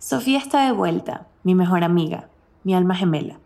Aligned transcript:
Sofía 0.00 0.38
está 0.38 0.64
de 0.64 0.70
vuelta, 0.70 1.26
mi 1.42 1.56
mejor 1.56 1.82
amiga, 1.82 2.28
mi 2.62 2.72
alma 2.72 2.94
gemela, 2.94 3.40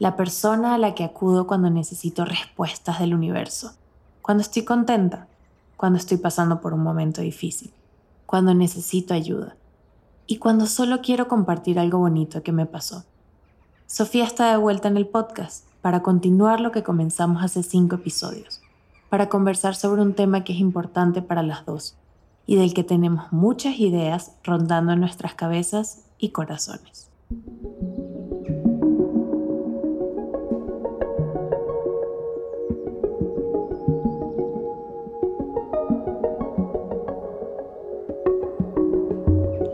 la 0.00 0.16
persona 0.16 0.74
a 0.74 0.78
la 0.78 0.92
que 0.92 1.04
acudo 1.04 1.46
cuando 1.46 1.70
necesito 1.70 2.24
respuestas 2.24 2.98
del 2.98 3.14
universo, 3.14 3.74
cuando 4.20 4.42
estoy 4.42 4.64
contenta, 4.64 5.28
cuando 5.76 5.96
estoy 5.96 6.16
pasando 6.16 6.60
por 6.60 6.74
un 6.74 6.82
momento 6.82 7.20
difícil, 7.20 7.72
cuando 8.26 8.54
necesito 8.54 9.14
ayuda 9.14 9.54
y 10.26 10.38
cuando 10.38 10.66
solo 10.66 11.00
quiero 11.00 11.28
compartir 11.28 11.78
algo 11.78 11.98
bonito 11.98 12.42
que 12.42 12.50
me 12.50 12.66
pasó. 12.66 13.04
Sofía 13.86 14.24
está 14.24 14.50
de 14.50 14.56
vuelta 14.56 14.88
en 14.88 14.96
el 14.96 15.06
podcast 15.06 15.68
para 15.80 16.02
continuar 16.02 16.60
lo 16.60 16.72
que 16.72 16.82
comenzamos 16.82 17.40
hace 17.44 17.62
cinco 17.62 17.94
episodios, 17.94 18.62
para 19.10 19.28
conversar 19.28 19.76
sobre 19.76 20.02
un 20.02 20.14
tema 20.14 20.42
que 20.42 20.54
es 20.54 20.58
importante 20.58 21.22
para 21.22 21.44
las 21.44 21.64
dos 21.64 21.96
y 22.46 22.56
del 22.56 22.74
que 22.74 22.84
tenemos 22.84 23.32
muchas 23.32 23.78
ideas 23.78 24.36
rondando 24.44 24.92
en 24.92 25.00
nuestras 25.00 25.34
cabezas 25.34 26.04
y 26.18 26.30
corazones. 26.30 27.10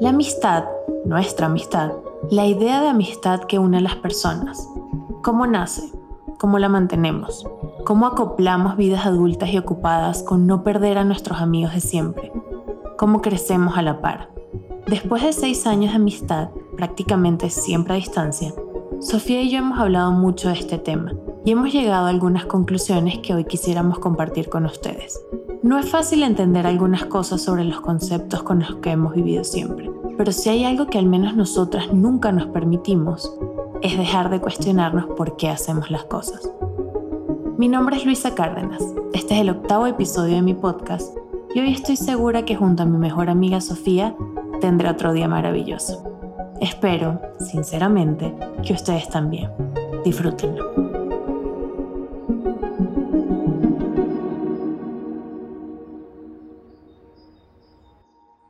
La 0.00 0.10
amistad, 0.10 0.64
nuestra 1.04 1.46
amistad, 1.46 1.92
la 2.30 2.46
idea 2.46 2.80
de 2.80 2.88
amistad 2.88 3.40
que 3.45 3.59
une 3.59 3.78
a 3.78 3.80
las 3.80 3.96
personas. 3.96 4.66
¿Cómo 5.23 5.46
nace? 5.46 5.92
¿Cómo 6.38 6.59
la 6.59 6.70
mantenemos? 6.70 7.46
¿Cómo 7.84 8.06
acoplamos 8.06 8.76
vidas 8.76 9.04
adultas 9.04 9.50
y 9.50 9.59
ocupadas 9.59 10.23
con 10.23 10.46
no 10.46 10.62
perder 10.62 10.96
a 10.96 11.04
nuestros 11.04 11.40
amigos 11.40 11.74
de 11.74 11.80
siempre? 11.80 12.32
Cómo 13.00 13.22
crecemos 13.22 13.78
a 13.78 13.82
la 13.82 14.02
par. 14.02 14.28
Después 14.86 15.22
de 15.22 15.32
seis 15.32 15.66
años 15.66 15.92
de 15.92 15.96
amistad, 15.96 16.50
prácticamente 16.77 17.48
siempre 17.48 17.95
a 17.95 17.96
distancia, 17.96 18.52
Sofía 19.01 19.40
y 19.40 19.48
yo 19.48 19.60
hemos 19.60 19.79
hablado 19.79 20.12
mucho 20.12 20.48
de 20.48 20.54
este 20.56 20.76
tema 20.76 21.15
y 21.43 21.52
hemos 21.52 21.73
llegado 21.73 22.04
a 22.04 22.10
algunas 22.10 22.45
conclusiones 22.45 23.21
que 23.21 23.32
hoy 23.32 23.45
quisiéramos 23.45 24.01
compartir 24.01 24.51
con 24.51 24.66
ustedes. 24.66 25.18
No 25.62 25.78
es 25.78 25.88
fácil 25.88 26.23
entender 26.23 26.66
algunas 26.66 27.06
cosas 27.06 27.40
sobre 27.40 27.65
los 27.65 27.80
conceptos 27.80 28.43
con 28.43 28.59
los 28.59 28.74
que 28.82 28.90
hemos 28.90 29.15
vivido 29.15 29.45
siempre, 29.45 29.90
pero 30.18 30.30
si 30.30 30.51
hay 30.51 30.66
algo 30.66 30.88
que 30.88 30.98
al 30.98 31.06
menos 31.06 31.34
nosotras 31.34 31.95
nunca 31.95 32.32
nos 32.32 32.48
permitimos, 32.48 33.34
es 33.80 33.96
dejar 33.96 34.28
de 34.28 34.43
cuestionarnos 34.43 35.06
por 35.16 35.38
qué 35.38 35.48
hacemos 35.48 35.90
las 35.90 36.04
cosas. 36.04 36.52
Mi 37.56 37.66
nombre 37.66 37.96
es 37.96 38.04
Luisa 38.04 38.34
Cárdenas, 38.34 38.84
este 39.15 39.37
es 39.37 39.40
el 39.40 39.48
octavo 39.48 39.87
episodio 39.87 40.34
de 40.34 40.43
mi 40.43 40.52
podcast 40.52 41.16
y 41.54 41.60
hoy 41.60 41.73
estoy 41.73 41.96
segura 41.96 42.45
que 42.45 42.54
junto 42.54 42.82
a 42.82 42.87
mi 42.87 42.96
mejor 42.96 43.29
amiga 43.29 43.60
Sofía 43.60 44.15
tendré 44.60 44.88
otro 44.88 45.12
día 45.12 45.26
maravilloso. 45.26 46.04
Espero, 46.60 47.20
sinceramente, 47.40 48.34
que 48.65 48.73
ustedes 48.73 49.09
también. 49.09 49.51
Disfrútenlo. 50.04 50.90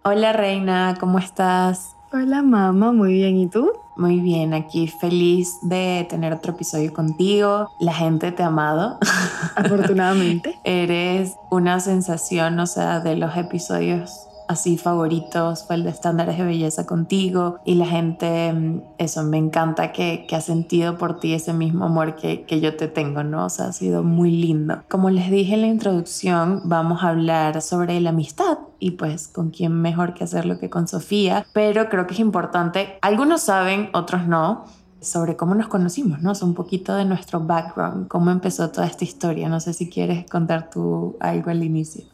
Hola 0.03 0.33
Reina, 0.33 0.97
¿cómo 0.99 1.19
estás? 1.19 1.97
Hola 2.13 2.43
mamá, 2.43 2.93
muy 2.93 3.13
bien, 3.15 3.37
¿y 3.37 3.49
tú? 3.49 3.71
Muy 4.01 4.19
bien, 4.19 4.55
aquí 4.55 4.89
feliz 4.89 5.59
de 5.61 6.07
tener 6.09 6.33
otro 6.33 6.53
episodio 6.53 6.91
contigo. 6.95 7.71
La 7.79 7.93
gente 7.93 8.33
te 8.33 8.43
ha 8.43 8.47
amado. 8.47 8.99
Afortunadamente. 9.57 10.59
Eres 10.65 11.37
una 11.51 11.81
sensación, 11.81 12.59
o 12.61 12.67
sea, 12.67 13.01
de 13.01 13.17
los 13.17 13.37
episodios 13.37 14.30
así 14.51 14.77
favoritos 14.77 15.65
fue 15.65 15.77
el 15.77 15.85
de 15.85 15.91
estándares 15.91 16.37
de 16.37 16.45
belleza 16.45 16.85
contigo 16.85 17.61
y 17.65 17.77
la 17.77 17.87
gente, 17.87 18.53
mm, 18.53 18.83
eso, 18.99 19.23
me 19.23 19.39
encanta 19.39 19.93
que, 19.93 20.27
que 20.29 20.35
ha 20.35 20.41
sentido 20.41 20.99
por 20.99 21.21
ti 21.21 21.35
ese 21.35 21.53
mismo 21.53 21.85
amor 21.85 22.17
que, 22.17 22.45
yo 22.61 22.77
te 22.77 22.89
tengo, 22.89 23.23
¿no? 23.23 23.47
O 23.47 23.49
sea, 23.49 23.67
ha 23.67 23.73
sido 23.73 24.03
muy 24.03 24.33
lindo. 24.33 24.83
Como 24.89 25.09
les 25.09 25.31
dije 25.31 25.55
en 25.55 25.61
la 25.61 25.69
introducción, 25.69 26.63
vamos 26.65 27.05
a 27.05 27.11
hablar 27.11 27.63
sobre 27.63 28.01
la 28.01 28.11
amistad 28.11 28.59
y 28.81 28.93
pues 28.93 29.29
con 29.29 29.51
quién 29.51 29.73
mejor 29.73 30.15
que 30.15 30.25
hacerlo 30.25 30.59
que 30.59 30.69
con 30.69 30.89
Sofía, 30.89 31.47
pero 31.53 31.89
creo 31.89 32.09
que 32.09 32.15
es 32.15 32.21
importante, 32.21 32.99
algunos 33.03 33.43
saben, 33.43 33.89
otros 33.93 34.27
no 34.27 34.65
sobre 35.01 35.37
cómo 35.37 35.55
nos 35.55 35.69
conocimos, 35.69 36.21
¿no? 36.21 36.33
O 36.33 36.45
un 36.45 36.55
poquito 36.55 36.95
de 36.95 37.05
nuestro 37.05 37.41
background, 37.41 38.09
cómo 38.09 38.31
empezó 38.31 38.71
toda 38.71 38.87
esta 38.87 39.05
historia. 39.05 39.49
No 39.49 39.61
sé 39.61 39.73
si 39.73 39.89
quieres 39.89 40.29
contar 40.29 40.71
tú 40.71 41.17
algo 41.21 41.51
al 41.51 41.63
inicio. 41.63 42.05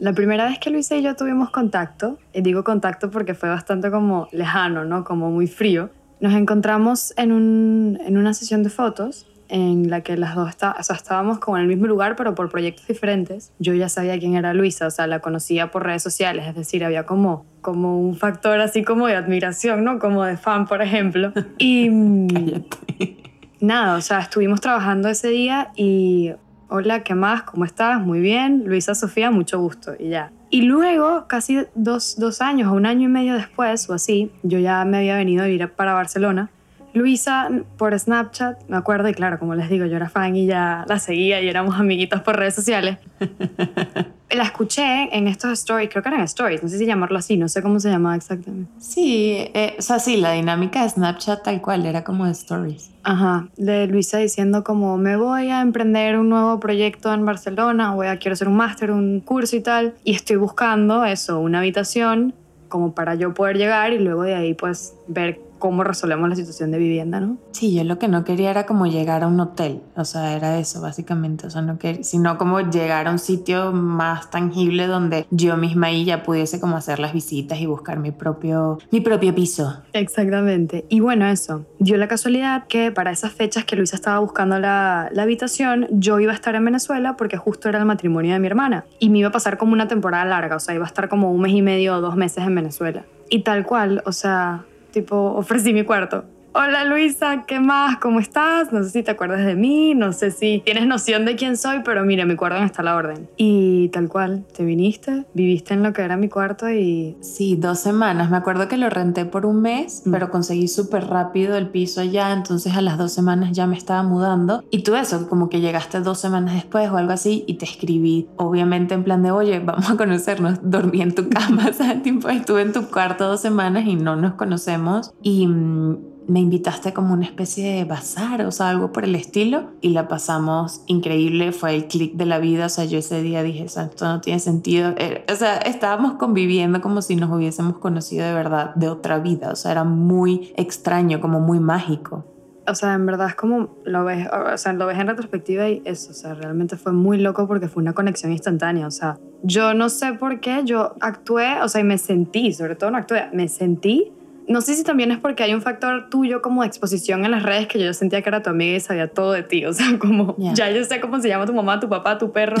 La 0.00 0.14
primera 0.14 0.46
vez 0.46 0.58
que 0.58 0.70
Luisa 0.70 0.96
y 0.96 1.02
yo 1.02 1.14
tuvimos 1.14 1.50
contacto, 1.50 2.18
y 2.32 2.40
digo 2.40 2.64
contacto 2.64 3.10
porque 3.10 3.34
fue 3.34 3.50
bastante 3.50 3.90
como 3.90 4.28
lejano, 4.32 4.86
¿no? 4.86 5.04
Como 5.04 5.30
muy 5.30 5.46
frío, 5.46 5.90
nos 6.20 6.32
encontramos 6.32 7.12
en, 7.18 7.32
un, 7.32 7.98
en 8.06 8.16
una 8.16 8.32
sesión 8.32 8.62
de 8.62 8.70
fotos 8.70 9.26
en 9.50 9.90
la 9.90 10.00
que 10.00 10.16
las 10.16 10.34
dos 10.34 10.48
está, 10.48 10.74
o 10.78 10.82
sea, 10.82 10.96
estábamos 10.96 11.38
como 11.38 11.58
en 11.58 11.64
el 11.64 11.68
mismo 11.68 11.86
lugar, 11.86 12.16
pero 12.16 12.34
por 12.34 12.48
proyectos 12.48 12.86
diferentes. 12.86 13.52
Yo 13.58 13.74
ya 13.74 13.90
sabía 13.90 14.18
quién 14.18 14.36
era 14.36 14.54
Luisa, 14.54 14.86
o 14.86 14.90
sea, 14.90 15.06
la 15.06 15.20
conocía 15.20 15.70
por 15.70 15.84
redes 15.84 16.02
sociales, 16.02 16.46
es 16.46 16.54
decir, 16.54 16.82
había 16.82 17.04
como, 17.04 17.44
como 17.60 18.00
un 18.00 18.16
factor 18.16 18.58
así 18.60 18.82
como 18.82 19.06
de 19.06 19.16
admiración, 19.16 19.84
¿no? 19.84 19.98
Como 19.98 20.24
de 20.24 20.38
fan, 20.38 20.66
por 20.66 20.80
ejemplo. 20.80 21.34
Y 21.58 21.90
nada, 23.60 23.96
o 23.96 24.00
sea, 24.00 24.20
estuvimos 24.20 24.62
trabajando 24.62 25.10
ese 25.10 25.28
día 25.28 25.72
y 25.76 26.32
hola, 26.70 27.02
¿qué 27.02 27.14
más? 27.14 27.42
¿Cómo 27.42 27.64
estás? 27.64 28.00
Muy 28.00 28.20
bien. 28.20 28.64
Luisa 28.64 28.94
Sofía, 28.94 29.30
mucho 29.30 29.58
gusto. 29.58 29.92
Y 29.98 30.08
ya. 30.10 30.30
Y 30.50 30.62
luego, 30.62 31.26
casi 31.26 31.66
dos, 31.74 32.16
dos 32.18 32.40
años 32.40 32.70
o 32.72 32.74
un 32.74 32.86
año 32.86 33.06
y 33.06 33.12
medio 33.12 33.34
después 33.34 33.90
o 33.90 33.94
así, 33.94 34.30
yo 34.42 34.58
ya 34.58 34.84
me 34.84 34.98
había 34.98 35.16
venido 35.16 35.42
a 35.42 35.46
vivir 35.46 35.68
para 35.70 35.94
Barcelona 35.94 36.50
Luisa 36.92 37.48
por 37.76 37.98
Snapchat, 37.98 38.68
me 38.68 38.76
acuerdo, 38.76 39.08
y 39.08 39.14
claro, 39.14 39.38
como 39.38 39.54
les 39.54 39.68
digo, 39.68 39.86
yo 39.86 39.96
era 39.96 40.08
fan 40.08 40.36
y 40.36 40.46
ya 40.46 40.84
la 40.88 40.98
seguía 40.98 41.40
y 41.40 41.48
éramos 41.48 41.78
amiguitos 41.78 42.20
por 42.22 42.36
redes 42.36 42.54
sociales. 42.54 42.98
la 44.30 44.44
escuché 44.44 45.16
en 45.16 45.26
estos 45.26 45.52
stories, 45.52 45.90
creo 45.90 46.02
que 46.02 46.08
eran 46.08 46.22
stories, 46.22 46.62
no 46.62 46.68
sé 46.68 46.78
si 46.78 46.86
llamarlo 46.86 47.18
así, 47.18 47.36
no 47.36 47.48
sé 47.48 47.62
cómo 47.62 47.80
se 47.80 47.90
llamaba 47.90 48.16
exactamente. 48.16 48.70
Sí, 48.78 49.34
eh, 49.54 49.76
o 49.78 49.82
sea, 49.82 49.98
sí, 49.98 50.16
la 50.16 50.32
dinámica 50.32 50.82
de 50.82 50.90
Snapchat 50.90 51.42
tal 51.42 51.60
cual, 51.60 51.86
era 51.86 52.04
como 52.04 52.26
de 52.26 52.32
stories. 52.32 52.90
Ajá, 53.02 53.48
de 53.56 53.86
Luisa 53.86 54.18
diciendo 54.18 54.62
como 54.62 54.98
me 54.98 55.16
voy 55.16 55.48
a 55.48 55.62
emprender 55.62 56.18
un 56.18 56.28
nuevo 56.28 56.60
proyecto 56.60 57.12
en 57.12 57.24
Barcelona, 57.24 57.94
voy 57.94 58.08
a 58.08 58.18
quiero 58.18 58.34
hacer 58.34 58.48
un 58.48 58.56
máster, 58.56 58.90
un 58.90 59.20
curso 59.20 59.56
y 59.56 59.60
tal, 59.60 59.94
y 60.04 60.14
estoy 60.14 60.36
buscando 60.36 61.04
eso, 61.04 61.40
una 61.40 61.58
habitación 61.58 62.34
como 62.68 62.94
para 62.94 63.14
yo 63.16 63.34
poder 63.34 63.56
llegar 63.56 63.92
y 63.92 63.98
luego 63.98 64.22
de 64.22 64.34
ahí 64.34 64.54
pues 64.54 64.94
ver 65.08 65.40
cómo 65.60 65.84
resolvemos 65.84 66.28
la 66.28 66.34
situación 66.34 66.72
de 66.72 66.78
vivienda, 66.78 67.20
¿no? 67.20 67.36
Sí, 67.52 67.72
yo 67.72 67.84
lo 67.84 68.00
que 68.00 68.08
no 68.08 68.24
quería 68.24 68.50
era 68.50 68.66
como 68.66 68.86
llegar 68.86 69.22
a 69.22 69.28
un 69.28 69.38
hotel, 69.38 69.82
o 69.94 70.04
sea, 70.04 70.34
era 70.34 70.58
eso 70.58 70.80
básicamente, 70.80 71.46
o 71.46 71.50
sea, 71.50 71.62
no 71.62 71.78
quería, 71.78 72.02
sino 72.02 72.36
como 72.36 72.58
llegar 72.58 73.06
a 73.06 73.12
un 73.12 73.20
sitio 73.20 73.70
más 73.70 74.30
tangible 74.30 74.88
donde 74.88 75.26
yo 75.30 75.56
misma 75.56 75.88
ahí 75.88 76.04
ya 76.04 76.24
pudiese 76.24 76.58
como 76.58 76.76
hacer 76.76 76.98
las 76.98 77.12
visitas 77.12 77.60
y 77.60 77.66
buscar 77.66 78.00
mi 78.00 78.10
propio, 78.10 78.78
mi 78.90 79.00
propio 79.00 79.32
piso. 79.34 79.82
Exactamente. 79.92 80.86
Y 80.88 80.98
bueno, 80.98 81.26
eso, 81.26 81.66
dio 81.78 81.96
la 81.96 82.08
casualidad 82.08 82.66
que 82.66 82.90
para 82.90 83.12
esas 83.12 83.32
fechas 83.32 83.64
que 83.64 83.76
Luisa 83.76 83.94
estaba 83.94 84.18
buscando 84.18 84.58
la, 84.58 85.10
la 85.12 85.22
habitación, 85.22 85.86
yo 85.90 86.18
iba 86.18 86.32
a 86.32 86.34
estar 86.34 86.54
en 86.54 86.64
Venezuela 86.64 87.16
porque 87.16 87.36
justo 87.36 87.68
era 87.68 87.78
el 87.78 87.84
matrimonio 87.84 88.32
de 88.32 88.40
mi 88.40 88.46
hermana 88.46 88.86
y 88.98 89.10
me 89.10 89.18
iba 89.18 89.28
a 89.28 89.32
pasar 89.32 89.58
como 89.58 89.74
una 89.74 89.86
temporada 89.86 90.24
larga, 90.24 90.56
o 90.56 90.60
sea, 90.60 90.74
iba 90.74 90.84
a 90.84 90.88
estar 90.88 91.08
como 91.08 91.30
un 91.30 91.40
mes 91.42 91.52
y 91.52 91.62
medio 91.62 91.96
o 91.96 92.00
dos 92.00 92.16
meses 92.16 92.44
en 92.44 92.54
Venezuela. 92.54 93.04
Y 93.28 93.42
tal 93.42 93.64
cual, 93.64 94.02
o 94.06 94.12
sea, 94.12 94.64
tipo, 94.90 95.16
ofrecí 95.34 95.72
mi 95.72 95.84
cuarto. 95.84 96.24
Hola 96.52 96.84
Luisa, 96.84 97.44
¿qué 97.46 97.60
más? 97.60 97.98
¿Cómo 97.98 98.18
estás? 98.18 98.72
No 98.72 98.82
sé 98.82 98.90
si 98.90 99.02
te 99.04 99.12
acuerdas 99.12 99.46
de 99.46 99.54
mí, 99.54 99.94
no 99.94 100.12
sé 100.12 100.32
si 100.32 100.60
tienes 100.64 100.84
noción 100.84 101.24
de 101.24 101.36
quién 101.36 101.56
soy, 101.56 101.82
pero 101.84 102.04
mira, 102.04 102.26
mi 102.26 102.34
cuarto 102.34 102.60
está 102.64 102.82
a 102.82 102.86
la 102.86 102.96
orden. 102.96 103.30
Y 103.36 103.88
tal 103.90 104.08
cual, 104.08 104.44
te 104.52 104.64
viniste, 104.64 105.26
viviste 105.32 105.74
en 105.74 105.84
lo 105.84 105.92
que 105.92 106.02
era 106.02 106.16
mi 106.16 106.28
cuarto 106.28 106.68
y... 106.68 107.16
Sí, 107.20 107.54
dos 107.54 107.78
semanas. 107.78 108.30
Me 108.30 108.36
acuerdo 108.36 108.66
que 108.66 108.78
lo 108.78 108.90
renté 108.90 109.26
por 109.26 109.46
un 109.46 109.62
mes, 109.62 110.02
mm. 110.04 110.10
pero 110.10 110.30
conseguí 110.30 110.66
súper 110.66 111.06
rápido 111.06 111.56
el 111.56 111.68
piso 111.68 112.00
allá, 112.00 112.32
entonces 112.32 112.74
a 112.74 112.80
las 112.80 112.98
dos 112.98 113.12
semanas 113.12 113.52
ya 113.52 113.68
me 113.68 113.76
estaba 113.76 114.02
mudando. 114.02 114.64
Y 114.72 114.82
tú 114.82 114.96
eso, 114.96 115.28
como 115.28 115.50
que 115.50 115.60
llegaste 115.60 116.00
dos 116.00 116.18
semanas 116.18 116.54
después 116.54 116.90
o 116.90 116.96
algo 116.96 117.12
así 117.12 117.44
y 117.46 117.54
te 117.54 117.64
escribí, 117.64 118.28
obviamente 118.36 118.94
en 118.94 119.04
plan 119.04 119.22
de, 119.22 119.30
oye, 119.30 119.60
vamos 119.60 119.88
a 119.88 119.96
conocernos, 119.96 120.58
dormí 120.68 121.00
en 121.00 121.14
tu 121.14 121.28
cama, 121.28 121.68
o 121.70 121.72
sea, 121.72 122.02
tipo, 122.02 122.28
estuve 122.28 122.62
en 122.62 122.72
tu 122.72 122.88
cuarto 122.88 123.28
dos 123.28 123.40
semanas 123.40 123.86
y 123.86 123.94
no 123.94 124.16
nos 124.16 124.34
conocemos. 124.34 125.12
Y 125.22 125.46
mm, 125.46 126.09
me 126.30 126.38
invitaste 126.38 126.92
como 126.92 127.12
una 127.12 127.24
especie 127.24 127.74
de 127.74 127.84
bazar, 127.84 128.42
o 128.42 128.52
sea, 128.52 128.70
algo 128.70 128.92
por 128.92 129.04
el 129.04 129.16
estilo, 129.16 129.70
y 129.80 129.88
la 129.90 130.06
pasamos 130.06 130.82
increíble, 130.86 131.50
fue 131.50 131.74
el 131.74 131.86
clic 131.86 132.14
de 132.14 132.24
la 132.24 132.38
vida, 132.38 132.66
o 132.66 132.68
sea, 132.68 132.84
yo 132.84 132.98
ese 132.98 133.20
día 133.20 133.42
dije, 133.42 133.64
esto 133.64 133.88
no 134.00 134.20
tiene 134.20 134.38
sentido, 134.38 134.94
eh, 134.96 135.24
o 135.30 135.34
sea, 135.34 135.56
estábamos 135.58 136.14
conviviendo 136.14 136.80
como 136.80 137.02
si 137.02 137.16
nos 137.16 137.30
hubiésemos 137.30 137.78
conocido 137.78 138.24
de 138.24 138.32
verdad, 138.32 138.74
de 138.76 138.88
otra 138.88 139.18
vida, 139.18 139.50
o 139.50 139.56
sea, 139.56 139.72
era 139.72 139.82
muy 139.82 140.52
extraño, 140.56 141.20
como 141.20 141.40
muy 141.40 141.58
mágico. 141.58 142.24
O 142.68 142.74
sea, 142.76 142.94
en 142.94 143.04
verdad 143.06 143.28
es 143.28 143.34
como 143.34 143.76
lo 143.84 144.04
ves, 144.04 144.28
o 144.30 144.56
sea, 144.56 144.72
lo 144.72 144.86
ves 144.86 144.98
en 144.98 145.08
retrospectiva 145.08 145.68
y 145.68 145.82
eso, 145.84 146.12
o 146.12 146.14
sea, 146.14 146.34
realmente 146.34 146.76
fue 146.76 146.92
muy 146.92 147.18
loco 147.18 147.48
porque 147.48 147.66
fue 147.66 147.82
una 147.82 147.94
conexión 147.94 148.30
instantánea, 148.30 148.86
o 148.86 148.92
sea, 148.92 149.18
yo 149.42 149.74
no 149.74 149.88
sé 149.88 150.12
por 150.12 150.38
qué, 150.38 150.60
yo 150.64 150.94
actué, 151.00 151.60
o 151.62 151.68
sea, 151.68 151.80
y 151.80 151.84
me 151.84 151.98
sentí, 151.98 152.52
sobre 152.52 152.76
todo 152.76 152.92
no 152.92 152.98
actué, 152.98 153.28
me 153.32 153.48
sentí 153.48 154.12
no 154.50 154.60
sé 154.60 154.74
si 154.74 154.82
también 154.82 155.12
es 155.12 155.18
porque 155.18 155.44
hay 155.44 155.54
un 155.54 155.62
factor 155.62 156.10
tuyo 156.10 156.42
como 156.42 156.62
de 156.62 156.66
exposición 156.66 157.24
en 157.24 157.30
las 157.30 157.44
redes 157.44 157.68
que 157.68 157.78
yo 157.78 157.94
sentía 157.94 158.20
que 158.20 158.28
era 158.28 158.42
tu 158.42 158.50
amiga 158.50 158.76
y 158.76 158.80
sabía 158.80 159.06
todo 159.06 159.30
de 159.30 159.44
ti. 159.44 159.64
O 159.64 159.72
sea, 159.72 159.96
como 160.00 160.34
ya 160.38 160.68
yo 160.70 160.84
sé 160.84 161.00
cómo 161.00 161.20
se 161.20 161.28
llama 161.28 161.46
tu 161.46 161.52
mamá, 161.52 161.78
tu 161.78 161.88
papá, 161.88 162.18
tu 162.18 162.32
perro. 162.32 162.56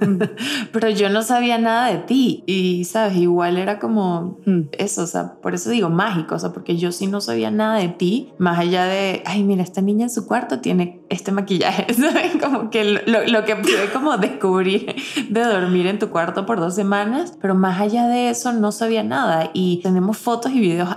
Pero 0.72 0.90
yo 0.90 1.08
no 1.08 1.22
sabía 1.22 1.56
nada 1.58 1.86
de 1.86 1.98
ti 1.98 2.42
y, 2.46 2.84
¿sabes? 2.84 3.16
Igual 3.16 3.58
era 3.58 3.78
como 3.78 4.40
mm. 4.44 4.60
eso, 4.72 5.04
o 5.04 5.06
sea, 5.06 5.34
por 5.34 5.54
eso 5.54 5.70
digo 5.70 5.88
mágico, 5.88 6.34
o 6.34 6.38
sea, 6.40 6.52
porque 6.52 6.76
yo 6.76 6.90
sí 6.90 7.06
no 7.06 7.20
sabía 7.20 7.52
nada 7.52 7.78
de 7.78 7.90
ti, 7.90 8.32
más 8.38 8.58
allá 8.58 8.86
de, 8.86 9.22
ay, 9.24 9.44
mira, 9.44 9.62
esta 9.62 9.82
niña 9.82 10.06
en 10.06 10.10
su 10.10 10.26
cuarto 10.26 10.58
tiene 10.58 11.00
este 11.10 11.30
maquillaje, 11.30 11.94
¿sabes? 11.94 12.42
Como 12.42 12.70
que 12.70 12.82
lo, 12.84 13.24
lo 13.26 13.44
que 13.44 13.54
pude 13.54 13.88
como 13.92 14.16
descubrir 14.16 14.96
de 15.28 15.44
dormir 15.44 15.86
en 15.86 16.00
tu 16.00 16.08
cuarto 16.10 16.44
por 16.44 16.58
dos 16.58 16.74
semanas, 16.74 17.34
pero 17.40 17.54
más 17.54 17.80
allá 17.80 18.08
de 18.08 18.30
eso 18.30 18.52
no 18.52 18.72
sabía 18.72 19.04
nada 19.04 19.50
y 19.54 19.80
tenemos 19.82 20.18
fotos 20.18 20.50
y 20.50 20.58
videos 20.58 20.88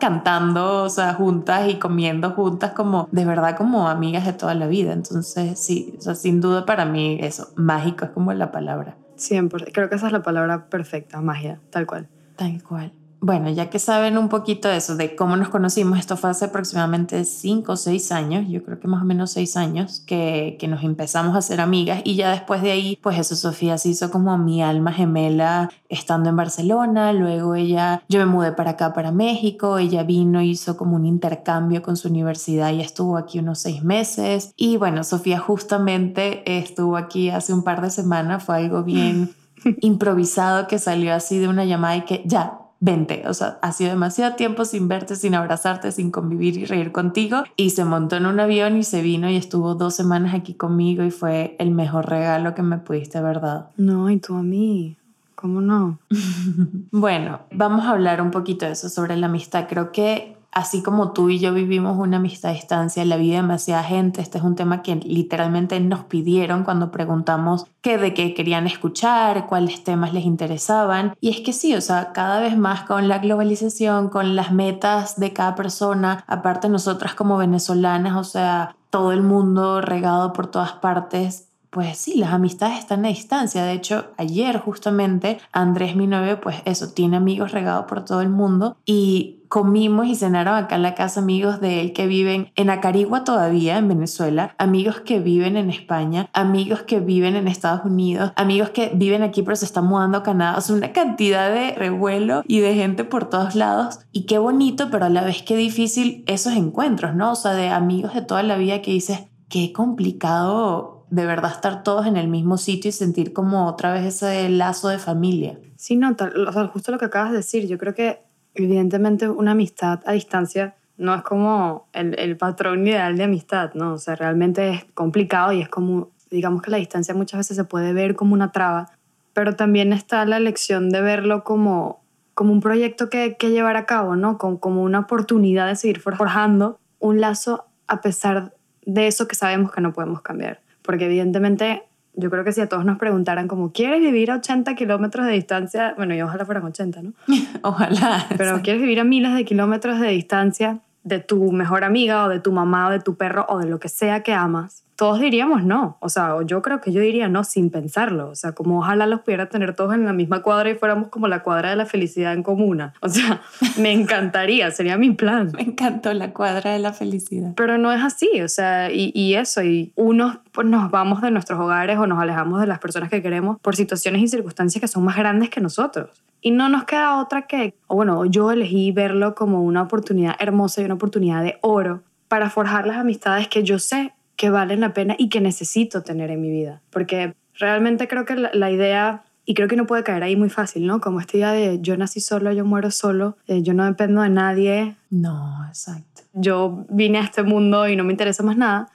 cantando, 0.00 0.84
o 0.84 0.90
sea, 0.90 1.14
juntas 1.14 1.68
y 1.68 1.76
comiendo 1.76 2.30
juntas 2.30 2.72
como 2.72 3.08
de 3.10 3.24
verdad 3.24 3.56
como 3.56 3.88
amigas 3.88 4.26
de 4.26 4.32
toda 4.32 4.54
la 4.54 4.66
vida. 4.66 4.92
Entonces, 4.92 5.58
sí, 5.58 5.94
o 5.98 6.00
sea, 6.00 6.14
sin 6.14 6.40
duda 6.40 6.66
para 6.66 6.84
mí 6.84 7.18
eso, 7.20 7.48
mágico 7.56 8.04
es 8.04 8.10
como 8.10 8.32
la 8.32 8.50
palabra. 8.50 8.96
Siempre, 9.16 9.72
creo 9.72 9.88
que 9.88 9.96
esa 9.96 10.06
es 10.06 10.12
la 10.12 10.22
palabra 10.22 10.66
perfecta, 10.66 11.20
magia, 11.20 11.60
tal 11.70 11.86
cual. 11.86 12.08
Tal 12.36 12.62
cual 12.62 12.92
bueno, 13.20 13.50
ya 13.50 13.68
que 13.68 13.78
saben 13.78 14.16
un 14.16 14.28
poquito 14.28 14.68
de 14.68 14.76
eso, 14.76 14.96
de 14.96 15.16
cómo 15.16 15.36
nos 15.36 15.48
conocimos, 15.48 15.98
esto 15.98 16.16
fue 16.16 16.30
hace 16.30 16.46
aproximadamente 16.46 17.24
cinco 17.24 17.72
o 17.72 17.76
seis 17.76 18.12
años, 18.12 18.46
yo 18.48 18.62
creo 18.62 18.78
que 18.78 18.86
más 18.86 19.02
o 19.02 19.04
menos 19.04 19.32
seis 19.32 19.56
años, 19.56 20.00
que, 20.06 20.56
que 20.60 20.68
nos 20.68 20.84
empezamos 20.84 21.36
a 21.36 21.42
ser 21.42 21.60
amigas 21.60 22.00
y 22.04 22.14
ya 22.14 22.30
después 22.30 22.62
de 22.62 22.70
ahí, 22.70 22.98
pues 23.02 23.18
eso, 23.18 23.34
Sofía 23.34 23.76
se 23.78 23.88
hizo 23.88 24.10
como 24.10 24.38
mi 24.38 24.62
alma 24.62 24.92
gemela 24.92 25.70
estando 25.88 26.28
en 26.28 26.36
Barcelona, 26.36 27.12
luego 27.12 27.56
ella, 27.56 28.02
yo 28.08 28.20
me 28.20 28.26
mudé 28.26 28.52
para 28.52 28.72
acá, 28.72 28.92
para 28.92 29.10
México, 29.10 29.78
ella 29.78 30.04
vino, 30.04 30.40
hizo 30.40 30.76
como 30.76 30.94
un 30.94 31.04
intercambio 31.04 31.82
con 31.82 31.96
su 31.96 32.08
universidad 32.08 32.72
y 32.72 32.80
estuvo 32.80 33.16
aquí 33.16 33.40
unos 33.40 33.58
seis 33.58 33.82
meses 33.82 34.52
y 34.56 34.76
bueno, 34.76 35.02
Sofía 35.02 35.40
justamente 35.40 36.58
estuvo 36.58 36.96
aquí 36.96 37.30
hace 37.30 37.52
un 37.52 37.64
par 37.64 37.82
de 37.82 37.90
semanas, 37.90 38.44
fue 38.44 38.56
algo 38.56 38.84
bien 38.84 39.34
improvisado 39.80 40.68
que 40.68 40.78
salió 40.78 41.14
así 41.14 41.38
de 41.38 41.48
una 41.48 41.64
llamada 41.64 41.96
y 41.96 42.02
que 42.02 42.22
ya, 42.24 42.58
vente, 42.80 43.24
o 43.26 43.34
sea, 43.34 43.58
ha 43.62 43.72
sido 43.72 43.90
demasiado 43.90 44.36
tiempo 44.36 44.64
sin 44.64 44.88
verte, 44.88 45.16
sin 45.16 45.34
abrazarte, 45.34 45.92
sin 45.92 46.10
convivir 46.10 46.56
y 46.56 46.64
reír 46.64 46.92
contigo. 46.92 47.44
Y 47.56 47.70
se 47.70 47.84
montó 47.84 48.16
en 48.16 48.26
un 48.26 48.38
avión 48.40 48.76
y 48.76 48.84
se 48.84 49.02
vino 49.02 49.28
y 49.28 49.36
estuvo 49.36 49.74
dos 49.74 49.94
semanas 49.94 50.34
aquí 50.34 50.54
conmigo 50.54 51.02
y 51.04 51.10
fue 51.10 51.56
el 51.58 51.70
mejor 51.70 52.08
regalo 52.08 52.54
que 52.54 52.62
me 52.62 52.78
pudiste 52.78 53.18
haber 53.18 53.40
dado. 53.40 53.70
No, 53.76 54.10
y 54.10 54.18
tú 54.18 54.36
a 54.36 54.42
mí. 54.42 54.96
¿Cómo 55.34 55.60
no? 55.60 55.98
bueno, 56.90 57.40
vamos 57.52 57.84
a 57.84 57.90
hablar 57.90 58.20
un 58.20 58.32
poquito 58.32 58.66
de 58.66 58.72
eso, 58.72 58.88
sobre 58.88 59.16
la 59.16 59.26
amistad. 59.26 59.66
Creo 59.68 59.92
que 59.92 60.37
así 60.52 60.82
como 60.82 61.12
tú 61.12 61.30
y 61.30 61.38
yo 61.38 61.52
vivimos 61.52 61.96
una 61.98 62.16
amistad 62.16 62.50
a 62.50 62.54
distancia, 62.54 63.04
la 63.04 63.16
vida 63.16 63.36
de 63.36 63.42
demasiada 63.42 63.84
gente, 63.84 64.20
este 64.20 64.38
es 64.38 64.44
un 64.44 64.56
tema 64.56 64.82
que 64.82 64.96
literalmente 64.96 65.78
nos 65.80 66.04
pidieron 66.04 66.64
cuando 66.64 66.90
preguntamos 66.90 67.66
qué 67.80 67.98
de 67.98 68.14
qué 68.14 68.34
querían 68.34 68.66
escuchar, 68.66 69.46
cuáles 69.46 69.84
temas 69.84 70.12
les 70.12 70.24
interesaban. 70.24 71.14
Y 71.20 71.30
es 71.30 71.40
que 71.40 71.52
sí, 71.52 71.74
o 71.74 71.80
sea, 71.80 72.12
cada 72.12 72.40
vez 72.40 72.56
más 72.56 72.82
con 72.82 73.08
la 73.08 73.18
globalización, 73.18 74.08
con 74.08 74.36
las 74.36 74.52
metas 74.52 75.18
de 75.18 75.32
cada 75.32 75.54
persona, 75.54 76.24
aparte 76.26 76.68
nosotras 76.68 77.14
como 77.14 77.36
venezolanas, 77.36 78.16
o 78.16 78.24
sea, 78.24 78.76
todo 78.90 79.12
el 79.12 79.22
mundo 79.22 79.80
regado 79.80 80.32
por 80.32 80.46
todas 80.46 80.72
partes, 80.72 81.47
pues 81.70 81.98
sí, 81.98 82.14
las 82.16 82.32
amistades 82.32 82.78
están 82.78 83.04
a 83.04 83.08
distancia. 83.08 83.64
De 83.64 83.72
hecho, 83.72 84.12
ayer 84.16 84.58
justamente 84.58 85.38
Andrés, 85.52 85.96
mi 85.96 86.06
novio, 86.06 86.40
pues 86.40 86.56
eso, 86.64 86.92
tiene 86.92 87.16
amigos 87.16 87.52
regados 87.52 87.86
por 87.86 88.04
todo 88.04 88.20
el 88.20 88.30
mundo 88.30 88.76
y 88.86 89.38
comimos 89.48 90.06
y 90.06 90.14
cenaron 90.14 90.54
acá 90.54 90.76
en 90.76 90.82
la 90.82 90.94
casa 90.94 91.20
amigos 91.20 91.60
de 91.60 91.80
él 91.80 91.92
que 91.92 92.06
viven 92.06 92.52
en 92.54 92.70
Acarigua 92.70 93.24
todavía, 93.24 93.78
en 93.78 93.88
Venezuela, 93.88 94.54
amigos 94.58 95.00
que 95.00 95.20
viven 95.20 95.56
en 95.56 95.70
España, 95.70 96.28
amigos 96.32 96.82
que 96.82 97.00
viven 97.00 97.34
en 97.34 97.48
Estados 97.48 97.84
Unidos, 97.84 98.32
amigos 98.36 98.70
que 98.70 98.92
viven 98.94 99.22
aquí 99.22 99.42
pero 99.42 99.56
se 99.56 99.64
están 99.64 99.86
mudando 99.86 100.18
a 100.18 100.22
Canadá. 100.22 100.58
O 100.58 100.60
sea, 100.60 100.76
una 100.76 100.92
cantidad 100.92 101.50
de 101.50 101.74
revuelo 101.74 102.42
y 102.46 102.60
de 102.60 102.74
gente 102.74 103.04
por 103.04 103.28
todos 103.28 103.54
lados. 103.54 104.00
Y 104.12 104.26
qué 104.26 104.38
bonito, 104.38 104.88
pero 104.90 105.06
a 105.06 105.10
la 105.10 105.22
vez 105.22 105.42
qué 105.42 105.56
difícil 105.56 106.24
esos 106.26 106.54
encuentros, 106.54 107.14
¿no? 107.14 107.32
O 107.32 107.36
sea, 107.36 107.52
de 107.52 107.68
amigos 107.68 108.14
de 108.14 108.22
toda 108.22 108.42
la 108.42 108.56
vida 108.56 108.82
que 108.82 108.92
dices, 108.92 109.20
qué 109.48 109.72
complicado 109.72 110.97
de 111.10 111.26
verdad 111.26 111.52
estar 111.52 111.82
todos 111.82 112.06
en 112.06 112.16
el 112.16 112.28
mismo 112.28 112.58
sitio 112.58 112.90
y 112.90 112.92
sentir 112.92 113.32
como 113.32 113.66
otra 113.66 113.92
vez 113.92 114.04
ese 114.04 114.48
lazo 114.48 114.88
de 114.88 114.98
familia. 114.98 115.58
Sí, 115.76 115.96
no, 115.96 116.10
o 116.10 116.52
sea, 116.52 116.66
justo 116.66 116.92
lo 116.92 116.98
que 116.98 117.06
acabas 117.06 117.30
de 117.30 117.38
decir, 117.38 117.66
yo 117.66 117.78
creo 117.78 117.94
que 117.94 118.20
evidentemente 118.54 119.28
una 119.28 119.52
amistad 119.52 120.00
a 120.06 120.12
distancia 120.12 120.74
no 120.96 121.14
es 121.14 121.22
como 121.22 121.88
el, 121.92 122.18
el 122.18 122.36
patrón 122.36 122.86
ideal 122.86 123.16
de 123.16 123.24
amistad, 123.24 123.72
¿no? 123.74 123.94
O 123.94 123.98
sea, 123.98 124.16
realmente 124.16 124.70
es 124.70 124.84
complicado 124.94 125.52
y 125.52 125.62
es 125.62 125.68
como, 125.68 126.10
digamos 126.30 126.60
que 126.60 126.70
la 126.70 126.76
distancia 126.76 127.14
muchas 127.14 127.38
veces 127.38 127.56
se 127.56 127.64
puede 127.64 127.92
ver 127.92 128.16
como 128.16 128.34
una 128.34 128.50
traba, 128.50 128.90
pero 129.32 129.54
también 129.54 129.92
está 129.92 130.24
la 130.26 130.40
lección 130.40 130.90
de 130.90 131.00
verlo 131.00 131.44
como, 131.44 132.02
como 132.34 132.52
un 132.52 132.60
proyecto 132.60 133.08
que, 133.08 133.36
que 133.38 133.50
llevar 133.50 133.76
a 133.76 133.86
cabo, 133.86 134.16
¿no? 134.16 134.38
Como, 134.38 134.58
como 134.58 134.82
una 134.82 135.00
oportunidad 135.00 135.68
de 135.68 135.76
seguir 135.76 136.00
forjando 136.00 136.80
un 136.98 137.20
lazo 137.20 137.66
a 137.86 138.00
pesar 138.00 138.54
de 138.84 139.06
eso 139.06 139.28
que 139.28 139.36
sabemos 139.36 139.70
que 139.70 139.80
no 139.80 139.92
podemos 139.92 140.20
cambiar 140.22 140.60
porque 140.88 141.04
evidentemente 141.04 141.82
yo 142.14 142.30
creo 142.30 142.44
que 142.44 142.52
si 142.52 142.62
a 142.62 142.66
todos 142.66 142.82
nos 142.86 142.96
preguntaran 142.96 143.46
como, 143.46 143.72
¿quieres 143.72 144.00
vivir 144.00 144.30
a 144.30 144.36
80 144.36 144.74
kilómetros 144.74 145.26
de 145.26 145.32
distancia? 145.32 145.92
Bueno, 145.98 146.14
y 146.14 146.22
ojalá 146.22 146.46
fueran 146.46 146.64
80, 146.64 147.02
¿no? 147.02 147.12
ojalá. 147.62 148.24
Pero 148.38 148.62
¿quieres 148.62 148.80
vivir 148.80 148.98
a 148.98 149.04
miles 149.04 149.34
de 149.34 149.44
kilómetros 149.44 150.00
de 150.00 150.08
distancia 150.08 150.78
de 151.04 151.18
tu 151.18 151.52
mejor 151.52 151.84
amiga 151.84 152.24
o 152.24 152.30
de 152.30 152.40
tu 152.40 152.52
mamá 152.52 152.88
o 152.88 152.90
de 152.90 153.00
tu 153.00 153.16
perro 153.16 153.44
o 153.50 153.58
de 153.58 153.66
lo 153.66 153.78
que 153.78 153.90
sea 153.90 154.22
que 154.22 154.32
amas? 154.32 154.82
Todos 154.98 155.20
diríamos 155.20 155.62
no. 155.62 155.96
O 156.00 156.08
sea, 156.08 156.34
yo 156.44 156.60
creo 156.60 156.80
que 156.80 156.90
yo 156.90 157.00
diría 157.00 157.28
no 157.28 157.44
sin 157.44 157.70
pensarlo. 157.70 158.30
O 158.30 158.34
sea, 158.34 158.50
como 158.50 158.80
ojalá 158.80 159.06
los 159.06 159.20
pudiera 159.20 159.48
tener 159.48 159.76
todos 159.76 159.94
en 159.94 160.04
la 160.04 160.12
misma 160.12 160.42
cuadra 160.42 160.70
y 160.70 160.74
fuéramos 160.74 161.06
como 161.06 161.28
la 161.28 161.44
cuadra 161.44 161.70
de 161.70 161.76
la 161.76 161.86
felicidad 161.86 162.32
en 162.32 162.42
comuna. 162.42 162.94
O 163.00 163.08
sea, 163.08 163.40
me 163.78 163.92
encantaría, 163.92 164.72
sería 164.72 164.98
mi 164.98 165.12
plan. 165.12 165.52
Me 165.54 165.62
encantó 165.62 166.12
la 166.14 166.32
cuadra 166.32 166.72
de 166.72 166.80
la 166.80 166.92
felicidad. 166.92 167.52
Pero 167.54 167.78
no 167.78 167.92
es 167.92 168.02
así, 168.02 168.42
o 168.42 168.48
sea, 168.48 168.90
y, 168.90 169.12
y 169.14 169.34
eso, 169.34 169.62
y 169.62 169.92
unos 169.94 170.38
pues 170.50 170.66
nos 170.66 170.90
vamos 170.90 171.22
de 171.22 171.30
nuestros 171.30 171.60
hogares 171.60 171.96
o 171.98 172.08
nos 172.08 172.18
alejamos 172.18 172.60
de 172.60 172.66
las 172.66 172.80
personas 172.80 173.08
que 173.08 173.22
queremos 173.22 173.60
por 173.60 173.76
situaciones 173.76 174.20
y 174.20 174.26
circunstancias 174.26 174.80
que 174.80 174.88
son 174.88 175.04
más 175.04 175.16
grandes 175.16 175.48
que 175.48 175.60
nosotros. 175.60 176.10
Y 176.40 176.50
no 176.50 176.68
nos 176.68 176.82
queda 176.82 177.20
otra 177.20 177.42
que, 177.42 177.74
o 177.86 177.94
bueno, 177.94 178.24
yo 178.24 178.50
elegí 178.50 178.90
verlo 178.90 179.36
como 179.36 179.62
una 179.62 179.82
oportunidad 179.82 180.34
hermosa 180.40 180.82
y 180.82 180.86
una 180.86 180.94
oportunidad 180.94 181.44
de 181.44 181.58
oro 181.62 182.02
para 182.26 182.50
forjar 182.50 182.88
las 182.88 182.96
amistades 182.96 183.46
que 183.46 183.62
yo 183.62 183.78
sé 183.78 184.12
que 184.38 184.50
valen 184.50 184.80
la 184.80 184.94
pena 184.94 185.16
y 185.18 185.28
que 185.28 185.40
necesito 185.40 186.02
tener 186.02 186.30
en 186.30 186.40
mi 186.40 186.48
vida. 186.48 186.80
Porque 186.90 187.34
realmente 187.58 188.06
creo 188.06 188.24
que 188.24 188.36
la, 188.36 188.70
idea, 188.70 189.24
y 189.44 189.54
creo 189.54 189.66
que 189.66 189.74
no 189.74 189.86
puede 189.86 190.04
caer 190.04 190.22
ahí 190.22 190.36
muy 190.36 190.48
fácil, 190.48 190.86
¿no? 190.86 191.00
Como 191.00 191.18
esta 191.18 191.36
idea 191.36 191.52
de 191.52 191.80
yo 191.82 191.96
nací 191.96 192.20
solo, 192.20 192.52
yo 192.52 192.64
muero 192.64 192.92
solo, 192.92 193.36
eh, 193.48 193.62
yo 193.62 193.74
no 193.74 193.84
dependo 193.84 194.22
de 194.22 194.30
nadie. 194.30 194.94
No, 195.10 195.66
exacto. 195.66 196.22
Yo 196.34 196.86
vine 196.88 197.18
a 197.18 197.22
este 197.22 197.42
mundo 197.42 197.88
y 197.88 197.96
no 197.96 198.04
me 198.04 198.12
interesa 198.12 198.44
más 198.44 198.56
nada. 198.56 198.88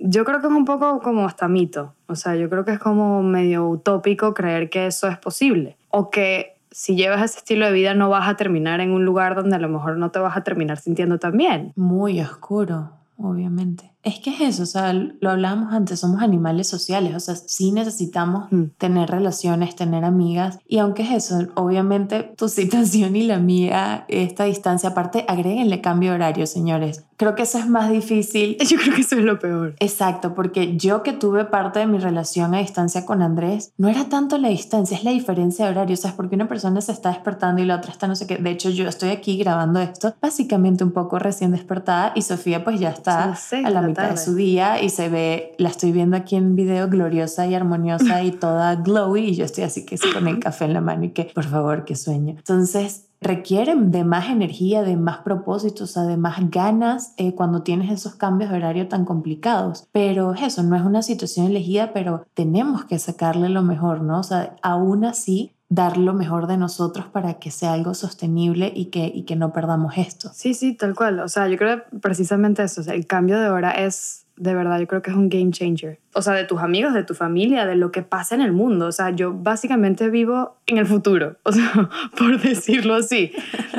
Yo 0.00 0.24
creo 0.24 0.40
que 0.40 0.48
es 0.48 0.52
un 0.52 0.64
poco 0.64 0.98
como 0.98 1.24
hasta 1.24 1.46
mito. 1.46 1.94
O 2.08 2.16
sea, 2.16 2.34
yo 2.34 2.50
creo 2.50 2.64
que 2.64 2.72
es 2.72 2.80
como 2.80 3.22
medio 3.22 3.68
utópico 3.68 4.34
creer 4.34 4.70
que 4.70 4.86
eso 4.86 5.06
es 5.06 5.18
posible. 5.18 5.76
O 5.90 6.10
que 6.10 6.56
si 6.72 6.96
llevas 6.96 7.22
ese 7.22 7.38
estilo 7.38 7.66
de 7.66 7.72
vida 7.72 7.94
no 7.94 8.08
vas 8.08 8.28
a 8.28 8.34
terminar 8.34 8.80
en 8.80 8.90
un 8.90 9.04
lugar 9.04 9.36
donde 9.36 9.54
a 9.54 9.60
lo 9.60 9.68
mejor 9.68 9.98
no 9.98 10.10
te 10.10 10.18
vas 10.18 10.36
a 10.36 10.42
terminar 10.42 10.78
sintiendo 10.78 11.20
tan 11.20 11.36
bien. 11.36 11.72
Muy 11.76 12.20
oscuro, 12.20 12.90
obviamente. 13.16 13.89
Es 14.02 14.18
que 14.20 14.30
es 14.30 14.40
eso, 14.40 14.62
o 14.62 14.66
sea, 14.66 14.94
lo 14.94 15.30
hablábamos 15.30 15.74
antes, 15.74 16.00
somos 16.00 16.22
animales 16.22 16.66
sociales, 16.68 17.14
o 17.14 17.20
sea, 17.20 17.36
sí 17.36 17.70
necesitamos 17.70 18.50
mm. 18.50 18.64
tener 18.78 19.10
relaciones, 19.10 19.76
tener 19.76 20.04
amigas, 20.04 20.58
y 20.66 20.78
aunque 20.78 21.02
es 21.02 21.10
eso, 21.10 21.48
obviamente 21.54 22.22
tu 22.36 22.48
situación 22.60 23.14
y 23.14 23.24
la 23.24 23.38
mía, 23.38 24.06
esta 24.08 24.44
distancia, 24.44 24.90
aparte, 24.90 25.26
agréguenle 25.28 25.82
cambio 25.82 26.10
de 26.10 26.16
horario, 26.16 26.46
señores. 26.46 27.04
Creo 27.20 27.34
que 27.34 27.42
eso 27.42 27.58
es 27.58 27.68
más 27.68 27.90
difícil. 27.90 28.56
Yo 28.66 28.78
creo 28.78 28.94
que 28.94 29.02
eso 29.02 29.14
es 29.14 29.22
lo 29.22 29.38
peor. 29.38 29.74
Exacto, 29.78 30.34
porque 30.34 30.78
yo 30.78 31.02
que 31.02 31.12
tuve 31.12 31.44
parte 31.44 31.80
de 31.80 31.86
mi 31.86 31.98
relación 31.98 32.54
a 32.54 32.60
distancia 32.60 33.04
con 33.04 33.20
Andrés, 33.20 33.74
no 33.76 33.88
era 33.88 34.08
tanto 34.08 34.38
la 34.38 34.48
distancia, 34.48 34.96
es 34.96 35.04
la 35.04 35.10
diferencia 35.10 35.66
de 35.66 35.72
horario, 35.72 35.92
o 35.92 35.96
sea, 35.98 36.12
es 36.12 36.16
porque 36.16 36.34
una 36.34 36.48
persona 36.48 36.80
se 36.80 36.92
está 36.92 37.10
despertando 37.10 37.60
y 37.60 37.66
la 37.66 37.76
otra 37.76 37.92
está 37.92 38.06
no 38.06 38.16
sé 38.16 38.26
qué. 38.26 38.38
De 38.38 38.48
hecho, 38.48 38.70
yo 38.70 38.88
estoy 38.88 39.10
aquí 39.10 39.36
grabando 39.36 39.80
esto, 39.80 40.14
básicamente 40.22 40.82
un 40.82 40.92
poco 40.92 41.18
recién 41.18 41.50
despertada, 41.50 42.12
y 42.14 42.22
Sofía 42.22 42.64
pues 42.64 42.80
ya 42.80 42.88
está 42.88 43.34
a 43.34 43.70
la 43.70 43.82
de 43.82 44.16
su 44.16 44.34
día 44.34 44.82
y 44.82 44.88
se 44.88 45.10
ve, 45.10 45.54
la 45.58 45.68
estoy 45.68 45.92
viendo 45.92 46.16
aquí 46.16 46.36
en 46.36 46.56
video 46.56 46.88
gloriosa 46.88 47.46
y 47.46 47.54
armoniosa 47.54 48.22
y 48.22 48.30
toda 48.30 48.76
glowy 48.76 49.28
y 49.28 49.34
yo 49.34 49.44
estoy 49.44 49.64
así 49.64 49.84
que 49.84 49.98
se 49.98 50.10
con 50.10 50.26
el 50.26 50.38
café 50.38 50.64
en 50.64 50.72
la 50.72 50.80
mano 50.80 51.04
y 51.04 51.10
que 51.10 51.24
por 51.24 51.44
favor 51.44 51.84
que 51.84 51.96
sueño. 51.96 52.36
Entonces 52.38 53.09
requieren 53.20 53.90
de 53.90 54.04
más 54.04 54.30
energía, 54.30 54.82
de 54.82 54.96
más 54.96 55.18
propósitos, 55.18 55.96
o 55.96 56.06
de 56.06 56.16
más 56.16 56.50
ganas 56.50 57.14
eh, 57.16 57.34
cuando 57.34 57.62
tienes 57.62 57.90
esos 57.90 58.14
cambios 58.14 58.50
de 58.50 58.56
horario 58.56 58.88
tan 58.88 59.04
complicados. 59.04 59.86
Pero 59.92 60.34
eso 60.34 60.62
no 60.62 60.76
es 60.76 60.82
una 60.82 61.02
situación 61.02 61.46
elegida, 61.46 61.92
pero 61.92 62.26
tenemos 62.34 62.84
que 62.84 62.98
sacarle 62.98 63.48
lo 63.48 63.62
mejor, 63.62 64.02
¿no? 64.02 64.20
O 64.20 64.24
sea, 64.24 64.56
aún 64.62 65.04
así 65.04 65.52
dar 65.70 65.96
lo 65.96 66.14
mejor 66.14 66.48
de 66.48 66.56
nosotros 66.56 67.06
para 67.06 67.34
que 67.34 67.52
sea 67.52 67.72
algo 67.72 67.94
sostenible 67.94 68.72
y 68.74 68.86
que, 68.86 69.10
y 69.14 69.22
que 69.22 69.36
no 69.36 69.52
perdamos 69.52 69.96
esto. 69.96 70.30
Sí, 70.34 70.52
sí, 70.52 70.74
tal 70.74 70.96
cual. 70.96 71.20
O 71.20 71.28
sea, 71.28 71.48
yo 71.48 71.56
creo 71.56 71.82
precisamente 72.02 72.64
eso. 72.64 72.82
el 72.90 73.06
cambio 73.06 73.40
de 73.40 73.48
hora 73.48 73.70
es, 73.70 74.26
de 74.40 74.54
verdad, 74.54 74.80
yo 74.80 74.86
creo 74.86 75.02
que 75.02 75.10
es 75.10 75.16
un 75.16 75.28
game 75.28 75.50
changer. 75.50 76.00
O 76.14 76.22
sea, 76.22 76.32
de 76.32 76.44
tus 76.44 76.60
amigos, 76.60 76.94
de 76.94 77.04
tu 77.04 77.14
familia, 77.14 77.66
de 77.66 77.76
lo 77.76 77.92
que 77.92 78.00
pasa 78.00 78.34
en 78.34 78.40
el 78.40 78.52
mundo. 78.52 78.86
O 78.86 78.92
sea, 78.92 79.10
yo 79.10 79.34
básicamente 79.34 80.08
vivo 80.08 80.56
en 80.66 80.78
el 80.78 80.86
futuro. 80.86 81.36
O 81.44 81.52
sea, 81.52 81.90
por 82.16 82.40
decirlo 82.40 82.94
así. 82.94 83.32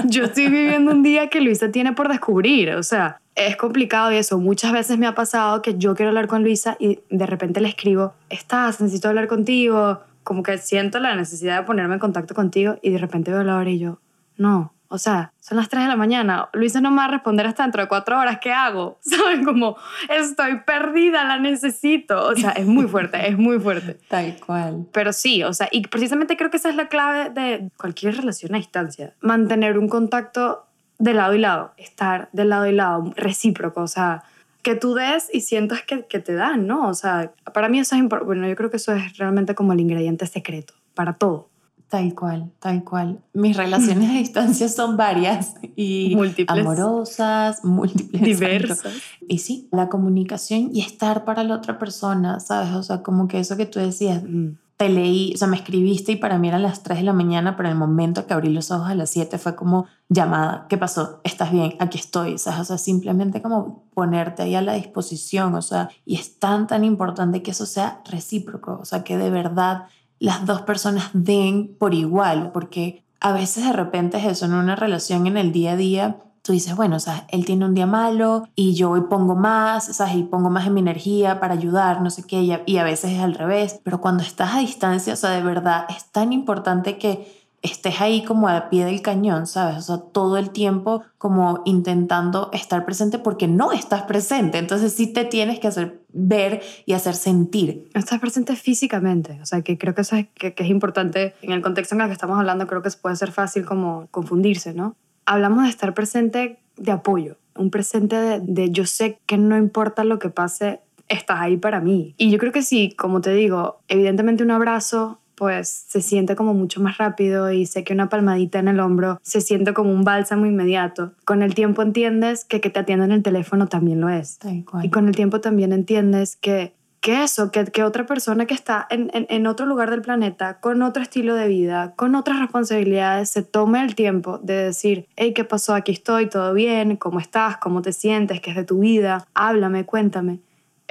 Yo 0.05 0.25
estoy 0.25 0.49
viviendo 0.49 0.91
un 0.91 1.01
día 1.03 1.29
que 1.29 1.41
Luisa 1.41 1.71
tiene 1.71 1.93
por 1.93 2.09
descubrir. 2.09 2.71
O 2.75 2.83
sea, 2.83 3.19
es 3.35 3.55
complicado 3.55 4.11
y 4.11 4.17
eso. 4.17 4.37
Muchas 4.37 4.71
veces 4.71 4.99
me 4.99 5.07
ha 5.07 5.15
pasado 5.15 5.61
que 5.61 5.77
yo 5.77 5.95
quiero 5.95 6.09
hablar 6.09 6.27
con 6.27 6.43
Luisa 6.43 6.75
y 6.79 6.99
de 7.09 7.25
repente 7.25 7.59
le 7.59 7.69
escribo, 7.69 8.13
estás, 8.29 8.81
necesito 8.81 9.07
hablar 9.07 9.27
contigo 9.27 10.01
como 10.23 10.43
que 10.43 10.57
siento 10.59 10.99
la 10.99 11.15
necesidad 11.15 11.59
de 11.59 11.65
ponerme 11.65 11.95
en 11.95 11.99
contacto 11.99 12.35
contigo 12.35 12.77
y 12.83 12.91
de 12.91 12.99
repente 12.99 13.31
veo 13.31 13.43
la 13.43 13.57
hora 13.57 13.69
y 13.69 13.79
yo, 13.79 13.99
no, 14.37 14.73
o 14.91 14.97
sea, 14.97 15.31
son 15.39 15.57
las 15.57 15.69
3 15.69 15.83
de 15.83 15.87
la 15.87 15.95
mañana, 15.95 16.49
Luisa 16.51 16.81
no 16.81 16.91
me 16.91 16.97
va 16.97 17.05
a 17.05 17.07
responder 17.07 17.47
hasta 17.47 17.63
dentro 17.63 17.81
de 17.81 17.87
4 17.87 18.19
horas, 18.19 18.39
¿qué 18.41 18.51
hago? 18.51 18.99
¿Saben? 19.01 19.45
Como, 19.45 19.77
estoy 20.09 20.59
perdida, 20.65 21.23
la 21.23 21.39
necesito. 21.39 22.27
O 22.27 22.35
sea, 22.35 22.51
es 22.51 22.65
muy 22.65 22.87
fuerte, 22.87 23.29
es 23.29 23.37
muy 23.37 23.57
fuerte. 23.57 23.93
Tal 24.09 24.37
cual. 24.45 24.85
Pero 24.91 25.13
sí, 25.13 25.43
o 25.43 25.53
sea, 25.53 25.69
y 25.71 25.87
precisamente 25.87 26.35
creo 26.35 26.51
que 26.51 26.57
esa 26.57 26.69
es 26.69 26.75
la 26.75 26.89
clave 26.89 27.29
de 27.29 27.69
cualquier 27.77 28.17
relación 28.17 28.53
a 28.53 28.57
distancia. 28.57 29.13
Mantener 29.21 29.77
un 29.77 29.87
contacto 29.87 30.65
de 30.99 31.13
lado 31.13 31.35
y 31.35 31.39
lado, 31.39 31.71
estar 31.77 32.27
de 32.33 32.43
lado 32.43 32.67
y 32.67 32.73
lado, 32.73 33.13
recíproco, 33.15 33.81
o 33.81 33.87
sea, 33.87 34.23
que 34.61 34.75
tú 34.75 34.93
des 34.93 35.29
y 35.33 35.39
sientas 35.39 35.83
que, 35.83 36.05
que 36.05 36.19
te 36.19 36.33
dan, 36.33 36.67
¿no? 36.67 36.89
O 36.89 36.93
sea, 36.93 37.31
para 37.53 37.69
mí 37.69 37.79
eso 37.79 37.95
es 37.95 38.01
importante. 38.01 38.25
Bueno, 38.25 38.47
yo 38.47 38.55
creo 38.57 38.69
que 38.69 38.77
eso 38.77 38.93
es 38.93 39.17
realmente 39.17 39.55
como 39.55 39.71
el 39.71 39.79
ingrediente 39.79 40.27
secreto 40.27 40.73
para 40.93 41.13
todo. 41.13 41.50
Tal 41.91 42.15
cual, 42.15 42.49
tal 42.59 42.85
cual. 42.85 43.19
Mis 43.33 43.57
relaciones 43.57 44.09
a 44.09 44.13
distancia 44.17 44.69
son 44.69 44.95
varias 44.95 45.55
y 45.75 46.13
múltiples. 46.15 46.57
amorosas, 46.57 47.59
múltiples. 47.65 48.23
Diversas. 48.23 48.93
Y 49.27 49.39
sí, 49.39 49.67
la 49.73 49.89
comunicación 49.89 50.69
y 50.71 50.79
estar 50.79 51.25
para 51.25 51.43
la 51.43 51.53
otra 51.53 51.77
persona, 51.77 52.39
¿sabes? 52.39 52.73
O 52.75 52.81
sea, 52.81 53.03
como 53.03 53.27
que 53.27 53.39
eso 53.39 53.57
que 53.57 53.65
tú 53.65 53.79
decías, 53.79 54.23
mm 54.23 54.51
te 54.81 54.89
leí, 54.89 55.31
o 55.35 55.37
sea, 55.37 55.47
me 55.47 55.57
escribiste 55.57 56.13
y 56.13 56.15
para 56.15 56.39
mí 56.39 56.47
eran 56.47 56.63
las 56.63 56.81
3 56.81 56.97
de 56.97 57.03
la 57.03 57.13
mañana, 57.13 57.55
pero 57.55 57.69
en 57.69 57.73
el 57.73 57.77
momento 57.77 58.25
que 58.25 58.33
abrí 58.33 58.49
los 58.49 58.71
ojos 58.71 58.89
a 58.89 58.95
las 58.95 59.11
7 59.11 59.37
fue 59.37 59.55
como 59.55 59.85
llamada, 60.09 60.65
¿qué 60.69 60.77
pasó? 60.79 61.21
¿Estás 61.23 61.51
bien? 61.51 61.75
Aquí 61.77 61.99
estoy, 61.99 62.39
¿sabes? 62.39 62.61
O 62.61 62.65
sea, 62.65 62.79
simplemente 62.79 63.43
como 63.43 63.83
ponerte 63.93 64.41
ahí 64.41 64.55
a 64.55 64.61
la 64.63 64.73
disposición, 64.73 65.53
o 65.53 65.61
sea, 65.61 65.91
y 66.03 66.15
es 66.15 66.39
tan, 66.39 66.65
tan 66.65 66.83
importante 66.83 67.43
que 67.43 67.51
eso 67.51 67.67
sea 67.67 68.01
recíproco, 68.09 68.79
o 68.81 68.85
sea, 68.85 69.03
que 69.03 69.19
de 69.19 69.29
verdad 69.29 69.83
las 70.21 70.45
dos 70.45 70.61
personas 70.61 71.09
den 71.13 71.75
por 71.79 71.95
igual, 71.95 72.51
porque 72.51 73.03
a 73.19 73.33
veces 73.33 73.65
de 73.65 73.73
repente 73.73 74.19
es 74.19 74.25
eso, 74.25 74.45
en 74.45 74.53
una 74.53 74.75
relación 74.75 75.25
en 75.25 75.35
el 75.35 75.51
día 75.51 75.71
a 75.71 75.75
día, 75.75 76.17
tú 76.43 76.51
dices, 76.53 76.75
bueno, 76.75 76.99
sea, 76.99 77.25
él 77.29 77.43
tiene 77.43 77.65
un 77.65 77.73
día 77.73 77.87
malo 77.87 78.47
y 78.55 78.75
yo 78.75 78.91
hoy 78.91 79.01
pongo 79.09 79.35
más, 79.35 79.95
¿sabes? 79.95 80.15
Y 80.15 80.23
pongo 80.23 80.51
más 80.51 80.67
en 80.67 80.75
mi 80.75 80.79
energía 80.79 81.39
para 81.39 81.55
ayudar, 81.55 82.03
no 82.03 82.11
sé 82.11 82.23
qué, 82.27 82.41
y 82.41 82.77
a, 82.77 82.83
veces 82.83 83.13
es 83.13 83.19
al 83.19 83.33
revés. 83.33 83.79
Pero 83.83 83.99
cuando 83.99 84.21
estás 84.21 84.53
a 84.53 84.59
distancia, 84.59 85.13
o 85.13 85.17
sea, 85.17 85.31
de 85.31 85.41
verdad, 85.41 85.87
es 85.89 86.11
tan 86.11 86.33
importante 86.33 86.99
que 86.99 87.40
estés 87.61 88.01
ahí 88.01 88.23
como 88.23 88.47
a 88.47 88.69
pie 88.69 88.85
del 88.85 89.01
cañón, 89.01 89.45
¿sabes? 89.45 89.77
O 89.77 89.81
sea, 89.81 89.97
todo 90.11 90.37
el 90.37 90.49
tiempo 90.49 91.03
como 91.17 91.61
intentando 91.65 92.49
estar 92.53 92.85
presente 92.85 93.19
porque 93.19 93.47
no 93.47 93.71
estás 93.71 94.03
presente. 94.03 94.57
Entonces 94.57 94.93
sí 94.93 95.07
te 95.07 95.25
tienes 95.25 95.59
que 95.59 95.67
hacer 95.67 96.01
ver 96.11 96.61
y 96.85 96.93
hacer 96.93 97.13
sentir. 97.13 97.89
Estás 97.93 98.19
presente 98.19 98.55
físicamente. 98.55 99.39
O 99.41 99.45
sea, 99.45 99.61
que 99.61 99.77
creo 99.77 99.93
que 99.93 100.01
eso 100.01 100.15
es, 100.15 100.27
que, 100.33 100.55
es 100.57 100.67
importante 100.67 101.35
en 101.41 101.51
el 101.51 101.61
contexto 101.61 101.95
en 101.95 102.01
el 102.01 102.07
que 102.07 102.13
estamos 102.13 102.39
hablando. 102.39 102.65
Creo 102.65 102.81
que 102.81 102.89
puede 102.99 103.15
ser 103.15 103.31
fácil 103.31 103.65
como 103.65 104.07
confundirse, 104.11 104.73
¿no? 104.73 104.95
hablamos 105.31 105.63
de 105.63 105.69
estar 105.69 105.93
presente 105.93 106.59
de 106.75 106.91
apoyo, 106.91 107.37
un 107.55 107.71
presente 107.71 108.41
de, 108.41 108.71
yo 108.71 108.85
sé 108.85 109.19
que 109.25 109.37
no 109.37 109.57
importa 109.57 110.03
lo 110.03 110.19
que 110.19 110.29
pase, 110.29 110.81
estás 111.07 111.39
ahí 111.39 111.55
para 111.55 111.79
mí. 111.79 112.15
Y 112.17 112.31
yo 112.31 112.37
creo 112.37 112.51
que 112.51 112.63
sí, 112.63 112.93
como 112.97 113.21
te 113.21 113.33
digo, 113.33 113.79
evidentemente 113.87 114.43
un 114.43 114.51
abrazo 114.51 115.20
pues 115.41 115.85
se 115.87 116.01
siente 116.01 116.35
como 116.35 116.53
mucho 116.53 116.83
más 116.83 116.99
rápido 116.99 117.51
y 117.51 117.65
sé 117.65 117.83
que 117.83 117.93
una 117.93 118.09
palmadita 118.09 118.59
en 118.59 118.67
el 118.67 118.79
hombro 118.79 119.19
se 119.23 119.41
siente 119.41 119.73
como 119.73 119.91
un 119.91 120.03
bálsamo 120.03 120.45
inmediato. 120.45 121.13
Con 121.25 121.41
el 121.41 121.55
tiempo 121.55 121.81
entiendes 121.81 122.45
que 122.45 122.61
que 122.61 122.69
te 122.69 122.79
atiendan 122.79 123.11
el 123.11 123.23
teléfono 123.23 123.65
también 123.65 124.01
lo 124.01 124.09
es. 124.09 124.37
Y 124.83 124.91
con 124.91 125.07
el 125.07 125.15
tiempo 125.15 125.41
también 125.41 125.73
entiendes 125.73 126.35
que 126.35 126.75
que 126.99 127.23
eso, 127.23 127.49
que, 127.49 127.65
que 127.65 127.83
otra 127.83 128.05
persona 128.05 128.45
que 128.45 128.53
está 128.53 128.85
en, 128.91 129.09
en, 129.15 129.25
en, 129.29 129.47
otro 129.47 129.65
lugar 129.65 129.89
del 129.89 130.03
planeta, 130.03 130.59
con 130.59 130.83
otro 130.83 131.01
estilo 131.01 131.33
de 131.33 131.47
vida, 131.47 131.95
con 131.95 132.13
otras 132.13 132.37
responsabilidades, 132.39 133.31
se 133.31 133.41
tome 133.41 133.83
el 133.83 133.95
tiempo 133.95 134.37
de 134.37 134.53
decir, 134.53 135.07
hey, 135.15 135.33
¿qué 135.33 135.43
pasó? 135.43 135.73
Aquí 135.73 135.91
estoy, 135.91 136.29
todo 136.29 136.53
bien, 136.53 136.97
¿cómo 136.97 137.19
estás? 137.19 137.57
¿Cómo 137.57 137.81
te 137.81 137.91
sientes? 137.91 138.39
¿Qué 138.41 138.51
es 138.51 138.55
de 138.55 138.65
tu 138.65 138.81
vida? 138.81 139.25
Háblame, 139.33 139.87
cuéntame. 139.87 140.41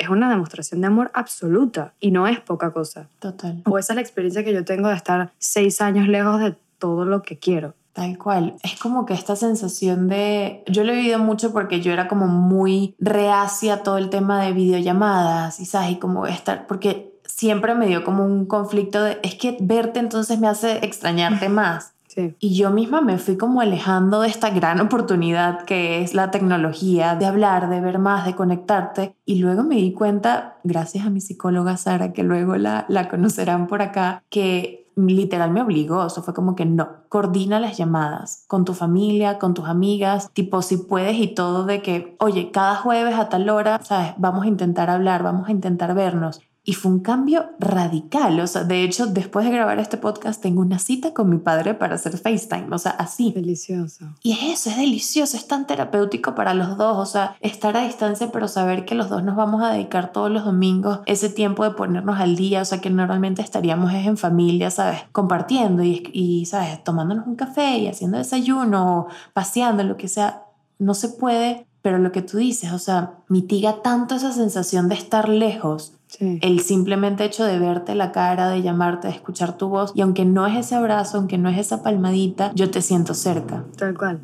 Es 0.00 0.08
una 0.08 0.30
demostración 0.30 0.80
de 0.80 0.86
amor 0.86 1.10
absoluta 1.12 1.92
y 2.00 2.10
no 2.10 2.26
es 2.26 2.40
poca 2.40 2.70
cosa. 2.70 3.06
Total. 3.18 3.62
O 3.66 3.76
esa 3.76 3.92
es 3.92 3.96
la 3.96 4.00
experiencia 4.00 4.42
que 4.42 4.54
yo 4.54 4.64
tengo 4.64 4.88
de 4.88 4.94
estar 4.94 5.30
seis 5.38 5.82
años 5.82 6.08
lejos 6.08 6.40
de 6.40 6.56
todo 6.78 7.04
lo 7.04 7.20
que 7.20 7.38
quiero. 7.38 7.74
Tal 7.92 8.16
cual. 8.16 8.56
Es 8.62 8.78
como 8.78 9.04
que 9.04 9.12
esta 9.12 9.36
sensación 9.36 10.08
de... 10.08 10.64
Yo 10.66 10.84
lo 10.84 10.92
he 10.92 10.96
vivido 10.96 11.18
mucho 11.18 11.52
porque 11.52 11.82
yo 11.82 11.92
era 11.92 12.08
como 12.08 12.28
muy 12.28 12.94
reacia 12.98 13.74
a 13.74 13.82
todo 13.82 13.98
el 13.98 14.08
tema 14.08 14.42
de 14.42 14.52
videollamadas 14.52 15.60
y 15.60 15.66
sabes, 15.66 15.90
y 15.90 15.96
como 15.96 16.26
estar... 16.26 16.66
Porque 16.66 17.12
siempre 17.26 17.74
me 17.74 17.86
dio 17.86 18.02
como 18.02 18.24
un 18.24 18.46
conflicto 18.46 19.02
de... 19.02 19.18
Es 19.22 19.34
que 19.34 19.58
verte 19.60 20.00
entonces 20.00 20.38
me 20.40 20.48
hace 20.48 20.82
extrañarte 20.82 21.48
más. 21.50 21.92
Y 22.38 22.54
yo 22.54 22.70
misma 22.70 23.00
me 23.00 23.18
fui 23.18 23.36
como 23.36 23.60
alejando 23.60 24.20
de 24.20 24.28
esta 24.28 24.50
gran 24.50 24.80
oportunidad 24.80 25.64
que 25.64 26.02
es 26.02 26.14
la 26.14 26.30
tecnología, 26.30 27.14
de 27.16 27.26
hablar, 27.26 27.68
de 27.68 27.80
ver 27.80 27.98
más, 27.98 28.26
de 28.26 28.34
conectarte. 28.34 29.14
Y 29.24 29.36
luego 29.36 29.62
me 29.62 29.76
di 29.76 29.92
cuenta, 29.92 30.58
gracias 30.64 31.06
a 31.06 31.10
mi 31.10 31.20
psicóloga 31.20 31.76
Sara, 31.76 32.12
que 32.12 32.22
luego 32.22 32.56
la, 32.56 32.84
la 32.88 33.08
conocerán 33.08 33.66
por 33.66 33.82
acá, 33.82 34.24
que 34.28 34.80
literal 34.96 35.50
me 35.50 35.62
obligó, 35.62 36.06
eso 36.06 36.22
fue 36.22 36.34
como 36.34 36.54
que 36.54 36.66
no, 36.66 37.04
coordina 37.08 37.60
las 37.60 37.76
llamadas 37.76 38.44
con 38.48 38.64
tu 38.64 38.74
familia, 38.74 39.38
con 39.38 39.54
tus 39.54 39.66
amigas, 39.66 40.30
tipo 40.32 40.62
si 40.62 40.76
puedes 40.76 41.16
y 41.18 41.28
todo 41.28 41.64
de 41.64 41.82
que, 41.82 42.16
oye, 42.18 42.50
cada 42.50 42.76
jueves 42.76 43.14
a 43.14 43.28
tal 43.28 43.48
hora, 43.48 43.80
sabes, 43.82 44.12
vamos 44.18 44.44
a 44.44 44.48
intentar 44.48 44.90
hablar, 44.90 45.22
vamos 45.22 45.48
a 45.48 45.52
intentar 45.52 45.94
vernos. 45.94 46.40
Y 46.62 46.74
fue 46.74 46.92
un 46.92 47.00
cambio 47.00 47.50
radical. 47.58 48.38
O 48.40 48.46
sea, 48.46 48.64
de 48.64 48.82
hecho, 48.82 49.06
después 49.06 49.46
de 49.46 49.52
grabar 49.52 49.78
este 49.78 49.96
podcast, 49.96 50.42
tengo 50.42 50.60
una 50.60 50.78
cita 50.78 51.14
con 51.14 51.30
mi 51.30 51.38
padre 51.38 51.74
para 51.74 51.94
hacer 51.94 52.16
FaceTime. 52.18 52.68
O 52.70 52.78
sea, 52.78 52.92
así. 52.92 53.32
Delicioso. 53.32 54.04
Y 54.22 54.32
es 54.32 54.42
eso, 54.42 54.70
es 54.70 54.76
delicioso, 54.76 55.36
es 55.36 55.46
tan 55.46 55.66
terapéutico 55.66 56.34
para 56.34 56.52
los 56.52 56.76
dos. 56.76 56.98
O 56.98 57.06
sea, 57.06 57.36
estar 57.40 57.76
a 57.76 57.84
distancia, 57.84 58.30
pero 58.30 58.46
saber 58.46 58.84
que 58.84 58.94
los 58.94 59.08
dos 59.08 59.24
nos 59.24 59.36
vamos 59.36 59.62
a 59.62 59.72
dedicar 59.72 60.12
todos 60.12 60.30
los 60.30 60.44
domingos 60.44 61.00
ese 61.06 61.30
tiempo 61.30 61.64
de 61.64 61.70
ponernos 61.70 62.20
al 62.20 62.36
día. 62.36 62.60
O 62.60 62.64
sea, 62.66 62.80
que 62.80 62.90
normalmente 62.90 63.40
estaríamos 63.40 63.92
en 63.94 64.18
familia, 64.18 64.70
¿sabes? 64.70 65.00
Compartiendo 65.12 65.82
y, 65.82 66.10
y 66.12 66.44
¿sabes? 66.44 66.84
Tomándonos 66.84 67.26
un 67.26 67.36
café 67.36 67.78
y 67.78 67.88
haciendo 67.88 68.18
desayuno 68.18 68.98
o 68.98 69.08
paseando, 69.32 69.82
lo 69.82 69.96
que 69.96 70.08
sea. 70.08 70.44
No 70.78 70.94
se 70.94 71.08
puede 71.10 71.66
pero 71.82 71.98
lo 71.98 72.12
que 72.12 72.22
tú 72.22 72.38
dices, 72.38 72.72
o 72.72 72.78
sea, 72.78 73.14
mitiga 73.28 73.82
tanto 73.82 74.14
esa 74.14 74.32
sensación 74.32 74.88
de 74.88 74.94
estar 74.94 75.28
lejos 75.28 75.94
el 76.18 76.60
simplemente 76.60 77.24
hecho 77.24 77.44
de 77.44 77.58
verte 77.58 77.94
la 77.94 78.12
cara, 78.12 78.48
de 78.48 78.62
llamarte, 78.62 79.08
de 79.08 79.14
escuchar 79.14 79.56
tu 79.56 79.68
voz, 79.68 79.92
y 79.94 80.00
aunque 80.00 80.24
no 80.24 80.46
es 80.46 80.56
ese 80.56 80.74
abrazo, 80.74 81.18
aunque 81.18 81.38
no 81.38 81.48
es 81.48 81.58
esa 81.58 81.82
palmadita, 81.82 82.52
yo 82.54 82.70
te 82.70 82.82
siento 82.82 83.14
cerca. 83.14 83.64
Tal 83.76 83.96
cual. 83.96 84.20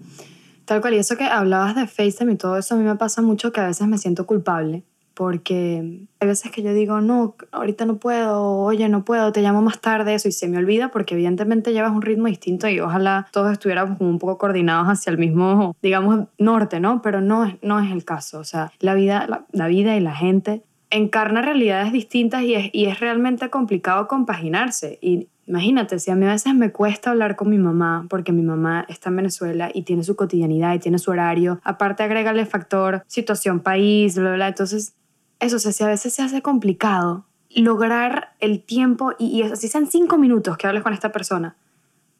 Tal 0.64 0.80
cual. 0.80 0.94
Y 0.94 0.98
eso 0.98 1.16
que 1.16 1.24
hablabas 1.24 1.76
de 1.76 1.86
FaceTime 1.86 2.32
y 2.32 2.36
todo 2.36 2.56
eso, 2.58 2.74
a 2.74 2.78
mí 2.78 2.84
me 2.84 2.96
pasa 2.96 3.22
mucho 3.22 3.52
que 3.52 3.60
a 3.60 3.66
veces 3.66 3.86
me 3.86 3.98
siento 3.98 4.26
culpable. 4.26 4.82
Porque 5.16 6.06
hay 6.20 6.28
veces 6.28 6.52
que 6.52 6.62
yo 6.62 6.74
digo, 6.74 7.00
no, 7.00 7.36
ahorita 7.50 7.86
no 7.86 7.96
puedo, 7.96 8.58
oye, 8.58 8.86
no 8.90 9.02
puedo, 9.02 9.32
te 9.32 9.40
llamo 9.40 9.62
más 9.62 9.80
tarde, 9.80 10.12
eso, 10.12 10.28
y 10.28 10.32
se 10.32 10.46
me 10.46 10.58
olvida 10.58 10.90
porque 10.90 11.14
evidentemente 11.14 11.72
llevas 11.72 11.92
un 11.92 12.02
ritmo 12.02 12.26
distinto 12.26 12.68
y 12.68 12.80
ojalá 12.80 13.26
todos 13.32 13.50
estuviéramos 13.50 13.96
como 13.96 14.10
un 14.10 14.18
poco 14.18 14.36
coordinados 14.36 14.88
hacia 14.88 15.10
el 15.10 15.16
mismo, 15.16 15.74
digamos, 15.80 16.26
norte, 16.36 16.80
¿no? 16.80 17.00
Pero 17.00 17.22
no, 17.22 17.50
no 17.62 17.80
es 17.80 17.90
el 17.92 18.04
caso. 18.04 18.40
O 18.40 18.44
sea, 18.44 18.70
la 18.80 18.92
vida, 18.92 19.26
la, 19.26 19.46
la 19.52 19.68
vida 19.68 19.96
y 19.96 20.00
la 20.00 20.14
gente 20.14 20.62
encarna 20.90 21.40
realidades 21.40 21.92
distintas 21.92 22.42
y 22.42 22.54
es, 22.54 22.70
y 22.72 22.84
es 22.84 23.00
realmente 23.00 23.48
complicado 23.48 24.08
compaginarse. 24.08 24.98
Y 25.00 25.28
imagínate, 25.46 25.98
si 25.98 26.10
a 26.10 26.14
mí 26.16 26.26
a 26.26 26.32
veces 26.32 26.54
me 26.54 26.72
cuesta 26.72 27.10
hablar 27.10 27.36
con 27.36 27.50
mi 27.50 27.58
mamá, 27.58 28.06
porque 28.08 28.32
mi 28.32 28.42
mamá 28.42 28.84
está 28.88 29.10
en 29.10 29.16
Venezuela 29.16 29.70
y 29.72 29.82
tiene 29.82 30.02
su 30.02 30.16
cotidianidad 30.16 30.74
y 30.74 30.78
tiene 30.78 30.98
su 30.98 31.10
horario, 31.10 31.60
aparte 31.64 32.02
agrégale 32.02 32.40
el 32.40 32.46
factor 32.46 33.02
situación 33.06 33.60
país, 33.60 34.18
bla, 34.18 34.34
bla, 34.34 34.48
entonces 34.48 34.94
eso, 35.40 35.56
o 35.56 35.58
sea, 35.58 35.72
si 35.72 35.84
a 35.84 35.88
veces 35.88 36.12
se 36.12 36.22
hace 36.22 36.42
complicado 36.42 37.26
lograr 37.50 38.34
el 38.40 38.62
tiempo 38.62 39.12
y, 39.18 39.26
y 39.26 39.42
así 39.42 39.68
sean 39.68 39.86
cinco 39.86 40.18
minutos 40.18 40.56
que 40.56 40.66
hables 40.66 40.82
con 40.82 40.92
esta 40.92 41.12
persona, 41.12 41.56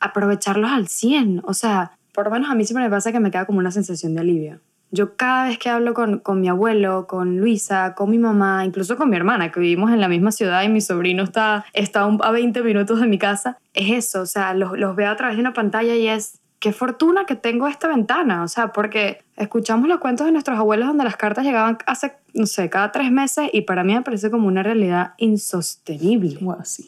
aprovecharlos 0.01 0.71
al 0.71 0.89
100, 0.89 1.43
o 1.45 1.55
sea, 1.55 1.93
por 2.13 2.27
lo 2.27 2.31
menos 2.31 2.51
a 2.51 2.55
mí 2.55 2.65
siempre 2.65 2.85
me 2.85 2.91
pasa 2.91 3.13
que 3.13 3.21
me 3.21 3.31
queda 3.31 3.45
como 3.45 3.59
una 3.59 3.71
sensación 3.71 4.15
de 4.15 4.21
alivio. 4.21 4.61
Yo 4.93 5.17
cada 5.17 5.49
vez 5.49 5.59
que 5.59 5.69
hablo 5.69 5.95
con, 5.95 6.21
con 6.21 6.41
mi 6.41 6.49
abuelo, 6.49 7.07
con 7.09 7.39
Luisa, 7.39 7.95
con 7.95 8.09
mi 8.09 8.19
mamá, 8.19 8.65
incluso 8.65 8.97
con 8.97 9.11
mi 9.11 9.17
hermana, 9.17 9.51
que 9.51 9.59
vivimos 9.61 9.91
en 9.91 10.01
la 10.01 10.09
misma 10.09 10.31
ciudad 10.31 10.63
y 10.63 10.69
mi 10.69 10.81
sobrino 10.81 11.25
está, 11.25 11.65
está 11.73 12.05
a 12.05 12.31
20 12.31 12.63
minutos 12.63 13.01
de 13.01 13.07
mi 13.07 13.19
casa, 13.19 13.59
es 13.75 13.91
eso, 13.91 14.23
o 14.23 14.27
sea, 14.27 14.55
los, 14.55 14.79
los 14.79 14.95
veo 14.95 15.11
a 15.11 15.17
través 15.17 15.37
de 15.37 15.41
una 15.41 15.53
pantalla 15.53 15.95
y 15.97 16.07
es 16.07 16.41
qué 16.59 16.73
fortuna 16.73 17.27
que 17.27 17.37
tengo 17.37 17.69
esta 17.69 17.89
ventana, 17.89 18.43
o 18.43 18.49
sea, 18.49 18.73
porque 18.73 19.23
escuchamos 19.37 19.89
los 19.89 19.99
cuentos 19.99 20.27
de 20.27 20.33
nuestros 20.33 20.59
abuelos 20.59 20.89
donde 20.89 21.05
las 21.05 21.17
cartas 21.17 21.45
llegaban 21.45 21.79
hace, 21.87 22.15
no 22.33 22.47
sé, 22.47 22.71
cada 22.71 22.93
tres 22.93 23.11
meses 23.11 23.51
y 23.53 23.63
para 23.63 23.85
mí 23.85 23.95
me 23.95 24.03
parece 24.03 24.31
como 24.31 24.49
una 24.49 24.63
realidad 24.63 25.15
insostenible. 25.19 26.39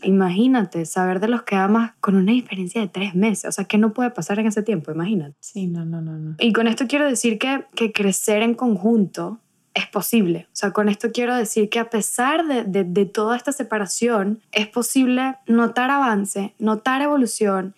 Imagínate 0.03 0.87
saber 0.87 1.21
de 1.21 1.29
los 1.29 1.43
que 1.43 1.57
amas 1.57 1.93
con 2.01 2.17
una 2.17 2.33
diferencia 2.33 2.81
de 2.81 2.89
tres 2.89 3.15
meses, 3.15 3.47
o 3.47 3.53
sea, 3.53 3.65
¿qué 3.65 3.79
no 3.79 3.93
puede 3.93 4.11
pasar 4.11 4.39
en 4.39 4.47
ese 4.47 4.63
tiempo? 4.63 4.91
Imagínate. 4.91 5.35
Sí, 5.41 5.67
no, 5.67 5.85
no, 5.85 6.01
no. 6.01 6.13
no. 6.13 6.37
Y 6.39 6.53
con 6.53 6.67
esto 6.67 6.87
quiero 6.89 7.07
decir 7.07 7.39
que, 7.39 7.67
que 7.75 7.93
crecer 7.93 8.43
en 8.43 8.55
conjunto 8.55 9.41
es 9.75 9.87
posible. 9.87 10.49
O 10.49 10.57
sea, 10.57 10.73
con 10.73 10.89
esto 10.89 11.11
quiero 11.13 11.37
decir 11.37 11.69
que 11.69 11.79
a 11.79 11.91
pesar 11.91 12.47
de, 12.47 12.65
de, 12.65 12.85
de 12.85 13.07
toda 13.07 13.37
esta 13.37 13.53
separación, 13.53 14.41
es 14.51 14.67
posible 14.67 15.37
notar 15.47 15.91
avance, 15.91 16.55
notar 16.59 17.03
evolución 17.03 17.75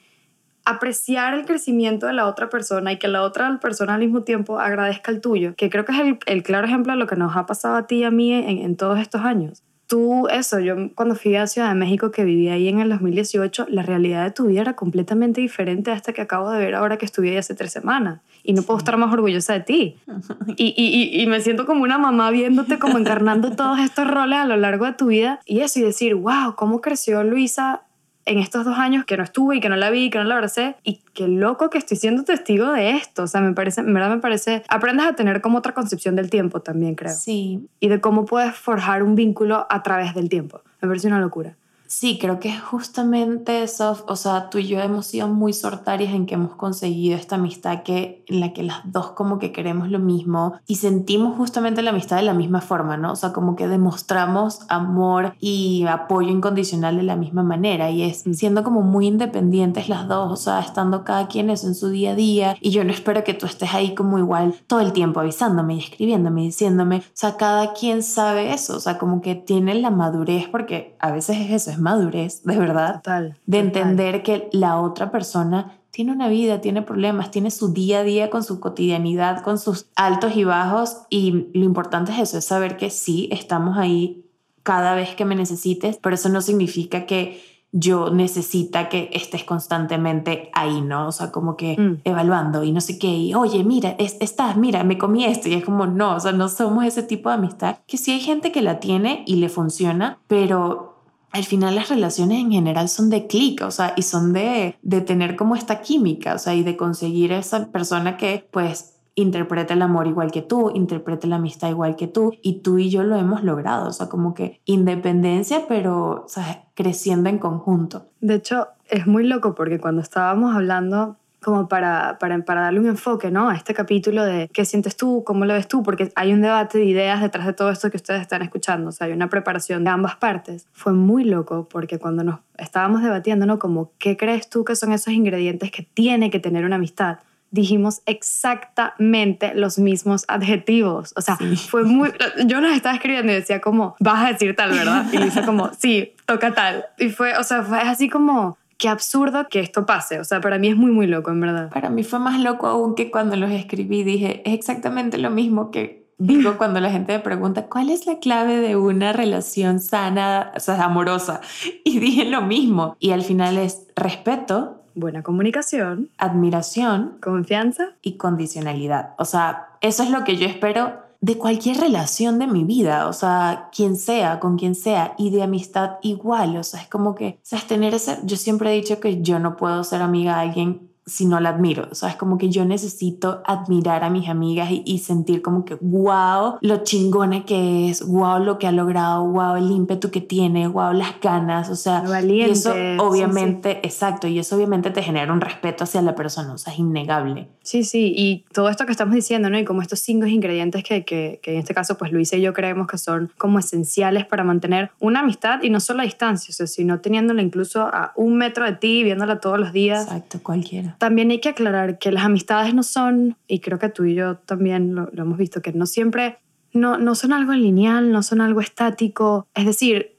apreciar 0.65 1.35
el 1.35 1.45
crecimiento 1.45 2.07
de 2.07 2.13
la 2.13 2.27
otra 2.27 2.49
persona 2.49 2.93
y 2.93 2.99
que 2.99 3.09
la 3.09 3.23
otra 3.23 3.59
persona 3.61 3.95
al 3.95 4.01
mismo 4.01 4.23
tiempo 4.23 4.59
agradezca 4.59 5.11
el 5.11 5.21
tuyo, 5.21 5.55
que 5.57 5.71
creo 5.71 5.85
que 5.85 5.93
es 5.93 6.17
el, 6.27 6.43
claro 6.43 6.67
ejemplo 6.67 6.93
de 6.93 6.99
lo 6.99 7.07
que 7.07 7.17
nos 7.17 7.37
ha 7.37 7.47
pasado 7.47 7.77
a 7.77 7.87
ti 7.87 7.97
y 7.97 8.05
a 8.05 8.11
mí 8.11 8.33
en, 8.33 8.77
todos 8.77 8.99
estos 8.99 9.23
años. 9.23 9.63
Tú, 9.87 10.29
eso, 10.29 10.61
yo 10.61 10.77
cuando 10.95 11.17
fui 11.17 11.35
a 11.35 11.49
Ciudad 11.49 11.69
de 11.69 11.75
México, 11.75 12.13
que 12.13 12.25
viví 12.25 12.49
ahí 12.49 12.69
en 12.69 12.79
el 12.79 12.89
2018, 12.91 13.67
la 13.71 13.83
realidad 13.83 14.23
de 14.23 14.31
tu 14.31 14.47
vida 14.47 14.61
era 14.61 14.77
completamente 14.77 15.41
diferente 15.41 15.91
a 15.91 15.95
esta 15.95 16.13
que 16.13 16.21
acabo 16.21 16.49
de 16.53 16.61
ver 16.61 16.77
ahora 16.77 16.97
que 16.97 17.05
estuve 17.05 17.31
ahí 17.31 17.37
hace 17.37 17.57
tres 17.57 17.73
semanas. 17.73 18.21
Y 18.45 18.53
no 18.53 18.63
puedo 18.63 18.79
estar 18.79 18.97
más 18.97 19.13
orgullosa 19.13 19.55
de 19.55 19.61
ti. 19.61 19.97
Y, 20.57 20.75
y, 20.77 21.23
y, 21.23 21.27
me 21.27 21.41
siento 21.41 21.65
como 21.65 21.83
una 21.83 21.99
mamá 21.99 22.31
viéndote, 22.31 22.79
como 22.79 22.99
encarnando 22.99 23.53
todos 23.53 23.79
estos 23.79 24.07
roles 24.07 24.39
a 24.39 24.45
lo 24.45 24.57
largo 24.57 24.85
de 24.85 24.93
tu 24.93 25.07
vida. 25.07 25.41
Y 25.45 25.61
eso, 25.61 25.81
y 25.81 25.83
decir, 25.83 26.15
wow, 26.15 26.55
cómo 26.55 26.81
creció 26.81 27.25
Luisa 27.25 27.83
en 28.31 28.39
estos 28.39 28.65
dos 28.65 28.79
años 28.79 29.05
que 29.05 29.17
no 29.17 29.25
estuve 29.25 29.57
y 29.57 29.61
que 29.61 29.69
no 29.69 29.75
la 29.75 29.91
vi, 29.91 30.09
que 30.09 30.19
no 30.19 30.25
la 30.25 30.37
abracé 30.37 30.77
y 30.85 31.01
qué 31.15 31.27
loco 31.27 31.69
que 31.69 31.79
estoy 31.79 31.97
siendo 31.97 32.23
testigo 32.23 32.71
de 32.71 32.91
esto. 32.91 33.25
O 33.25 33.27
sea, 33.27 33.41
me 33.41 33.55
parece, 33.55 33.81
en 33.81 33.93
verdad 33.93 34.09
me 34.09 34.21
parece, 34.21 34.63
aprendes 34.69 35.07
a 35.07 35.15
tener 35.15 35.41
como 35.41 35.59
otra 35.59 35.75
concepción 35.75 36.15
del 36.15 36.31
tiempo 36.31 36.61
también, 36.61 36.95
creo. 36.95 37.13
Sí. 37.13 37.69
Y 37.81 37.89
de 37.89 38.01
cómo 38.01 38.27
puedes 38.27 38.55
forjar 38.55 39.03
un 39.03 39.17
vínculo 39.17 39.67
a 39.69 39.83
través 39.83 40.15
del 40.15 40.29
tiempo. 40.29 40.63
Me 40.81 40.87
parece 40.87 41.09
una 41.09 41.19
locura. 41.19 41.57
Sí, 41.93 42.19
creo 42.21 42.39
que 42.39 42.51
es 42.51 42.61
justamente 42.61 43.65
eso, 43.65 43.99
o 44.07 44.15
sea, 44.15 44.49
tú 44.49 44.59
y 44.59 44.69
yo 44.69 44.79
hemos 44.79 45.07
sido 45.07 45.27
muy 45.27 45.53
sortarias 45.53 46.15
en 46.15 46.25
que 46.25 46.37
hemos 46.37 46.55
conseguido 46.55 47.17
esta 47.17 47.35
amistad 47.35 47.83
que, 47.83 48.23
en 48.29 48.39
la 48.39 48.53
que 48.53 48.63
las 48.63 48.81
dos 48.85 49.11
como 49.11 49.41
que 49.41 49.51
queremos 49.51 49.89
lo 49.91 49.99
mismo 49.99 50.55
y 50.69 50.77
sentimos 50.77 51.37
justamente 51.37 51.83
la 51.83 51.91
amistad 51.91 52.19
de 52.19 52.23
la 52.23 52.33
misma 52.33 52.61
forma, 52.61 52.97
¿no? 52.97 53.11
O 53.11 53.17
sea, 53.17 53.33
como 53.33 53.57
que 53.57 53.67
demostramos 53.67 54.61
amor 54.69 55.35
y 55.41 55.85
apoyo 55.89 56.29
incondicional 56.29 56.97
de 56.97 57.03
la 57.03 57.17
misma 57.17 57.43
manera 57.43 57.91
y 57.91 58.05
es 58.05 58.23
siendo 58.35 58.63
como 58.63 58.83
muy 58.83 59.09
independientes 59.09 59.89
las 59.89 60.07
dos, 60.07 60.33
o 60.33 60.37
sea, 60.37 60.61
estando 60.61 61.03
cada 61.03 61.27
quien 61.27 61.51
eso 61.51 61.67
en 61.67 61.75
su 61.75 61.89
día 61.89 62.13
a 62.13 62.15
día 62.15 62.57
y 62.61 62.71
yo 62.71 62.85
no 62.85 62.93
espero 62.93 63.25
que 63.25 63.35
tú 63.35 63.47
estés 63.47 63.75
ahí 63.75 63.97
como 63.97 64.17
igual 64.21 64.55
todo 64.69 64.79
el 64.79 64.93
tiempo 64.93 65.19
avisándome 65.19 65.75
y 65.75 65.79
escribiéndome 65.81 66.43
y 66.43 66.47
diciéndome, 66.47 66.99
o 66.99 67.03
sea, 67.15 67.37
cada 67.37 67.73
quien 67.73 68.05
sabe 68.05 68.53
eso, 68.55 68.77
o 68.77 68.81
sea, 68.81 68.97
como 68.97 69.21
que 69.21 69.35
tiene 69.35 69.75
la 69.75 69.91
madurez 69.91 70.47
porque 70.47 70.97
a 71.01 71.11
veces 71.11 71.37
es 71.39 71.51
eso, 71.51 71.73
es 71.73 71.80
madurez, 71.81 72.43
de 72.45 72.59
verdad, 72.59 72.97
total, 72.97 73.37
de 73.47 73.59
entender 73.59 74.23
que 74.23 74.49
la 74.53 74.81
otra 74.81 75.11
persona 75.11 75.77
tiene 75.91 76.13
una 76.13 76.29
vida, 76.29 76.61
tiene 76.61 76.83
problemas, 76.83 77.31
tiene 77.31 77.51
su 77.51 77.73
día 77.73 78.01
a 78.01 78.03
día 78.05 78.31
con 78.31 78.45
su 78.45 78.61
cotidianidad, 78.61 79.43
con 79.43 79.59
sus 79.59 79.87
altos 79.97 80.37
y 80.37 80.45
bajos 80.45 80.99
y 81.11 81.49
lo 81.53 81.65
importante 81.65 82.13
es 82.13 82.19
eso, 82.21 82.39
es 82.39 82.45
saber 82.45 82.77
que 82.77 82.91
sí, 82.91 83.29
estamos 83.33 83.77
ahí 83.77 84.25
cada 84.63 84.95
vez 84.95 85.15
que 85.15 85.25
me 85.25 85.35
necesites, 85.35 85.99
pero 86.01 86.15
eso 86.15 86.29
no 86.29 86.43
significa 86.43 87.07
que 87.07 87.43
yo 87.73 88.11
necesita 88.11 88.89
que 88.89 89.11
estés 89.13 89.45
constantemente 89.45 90.51
ahí, 90.55 90.81
¿no? 90.81 91.07
O 91.07 91.13
sea, 91.13 91.31
como 91.31 91.57
que 91.57 91.77
mm. 91.79 92.01
evaluando 92.05 92.65
y 92.65 92.73
no 92.73 92.81
sé 92.81 92.99
qué, 92.99 93.09
y 93.09 93.35
oye, 93.35 93.63
mira, 93.63 93.95
estás, 93.99 94.57
mira, 94.57 94.83
me 94.83 94.99
comí 94.99 95.25
esto, 95.25 95.49
y 95.49 95.55
es 95.55 95.65
como, 95.65 95.87
no, 95.87 96.17
o 96.17 96.21
sea, 96.21 96.33
no 96.33 96.49
somos 96.49 96.85
ese 96.85 97.03
tipo 97.03 97.29
de 97.29 97.37
amistad, 97.37 97.79
que 97.87 97.97
sí 97.97 98.11
hay 98.11 98.21
gente 98.21 98.51
que 98.51 98.63
la 98.63 98.81
tiene 98.81 99.23
y 99.27 99.37
le 99.37 99.49
funciona, 99.49 100.19
pero 100.27 100.90
al 101.33 101.45
final 101.45 101.75
las 101.75 101.89
relaciones 101.89 102.41
en 102.41 102.51
general 102.51 102.89
son 102.89 103.11
de 103.11 103.27
clic, 103.27 103.63
o 103.63 103.71
sea, 103.71 103.95
y 103.97 104.03
son 104.03 104.33
de, 104.33 104.77
de 104.83 105.01
tener 105.01 105.37
como 105.37 105.55
esta 105.55 105.81
química, 105.81 106.35
o 106.35 106.39
sea, 106.39 106.55
y 106.55 106.63
de 106.63 106.77
conseguir 106.77 107.33
esa 107.33 107.71
persona 107.71 108.17
que 108.17 108.49
pues 108.51 108.97
interprete 109.15 109.75
el 109.75 109.83
amor 109.83 110.07
igual 110.07 110.31
que 110.31 110.43
tú, 110.43 110.71
interprete 110.75 111.27
la 111.27 111.37
amistad 111.37 111.69
igual 111.69 111.97
que 111.97 112.09
tú, 112.09 112.33
y 112.43 112.61
tú 112.61 112.79
y 112.79 112.91
yo 112.91 113.03
lo 113.03 113.17
hemos 113.17 113.43
logrado, 113.43 113.89
o 113.89 113.93
sea, 113.93 114.09
como 114.09 114.35
que 114.35 114.61
independencia, 114.65 115.67
pero, 115.69 116.27
creciendo 116.75 117.29
en 117.29 117.39
conjunto. 117.39 118.07
De 118.21 118.37
hecho, 118.37 118.69
es 118.89 119.07
muy 119.07 119.27
loco 119.27 119.55
porque 119.55 119.79
cuando 119.79 120.03
estábamos 120.03 120.55
hablando 120.55 121.17
como 121.43 121.69
para, 121.69 122.19
para, 122.19 122.39
para, 122.45 122.63
darle 122.63 122.81
un 122.81 122.87
enfoque 122.87 123.31
¿no? 123.31 123.49
a 123.49 123.55
este 123.55 123.75
capítulo 123.75 124.25
de 124.25 124.49
qué 124.53 124.65
sientes 124.65 124.97
tú, 124.97 125.25
cómo 125.25 125.45
lo 125.45 125.55
ves 125.55 125.69
tú, 125.69 125.83
porque 125.83 126.13
hay 126.15 126.33
un 126.33 126.43
debate 126.43 126.79
de 126.79 126.85
ideas 126.85 127.21
detrás 127.21 127.47
de 127.47 127.53
todo 127.53 127.71
esto 127.71 127.91
que 127.91 127.97
ustedes 127.97 128.21
están 128.21 128.43
escuchando, 128.43 128.91
o 128.91 128.93
sea, 128.93 129.07
hay 129.07 129.13
una 129.13 129.29
preparación 129.29 129.85
de 129.85 129.91
ambas 129.91 130.17
partes. 130.17 130.67
Fue 130.73 130.93
muy 130.93 131.25
loco 131.25 131.69
porque 131.69 131.99
cuando 131.99 132.25
nos 132.25 132.41
estábamos 132.59 133.03
debatiendo, 133.03 133.47
¿no? 133.47 133.59
Como, 133.59 133.93
¿qué 133.99 134.17
crees 134.17 134.49
tú 134.51 134.65
que 134.65 134.77
son 134.77 134.93
esos 134.93 135.13
ingredientes 135.13 135.71
que 135.71 135.83
tiene 135.83 136.31
que 136.31 136.41
tener 136.41 136.65
una 136.65 136.77
amistad? 136.77 137.19
dijimos 137.51 138.03
exactamente 138.07 139.55
los 139.55 139.79
mismos 139.79 140.25
adjetivos. 140.29 141.13
O 141.17 141.21
sea, 141.21 141.37
fue 141.69 141.85
muy... 141.85 142.13
Yo 142.47 142.61
nos 142.61 142.73
estaba 142.73 142.95
escribiendo 142.95 143.33
y 143.33 143.37
decía 143.37 143.61
como, 143.61 143.97
vas 143.99 144.25
a 144.25 144.33
decir 144.33 144.55
tal, 144.55 144.71
¿verdad? 144.71 145.07
Y 145.13 145.19
dice 145.19 145.43
como, 145.43 145.73
sí, 145.75 146.15
toca 146.27 146.55
tal. 146.55 146.87
Y 146.99 147.09
fue, 147.11 147.37
o 147.37 147.43
sea, 147.43 147.63
fue 147.63 147.79
así 147.79 148.09
como, 148.09 148.57
qué 148.81 148.89
absurdo 148.89 149.47
que 149.49 149.61
esto 149.61 149.87
pase. 149.87 150.19
O 150.19 150.25
sea, 150.25 150.41
para 150.41 150.59
mí 150.59 150.69
es 150.69 150.77
muy, 150.77 150.91
muy 150.91 151.07
loco, 151.07 151.31
en 151.31 151.41
verdad. 151.41 151.71
Para 151.71 151.91
mí 151.91 152.03
fue 152.03 152.19
más 152.19 152.41
loco 152.41 152.67
aún 152.67 152.95
que 152.97 153.11
cuando 153.11 153.37
los 153.37 153.51
escribí. 153.51 154.03
Dije, 154.03 154.43
es 154.45 154.55
exactamente 154.55 155.19
lo 155.19 155.31
mismo 155.31 155.71
que 155.71 156.07
digo 156.19 156.57
cuando 156.59 156.81
la 156.81 156.91
gente 156.91 157.13
me 157.13 157.21
pregunta, 157.21 157.67
¿cuál 157.67 157.91
es 157.91 158.07
la 158.07 158.19
clave 158.19 158.57
de 158.57 158.77
una 158.77 159.13
relación 159.13 159.81
sana, 159.81 160.53
o 160.57 160.61
sea, 160.61 160.83
amorosa? 160.83 161.41
Y 161.85 162.01
dije 162.01 162.25
lo 162.25 162.41
mismo. 162.41 162.97
Y 162.99 163.11
al 163.11 163.23
final 163.23 163.59
es 163.59 163.87
respeto. 163.95 164.83
Buena 164.95 165.23
comunicación. 165.23 166.09
Admiración. 166.17 167.19
Confianza. 167.21 167.91
Y 168.03 168.17
condicionalidad. 168.17 169.11
O 169.19 169.27
sea, 169.27 169.69
eso 169.83 170.03
es 170.03 170.11
lo 170.11 170.25
que 170.25 170.37
yo 170.37 170.47
espero 170.47 171.10
de 171.21 171.37
cualquier 171.37 171.77
relación 171.79 172.39
de 172.39 172.47
mi 172.47 172.65
vida, 172.65 173.07
o 173.07 173.13
sea, 173.13 173.69
quien 173.73 173.97
sea, 173.97 174.41
con 174.41 174.57
quien 174.57 174.75
sea, 174.75 175.15
y 175.19 175.31
de 175.31 175.43
amistad 175.43 175.99
igual, 176.03 176.57
o 176.57 176.65
sea, 176.65 176.81
es 176.81 176.89
como 176.89 177.15
que, 177.15 177.39
o 177.43 177.47
sea, 177.47 177.59
es 177.59 177.67
tener 177.67 177.93
ese, 177.93 178.19
yo 178.25 178.37
siempre 178.37 178.73
he 178.73 178.77
dicho 178.77 179.01
que 179.01 179.21
yo 179.21 179.39
no 179.39 179.57
puedo 179.57 179.85
ser 179.85 180.01
amiga 180.01 180.37
de 180.37 180.41
alguien 180.41 180.90
si 181.11 181.27
no 181.27 181.41
la 181.41 181.51
admiro. 181.51 181.89
O 181.91 181.95
sea, 181.95 182.09
es 182.11 182.17
como 182.17 182.39
que 182.39 182.49
yo 182.51 182.65
necesito 182.65 183.43
admirar 183.45 184.05
a 184.05 184.11
mis 184.11 184.29
amigas 184.29 184.69
y, 184.71 184.99
sentir 185.01 185.41
como 185.43 185.65
que, 185.65 185.77
wow, 185.81 186.59
lo 186.61 186.85
chingona 186.85 187.45
que 187.45 187.89
es, 187.89 188.07
wow, 188.07 188.39
lo 188.39 188.59
que 188.59 188.67
ha 188.67 188.73
logrado, 188.73 189.25
wow, 189.27 189.57
el 189.57 189.71
ímpetu 189.71 190.11
que 190.11 190.21
tiene, 190.21 190.69
wow, 190.69 190.93
las 190.93 191.21
ganas, 191.21 191.71
o 191.71 191.75
sea, 191.75 192.05
y 192.23 192.43
eso 192.43 192.73
obviamente, 192.99 193.81
exacto, 193.83 194.29
y 194.29 194.39
eso 194.39 194.57
obviamente 194.57 194.91
te 194.91 195.03
genera 195.03 195.33
un 195.33 195.41
respeto 195.41 195.85
hacia 195.85 196.03
la 196.03 196.15
persona, 196.15 196.53
o 196.53 196.59
sea, 196.59 196.73
es 196.73 196.79
innegable. 196.79 197.49
Sí, 197.63 197.83
sí, 197.83 198.13
y 198.15 198.45
todo 198.53 198.69
esto 198.69 198.85
que 198.85 198.93
estamos 198.93 199.15
diciendo, 199.15 199.49
¿no? 199.49 199.59
Y 199.59 199.65
como 199.65 199.81
estos 199.81 200.01
cinco 200.01 200.27
ingredientes 200.27 200.85
que, 200.85 201.05
que, 201.05 201.41
que 201.43 201.55
en 201.55 201.59
este 201.59 201.75
caso, 201.75 201.97
pues 201.97 202.13
Luisa 202.13 202.37
y 202.37 202.43
yo 202.43 202.53
creemos 202.53 202.87
que 202.87 202.99
son 202.99 203.33
como 203.39 203.59
esenciales 203.59 204.27
para 204.27 204.45
mantener 204.45 204.91
una 205.01 205.21
amistad 205.21 205.63
y 205.63 205.71
no 205.71 205.81
solo 205.81 206.03
a 206.03 206.05
distancia, 206.05 206.53
o 206.53 206.55
sea, 206.55 206.67
sino 206.67 207.01
teniéndola 207.01 207.43
incluso 207.43 207.83
a 207.83 208.13
un 208.17 208.37
metro 208.37 208.65
de 208.65 208.73
ti, 208.73 209.03
viéndola 209.03 209.41
todos 209.41 209.59
los 209.59 209.73
días. 209.73 210.05
Exacto, 210.05 210.41
cualquiera. 210.43 210.97
También 211.01 211.31
hay 211.31 211.41
que 211.41 211.49
aclarar 211.49 211.99
que 211.99 212.13
las 212.13 212.27
amistades 212.27 212.75
no 212.75 212.83
son, 212.83 213.39
y 213.47 213.61
creo 213.61 213.79
que 213.79 213.89
tú 213.89 214.05
y 214.05 214.15
yo 214.15 214.37
también 214.37 214.95
lo, 214.95 215.09
hemos 215.17 215.39
visto, 215.39 215.63
que 215.63 215.73
no 215.73 215.87
siempre, 215.87 216.37
no, 216.75 216.99
no 216.99 217.15
son 217.15 217.33
algo 217.33 217.55
lineal, 217.55 218.13
no 218.13 218.23
son 218.23 218.43
algo 218.43 218.61
estático. 218.61 219.49
Es 219.55 219.65
decir, 219.65 220.19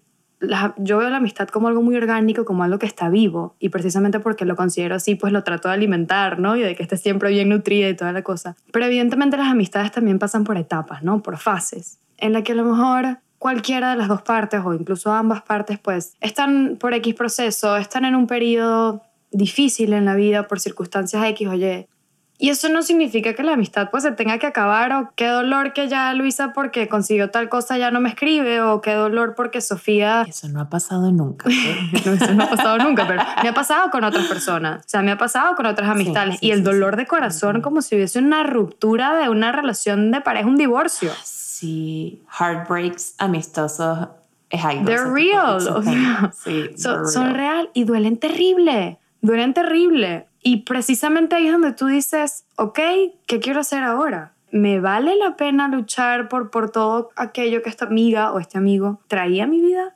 yo 0.78 0.98
veo 0.98 1.12
la 1.12 1.18
amistad 1.18 1.50
como 1.50 1.68
algo 1.68 1.84
muy 1.84 1.96
orgánico, 1.96 2.46
como 2.46 2.64
algo 2.64 2.80
que 2.80 2.88
está 2.88 3.10
vivo, 3.10 3.56
y 3.60 3.70
precisamente 3.70 4.20
porque 4.20 4.44
lo 4.44 4.56
considero 4.56 4.96
así, 4.96 5.14
pues 5.14 5.32
lo 5.32 5.44
trato 5.44 5.68
de 5.68 5.76
alimentar, 5.76 6.40
¿no? 6.40 6.56
Y 6.56 6.62
de 6.62 6.76
que 6.76 6.82
esté 6.82 6.98
siempre 6.98 7.30
bien 7.30 7.50
nutrida 7.50 7.88
y 7.88 7.96
toda 7.96 8.12
la 8.12 8.24
cosa. 8.24 8.56
Pero 8.74 8.86
evidentemente 8.86 9.38
las 9.38 9.52
amistades 9.52 9.92
también 9.92 10.18
pasan 10.18 10.46
por 10.46 10.58
etapas, 10.58 11.04
¿no? 11.04 11.22
Por 11.22 11.38
fases, 11.38 12.00
en 12.18 12.34
la 12.34 12.42
que 12.42 12.54
a 12.54 12.56
lo 12.56 12.66
mejor 12.66 13.20
cualquiera 13.38 13.92
de 13.92 13.98
las 13.98 14.08
dos 14.08 14.24
partes 14.24 14.62
o 14.66 14.74
incluso 14.74 15.14
ambas 15.14 15.44
partes, 15.44 15.78
pues 15.78 16.16
están 16.22 16.78
por 16.80 16.96
X 16.96 17.14
proceso, 17.14 17.78
están 17.78 18.06
en 18.06 18.16
un 18.16 18.26
periodo 18.26 19.04
difícil 19.32 19.94
en 19.94 20.06
la 20.06 20.16
vida 20.16 20.48
por 20.48 20.60
circunstancias 20.60 21.24
X 21.26 21.48
o 21.48 21.54
Y. 21.54 21.88
Y 22.42 22.50
eso 22.50 22.70
no 22.70 22.82
significa 22.82 23.36
que 23.36 23.44
la 23.44 23.54
amistad 23.54 23.92
pues 23.92 24.02
se 24.02 24.14
tenga 24.14 24.40
que 24.40 24.48
acabar 24.48 24.92
o 24.94 25.14
qué 25.16 25.28
dolor 25.28 25.74
que 25.74 25.88
ya 25.88 26.12
Luisa 26.16 26.54
porque 26.54 26.88
consiguió 26.88 27.30
tal 27.30 27.50
cosa 27.50 27.78
ya 27.78 27.92
no 27.92 28.02
me 28.02 28.10
escribe 28.10 28.62
o 28.62 28.82
qué 28.82 28.94
dolor 28.94 29.36
porque 29.36 29.62
Sofía... 29.62 30.24
Eso 30.28 30.50
no 30.50 30.60
ha 30.60 30.68
pasado 30.68 31.12
nunca. 31.12 31.48
no, 32.06 32.14
eso 32.14 32.34
no 32.34 32.46
ha 32.46 32.50
pasado 32.50 32.80
nunca, 32.80 33.08
pero 33.08 33.22
me 33.44 33.50
ha 33.50 33.54
pasado 33.54 33.92
con 33.92 34.04
otras 34.04 34.26
personas. 34.26 34.84
O 34.84 34.90
sea, 34.90 35.04
me 35.04 35.12
ha 35.12 35.20
pasado 35.20 35.56
con 35.56 35.68
otras 35.68 35.88
amistades. 35.88 36.40
y 36.42 36.50
el 36.50 36.64
dolor 36.64 36.96
de 36.96 37.06
corazón 37.06 37.62
como 37.62 37.84
si 37.84 37.96
hubiese 37.96 38.18
una 38.18 38.42
ruptura 38.42 39.16
de 39.20 39.30
una 39.30 39.52
relación 39.52 40.10
de 40.10 40.22
pareja, 40.22 40.48
un 40.48 40.58
divorcio. 40.58 41.12
Sí, 41.24 42.24
heartbreaks 42.40 43.14
amistosos 43.20 44.08
es 44.50 44.66
algo. 44.66 44.86
They're 44.86 45.12
real. 45.12 45.62
sí, 46.34 46.72
son 46.76 47.36
real 47.36 47.70
y 47.76 47.84
duelen 47.84 48.18
terrible. 48.18 48.98
Duelen 49.22 49.54
terrible. 49.54 50.28
Y 50.44 50.64
precisamente 50.64 51.36
ahí 51.36 51.48
es 51.48 51.52
donde 51.52 51.74
tú 51.74 51.86
dices, 51.88 52.46
ok, 52.58 52.80
¿qué 53.28 53.40
quiero 53.40 53.60
hacer 53.60 53.84
ahora? 53.84 54.34
¿Me 54.52 54.80
vale 54.80 55.16
la 55.16 55.38
pena 55.38 55.68
luchar 55.68 56.28
por, 56.28 56.50
por 56.50 56.72
todo 56.72 57.10
aquello 57.16 57.62
que 57.62 57.70
esta 57.70 57.86
amiga 57.86 58.32
o 58.34 58.40
este 58.40 58.58
amigo 58.58 59.00
traía 59.08 59.46
a 59.46 59.48
mi 59.48 59.62
vida? 59.62 59.96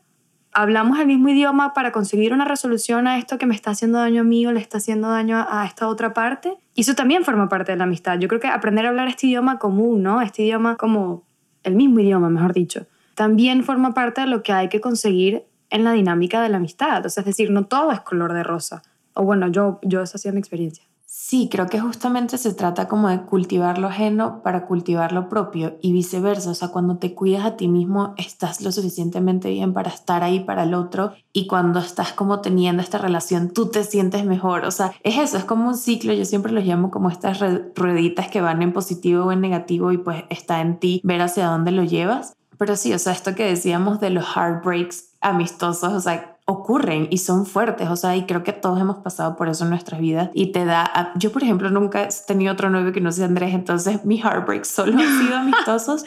¿Hablamos 0.53 0.99
el 0.99 1.07
mismo 1.07 1.27
idioma 1.27 1.73
para 1.73 1.91
conseguir 1.91 2.31
una 2.31 2.45
resolución 2.45 3.07
a 3.07 3.17
esto 3.17 3.37
que 3.37 3.45
me 3.45 3.55
está 3.55 3.71
haciendo 3.71 3.97
daño 3.97 4.21
a 4.21 4.23
mí 4.23 4.45
o 4.47 4.53
le 4.53 4.61
está 4.61 4.77
haciendo 4.77 5.09
daño 5.09 5.45
a 5.49 5.65
esta 5.65 5.89
otra 5.89 6.13
parte? 6.13 6.55
Y 6.75 6.81
eso 6.81 6.95
también 6.95 7.25
forma 7.25 7.49
parte 7.49 7.73
de 7.73 7.77
la 7.77 7.83
amistad. 7.83 8.17
Yo 8.19 8.29
creo 8.29 8.39
que 8.39 8.47
aprender 8.47 8.85
a 8.85 8.89
hablar 8.89 9.09
este 9.09 9.27
idioma 9.27 9.59
común, 9.59 10.01
¿no? 10.03 10.21
Este 10.21 10.43
idioma 10.43 10.77
como 10.77 11.25
el 11.63 11.75
mismo 11.75 11.99
idioma, 11.99 12.29
mejor 12.29 12.53
dicho, 12.53 12.87
también 13.15 13.63
forma 13.63 13.93
parte 13.93 14.21
de 14.21 14.27
lo 14.27 14.43
que 14.43 14.53
hay 14.53 14.69
que 14.69 14.79
conseguir 14.79 15.43
en 15.69 15.83
la 15.83 15.91
dinámica 15.91 16.41
de 16.41 16.47
la 16.47 16.57
amistad. 16.57 17.05
O 17.05 17.09
sea, 17.09 17.21
es 17.21 17.25
decir, 17.25 17.51
no 17.51 17.65
todo 17.65 17.91
es 17.91 17.99
color 17.99 18.31
de 18.31 18.43
rosa. 18.43 18.83
O 19.15 19.23
bueno, 19.23 19.47
yo, 19.47 19.79
yo 19.81 20.01
esa 20.01 20.17
ha 20.17 20.19
sido 20.19 20.33
mi 20.33 20.39
experiencia. 20.39 20.85
Sí, 21.17 21.47
creo 21.49 21.67
que 21.67 21.79
justamente 21.79 22.37
se 22.37 22.53
trata 22.53 22.89
como 22.89 23.07
de 23.07 23.21
cultivar 23.21 23.77
lo 23.77 23.87
ajeno 23.87 24.41
para 24.43 24.65
cultivar 24.65 25.13
lo 25.13 25.29
propio 25.29 25.77
y 25.81 25.93
viceversa. 25.93 26.49
O 26.51 26.53
sea, 26.55 26.67
cuando 26.67 26.97
te 26.97 27.15
cuidas 27.15 27.45
a 27.45 27.55
ti 27.55 27.69
mismo, 27.69 28.13
estás 28.17 28.59
lo 28.59 28.71
suficientemente 28.71 29.49
bien 29.49 29.71
para 29.71 29.89
estar 29.89 30.23
ahí 30.23 30.41
para 30.41 30.63
el 30.63 30.73
otro 30.73 31.13
y 31.31 31.47
cuando 31.47 31.79
estás 31.79 32.11
como 32.11 32.41
teniendo 32.41 32.83
esta 32.83 32.97
relación, 32.97 33.51
tú 33.51 33.71
te 33.71 33.85
sientes 33.85 34.25
mejor. 34.25 34.65
O 34.65 34.71
sea, 34.71 34.91
es 35.03 35.17
eso, 35.17 35.37
es 35.37 35.45
como 35.45 35.69
un 35.69 35.77
ciclo. 35.77 36.11
Yo 36.11 36.25
siempre 36.25 36.51
los 36.51 36.65
llamo 36.65 36.91
como 36.91 37.09
estas 37.09 37.39
rueditas 37.75 38.27
que 38.27 38.41
van 38.41 38.61
en 38.61 38.73
positivo 38.73 39.23
o 39.25 39.31
en 39.31 39.39
negativo 39.39 39.93
y 39.93 39.97
pues 39.97 40.25
está 40.29 40.59
en 40.59 40.79
ti 40.79 40.99
ver 41.05 41.21
hacia 41.21 41.47
dónde 41.47 41.71
lo 41.71 41.83
llevas. 41.83 42.35
Pero 42.57 42.75
sí, 42.75 42.93
o 42.93 42.99
sea, 42.99 43.13
esto 43.13 43.35
que 43.35 43.45
decíamos 43.45 44.01
de 44.01 44.09
los 44.09 44.25
heartbreaks 44.25 45.11
amistosos, 45.21 45.93
o 45.93 46.01
sea, 46.01 46.34
ocurren 46.45 47.07
y 47.09 47.17
son 47.17 47.47
fuertes, 47.47 47.89
o 47.89 47.95
sea, 47.95 48.15
y 48.15 48.25
creo 48.27 48.43
que 48.43 48.53
todos 48.53 48.79
hemos 48.79 48.97
pasado 48.97 49.35
por 49.35 49.49
eso 49.49 49.63
en 49.63 49.71
nuestras 49.71 49.99
vidas 49.99 50.29
y 50.33 50.51
te 50.51 50.63
da, 50.63 51.11
yo 51.15 51.31
por 51.31 51.41
ejemplo 51.41 51.71
nunca 51.71 52.03
he 52.03 52.09
tenido 52.27 52.53
otro 52.53 52.69
novio 52.69 52.93
que 52.93 53.01
no 53.01 53.11
sea 53.11 53.25
Andrés, 53.25 53.55
entonces 53.55 54.05
mis 54.05 54.23
heartbreaks 54.23 54.67
solo 54.67 54.93
han 54.93 55.19
sido 55.19 55.35
amistosos 55.37 56.05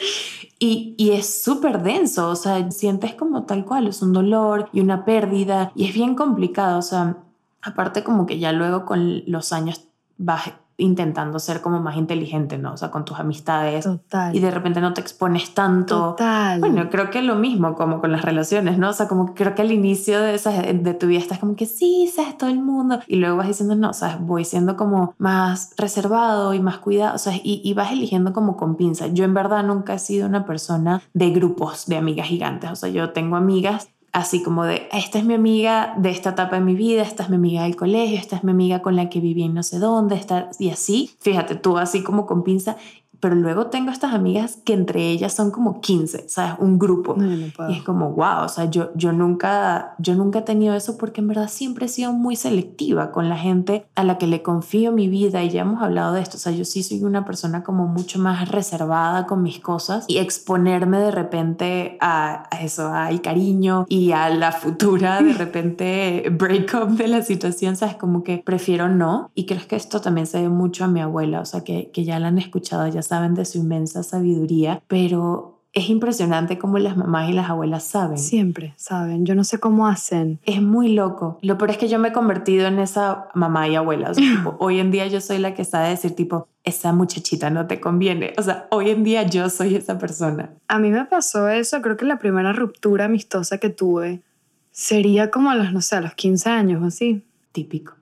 y, 0.57 0.95
y 0.97 1.11
es 1.11 1.43
súper 1.43 1.83
denso, 1.83 2.29
o 2.29 2.35
sea, 2.37 2.71
sientes 2.71 3.13
como 3.15 3.43
tal 3.43 3.65
cual, 3.65 3.87
es 3.87 4.01
un 4.01 4.13
dolor 4.13 4.69
y 4.71 4.79
una 4.79 5.03
pérdida 5.03 5.73
y 5.75 5.85
es 5.89 5.93
bien 5.93 6.15
complicado, 6.15 6.79
o 6.79 6.83
sea, 6.83 7.17
aparte 7.61 8.03
como 8.03 8.25
que 8.25 8.39
ya 8.39 8.53
luego 8.53 8.85
con 8.85 9.23
los 9.25 9.51
años 9.51 9.89
vas 10.17 10.53
intentando 10.79 11.39
ser 11.39 11.61
como 11.61 11.79
más 11.79 11.97
inteligente, 11.97 12.57
¿no? 12.57 12.73
O 12.73 12.77
sea, 12.77 12.89
con 12.89 13.05
tus 13.05 13.19
amistades. 13.19 13.85
Total. 13.85 14.35
Y 14.35 14.39
de 14.39 14.51
repente 14.51 14.81
no 14.81 14.93
te 14.93 15.01
expones 15.01 15.53
tanto. 15.53 16.11
Total. 16.11 16.59
Bueno, 16.59 16.89
creo 16.89 17.09
que 17.09 17.21
lo 17.21 17.35
mismo 17.35 17.75
como 17.75 17.99
con 17.99 18.11
las 18.11 18.23
relaciones, 18.23 18.77
¿no? 18.77 18.89
O 18.89 18.93
sea, 18.93 19.07
como 19.07 19.27
que 19.27 19.43
creo 19.43 19.55
que 19.55 19.61
al 19.61 19.71
inicio 19.71 20.21
de, 20.21 20.35
esa, 20.35 20.51
de 20.51 20.93
tu 20.93 21.07
vida 21.07 21.19
estás 21.19 21.39
como 21.39 21.55
que 21.55 21.65
sí, 21.65 22.11
sabes 22.13 22.37
todo 22.37 22.49
el 22.49 22.59
mundo. 22.59 22.99
Y 23.07 23.17
luego 23.17 23.37
vas 23.37 23.47
diciendo, 23.47 23.75
no, 23.75 23.89
o 23.89 23.93
sea, 23.93 24.17
voy 24.19 24.45
siendo 24.45 24.75
como 24.75 25.13
más 25.17 25.73
reservado 25.77 26.53
y 26.53 26.59
más 26.59 26.79
cuidado. 26.79 27.15
O 27.15 27.19
sea, 27.19 27.35
y, 27.35 27.61
y 27.63 27.73
vas 27.73 27.91
eligiendo 27.91 28.33
como 28.33 28.57
con 28.57 28.75
pinza. 28.75 29.07
Yo 29.07 29.25
en 29.25 29.33
verdad 29.33 29.63
nunca 29.63 29.93
he 29.93 29.99
sido 29.99 30.27
una 30.27 30.45
persona 30.45 31.01
de 31.13 31.29
grupos 31.31 31.85
de 31.85 31.97
amigas 31.97 32.27
gigantes. 32.27 32.71
O 32.71 32.75
sea, 32.75 32.89
yo 32.89 33.11
tengo 33.11 33.35
amigas 33.35 33.89
así 34.11 34.43
como 34.43 34.63
de, 34.63 34.87
esta 34.91 35.19
es 35.19 35.25
mi 35.25 35.33
amiga 35.33 35.93
de 35.97 36.09
esta 36.09 36.31
etapa 36.31 36.55
de 36.55 36.61
mi 36.61 36.75
vida, 36.75 37.01
esta 37.01 37.23
es 37.23 37.29
mi 37.29 37.35
amiga 37.35 37.63
del 37.63 37.75
colegio, 37.75 38.17
esta 38.17 38.35
es 38.35 38.43
mi 38.43 38.51
amiga 38.51 38.81
con 38.81 38.95
la 38.95 39.09
que 39.09 39.19
viví 39.19 39.43
en 39.43 39.53
no 39.53 39.63
sé 39.63 39.79
dónde, 39.79 40.15
esta, 40.15 40.49
y 40.59 40.69
así, 40.69 41.11
fíjate, 41.19 41.55
tú 41.55 41.77
así 41.77 42.03
como 42.03 42.25
con 42.25 42.43
pinza, 42.43 42.77
pero 43.19 43.35
luego 43.35 43.67
tengo 43.67 43.91
estas 43.91 44.13
amigas 44.13 44.57
que 44.63 44.73
entre 44.73 45.09
ellas 45.09 45.33
son 45.33 45.51
como 45.51 45.81
15, 45.81 46.29
¿sabes? 46.29 46.53
Un 46.59 46.79
grupo. 46.79 47.15
y 47.69 47.73
es 47.73 47.83
como, 47.83 48.11
wow, 48.11 48.45
o 48.45 48.49
sea, 48.49 48.65
yo, 48.65 48.91
yo, 48.95 49.11
nunca, 49.11 49.95
yo 49.97 50.15
nunca 50.15 50.39
he 50.39 50.41
tenido 50.43 50.75
eso 50.75 50.97
porque 50.97 51.21
en 51.21 51.27
verdad 51.27 51.49
siempre 51.49 51.85
he 51.85 51.89
sido 51.89 52.13
muy 52.13 52.35
selectiva 52.35 53.11
con 53.11 53.29
la 53.29 53.37
gente 53.37 53.85
a 53.95 54.03
la 54.03 54.17
que 54.17 54.27
le 54.27 54.41
confío 54.41 54.91
mi 54.91 55.07
vida 55.07 55.43
y 55.43 55.49
ya 55.49 55.61
hemos 55.61 55.81
hablado 55.81 56.13
de 56.13 56.21
esto, 56.21 56.37
o 56.37 56.39
sea, 56.39 56.51
yo 56.51 56.65
sí 56.65 56.83
soy 56.83 57.03
una 57.03 57.25
persona 57.25 57.63
como 57.63 57.87
mucho 57.87 58.19
más 58.19 58.49
reservada 58.49 59.25
con 59.25 59.41
mis 59.41 59.59
cosas 59.59 60.05
y 60.07 60.17
exponerme 60.17 60.99
de 60.99 61.11
repente 61.11 61.97
a, 62.01 62.47
a 62.51 62.61
eso, 62.61 62.87
al 62.93 63.21
cariño 63.21 63.85
y 63.89 64.11
a 64.11 64.29
la 64.29 64.51
futura 64.51 65.21
de 65.21 65.33
repente 65.37 66.29
breakup 66.31 66.89
de 66.91 67.07
la 67.07 67.21
situación, 67.21 67.75
¿sabes? 67.75 67.95
Como 67.95 68.23
que 68.23 68.37
prefiero 68.37 68.89
no 68.89 69.31
y 69.35 69.45
creo 69.45 69.67
que 69.67 69.75
esto 69.75 70.01
también 70.01 70.27
se 70.27 70.41
ve 70.41 70.49
mucho 70.49 70.85
a 70.85 70.87
mi 70.87 71.01
abuela, 71.01 71.41
o 71.41 71.45
sea, 71.45 71.63
que, 71.63 71.91
que 71.91 72.03
ya 72.03 72.19
la 72.19 72.27
han 72.27 72.37
escuchado, 72.37 72.87
ya 72.87 73.01
saben 73.09 73.35
de 73.35 73.45
su 73.45 73.57
inmensa 73.57 74.03
sabiduría, 74.03 74.81
pero 74.87 75.59
es 75.73 75.89
impresionante 75.89 76.57
cómo 76.57 76.79
las 76.79 76.97
mamás 76.97 77.29
y 77.29 77.33
las 77.33 77.49
abuelas 77.49 77.83
saben. 77.83 78.17
Siempre 78.17 78.73
saben. 78.75 79.25
Yo 79.25 79.35
no 79.35 79.43
sé 79.43 79.59
cómo 79.59 79.87
hacen. 79.87 80.39
Es 80.43 80.61
muy 80.61 80.93
loco. 80.93 81.37
Lo 81.41 81.57
peor 81.57 81.71
es 81.71 81.77
que 81.77 81.87
yo 81.87 81.99
me 81.99 82.09
he 82.09 82.13
convertido 82.13 82.67
en 82.67 82.79
esa 82.79 83.27
mamá 83.35 83.67
y 83.67 83.75
abuela. 83.75 84.11
hoy 84.59 84.79
en 84.79 84.89
día 84.91 85.07
yo 85.07 85.21
soy 85.21 85.37
la 85.37 85.53
que 85.53 85.65
sabe 85.65 85.89
decir 85.89 86.15
tipo, 86.15 86.47
esa 86.63 86.91
muchachita 86.91 87.49
no 87.49 87.67
te 87.67 87.79
conviene. 87.79 88.33
O 88.37 88.41
sea, 88.41 88.67
hoy 88.71 88.89
en 88.89 89.03
día 89.03 89.23
yo 89.23 89.49
soy 89.49 89.75
esa 89.75 89.99
persona. 89.99 90.51
A 90.67 90.79
mí 90.79 90.89
me 90.89 91.05
pasó 91.05 91.47
eso. 91.49 91.81
Creo 91.81 91.97
que 91.97 92.05
la 92.05 92.17
primera 92.17 92.51
ruptura 92.51 93.05
amistosa 93.05 93.59
que 93.59 93.69
tuve 93.69 94.21
sería 94.71 95.29
como 95.29 95.51
a 95.51 95.55
los, 95.55 95.71
no 95.71 95.81
sé, 95.81 95.97
a 95.97 96.01
los 96.01 96.13
15 96.15 96.49
años 96.49 96.81
o 96.81 96.85
así. 96.85 97.23
Típico. 97.51 97.93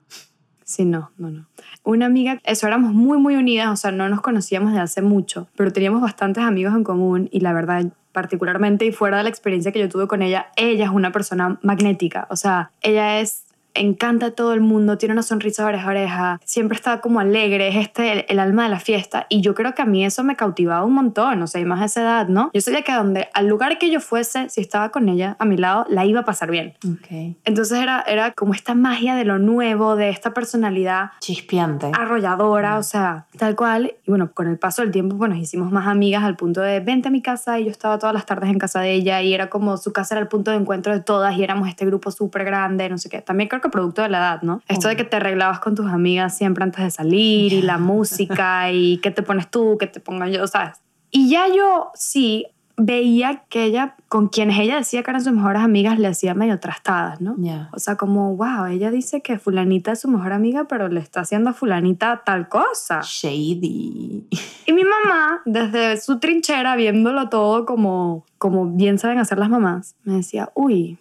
Sí, 0.68 0.84
no, 0.84 1.12
no, 1.16 1.30
no. 1.30 1.46
Una 1.82 2.04
amiga, 2.04 2.42
eso 2.44 2.66
éramos 2.66 2.92
muy, 2.92 3.16
muy 3.16 3.36
unidas, 3.36 3.70
o 3.70 3.76
sea, 3.76 3.90
no 3.90 4.06
nos 4.10 4.20
conocíamos 4.20 4.74
de 4.74 4.80
hace 4.80 5.00
mucho, 5.00 5.48
pero 5.56 5.72
teníamos 5.72 6.02
bastantes 6.02 6.44
amigos 6.44 6.74
en 6.74 6.84
común 6.84 7.30
y 7.32 7.40
la 7.40 7.54
verdad, 7.54 7.86
particularmente 8.12 8.84
y 8.84 8.92
fuera 8.92 9.16
de 9.16 9.22
la 9.22 9.30
experiencia 9.30 9.72
que 9.72 9.78
yo 9.78 9.88
tuve 9.88 10.06
con 10.06 10.20
ella, 10.20 10.48
ella 10.56 10.84
es 10.84 10.90
una 10.90 11.10
persona 11.10 11.58
magnética, 11.62 12.26
o 12.28 12.36
sea, 12.36 12.70
ella 12.82 13.18
es 13.18 13.46
encanta 13.80 14.26
a 14.26 14.30
todo 14.32 14.52
el 14.54 14.60
mundo, 14.60 14.98
tiene 14.98 15.12
una 15.12 15.22
sonrisa 15.22 15.62
de 15.62 15.68
oreja 15.68 15.86
a 15.86 15.90
oreja, 15.90 16.40
siempre 16.44 16.76
está 16.76 17.00
como 17.00 17.20
alegre, 17.20 17.68
es 17.68 17.76
este 17.76 18.30
el, 18.30 18.38
alma 18.38 18.64
de 18.64 18.68
la 18.70 18.80
fiesta. 18.80 19.26
Y 19.28 19.40
yo 19.40 19.54
creo 19.54 19.74
que 19.74 19.82
a 19.82 19.84
mí 19.84 20.04
eso 20.04 20.24
me 20.24 20.36
cautivaba 20.36 20.84
un 20.84 20.94
montón, 20.94 21.42
o 21.42 21.46
sea, 21.46 21.60
y 21.60 21.64
más 21.64 21.80
a 21.80 21.84
esa 21.86 22.02
edad, 22.02 22.28
¿no? 22.28 22.50
Yo 22.52 22.60
sabía 22.60 22.82
que 22.82 22.92
donde, 22.92 23.28
al 23.34 23.46
lugar 23.46 23.78
que 23.78 23.90
yo 23.90 24.00
fuese, 24.00 24.48
si 24.48 24.60
estaba 24.60 24.90
con 24.90 25.08
ella 25.08 25.36
a 25.38 25.44
mi 25.44 25.56
lado, 25.56 25.86
la 25.88 26.04
iba 26.04 26.20
a 26.20 26.24
pasar 26.24 26.50
bien. 26.50 26.74
Okay. 26.98 27.36
Entonces 27.44 27.78
era, 27.78 28.02
era 28.02 28.32
como 28.32 28.54
esta 28.54 28.74
magia 28.74 29.14
de 29.14 29.24
lo 29.24 29.38
nuevo, 29.38 29.96
de 29.96 30.10
esta 30.10 30.34
personalidad. 30.34 31.10
Chispeante. 31.20 31.90
Arrolladora, 31.94 32.78
o 32.78 32.82
sea, 32.82 33.26
tal 33.36 33.56
cual. 33.56 33.94
Y 34.06 34.10
bueno, 34.10 34.32
con 34.32 34.48
el 34.48 34.58
paso 34.58 34.82
del 34.82 34.90
tiempo, 34.90 35.16
pues 35.16 35.30
nos 35.30 35.38
hicimos 35.38 35.72
más 35.72 35.86
amigas 35.86 36.24
al 36.24 36.36
punto 36.36 36.60
de 36.60 36.80
vente 36.80 37.08
a 37.08 37.10
mi 37.10 37.22
casa 37.22 37.58
y 37.58 37.64
yo 37.64 37.70
estaba 37.70 37.98
todas 37.98 38.14
las 38.14 38.26
tardes 38.26 38.50
en 38.50 38.58
casa 38.58 38.80
de 38.80 38.92
ella 38.92 39.22
y 39.22 39.34
era 39.34 39.48
como 39.48 39.76
su 39.76 39.92
casa 39.92 40.14
era 40.14 40.22
el 40.22 40.28
punto 40.28 40.50
de 40.50 40.56
encuentro 40.56 40.92
de 40.92 41.00
todas 41.00 41.36
y 41.36 41.42
éramos 41.42 41.68
este 41.68 41.84
grupo 41.86 42.10
súper 42.10 42.44
grande, 42.44 42.88
no 42.88 42.98
sé 42.98 43.08
qué. 43.08 43.22
También 43.22 43.48
creo 43.48 43.60
que 43.60 43.67
producto 43.70 44.02
de 44.02 44.08
la 44.08 44.18
edad, 44.18 44.42
¿no? 44.42 44.62
Esto 44.68 44.88
de 44.88 44.96
que 44.96 45.04
te 45.04 45.16
arreglabas 45.16 45.60
con 45.60 45.74
tus 45.74 45.86
amigas 45.86 46.36
siempre 46.36 46.64
antes 46.64 46.82
de 46.82 46.90
salir 46.90 47.52
y 47.52 47.62
la 47.62 47.78
música 47.78 48.70
y 48.72 48.98
qué 48.98 49.10
te 49.10 49.22
pones 49.22 49.50
tú, 49.50 49.76
qué 49.78 49.86
te 49.86 50.00
pongo 50.00 50.26
yo, 50.26 50.46
¿sabes? 50.46 50.78
Y 51.10 51.30
ya 51.30 51.46
yo 51.48 51.90
sí 51.94 52.46
veía 52.78 53.42
que 53.48 53.64
ella, 53.64 53.96
con 54.08 54.28
quienes 54.28 54.58
ella 54.58 54.76
decía 54.76 55.02
que 55.02 55.10
eran 55.10 55.22
sus 55.22 55.32
mejores 55.32 55.62
amigas, 55.62 55.98
le 55.98 56.06
hacía 56.06 56.34
medio 56.34 56.60
trastadas, 56.60 57.20
¿no? 57.20 57.36
O 57.72 57.78
sea, 57.78 57.96
como, 57.96 58.36
wow, 58.36 58.66
ella 58.66 58.90
dice 58.90 59.20
que 59.20 59.38
fulanita 59.38 59.92
es 59.92 60.00
su 60.00 60.08
mejor 60.08 60.32
amiga, 60.32 60.66
pero 60.68 60.88
le 60.88 61.00
está 61.00 61.20
haciendo 61.20 61.50
a 61.50 61.52
fulanita 61.52 62.22
tal 62.24 62.48
cosa. 62.48 63.00
Shady. 63.02 64.28
Y 64.66 64.72
mi 64.72 64.84
mamá, 64.84 65.42
desde 65.44 66.00
su 66.00 66.20
trinchera, 66.20 66.76
viéndolo 66.76 67.28
todo 67.28 67.66
como, 67.66 68.24
como 68.38 68.66
bien 68.66 68.98
saben 68.98 69.18
hacer 69.18 69.38
las 69.38 69.50
mamás, 69.50 69.96
me 70.04 70.14
decía, 70.14 70.50
uy, 70.54 70.98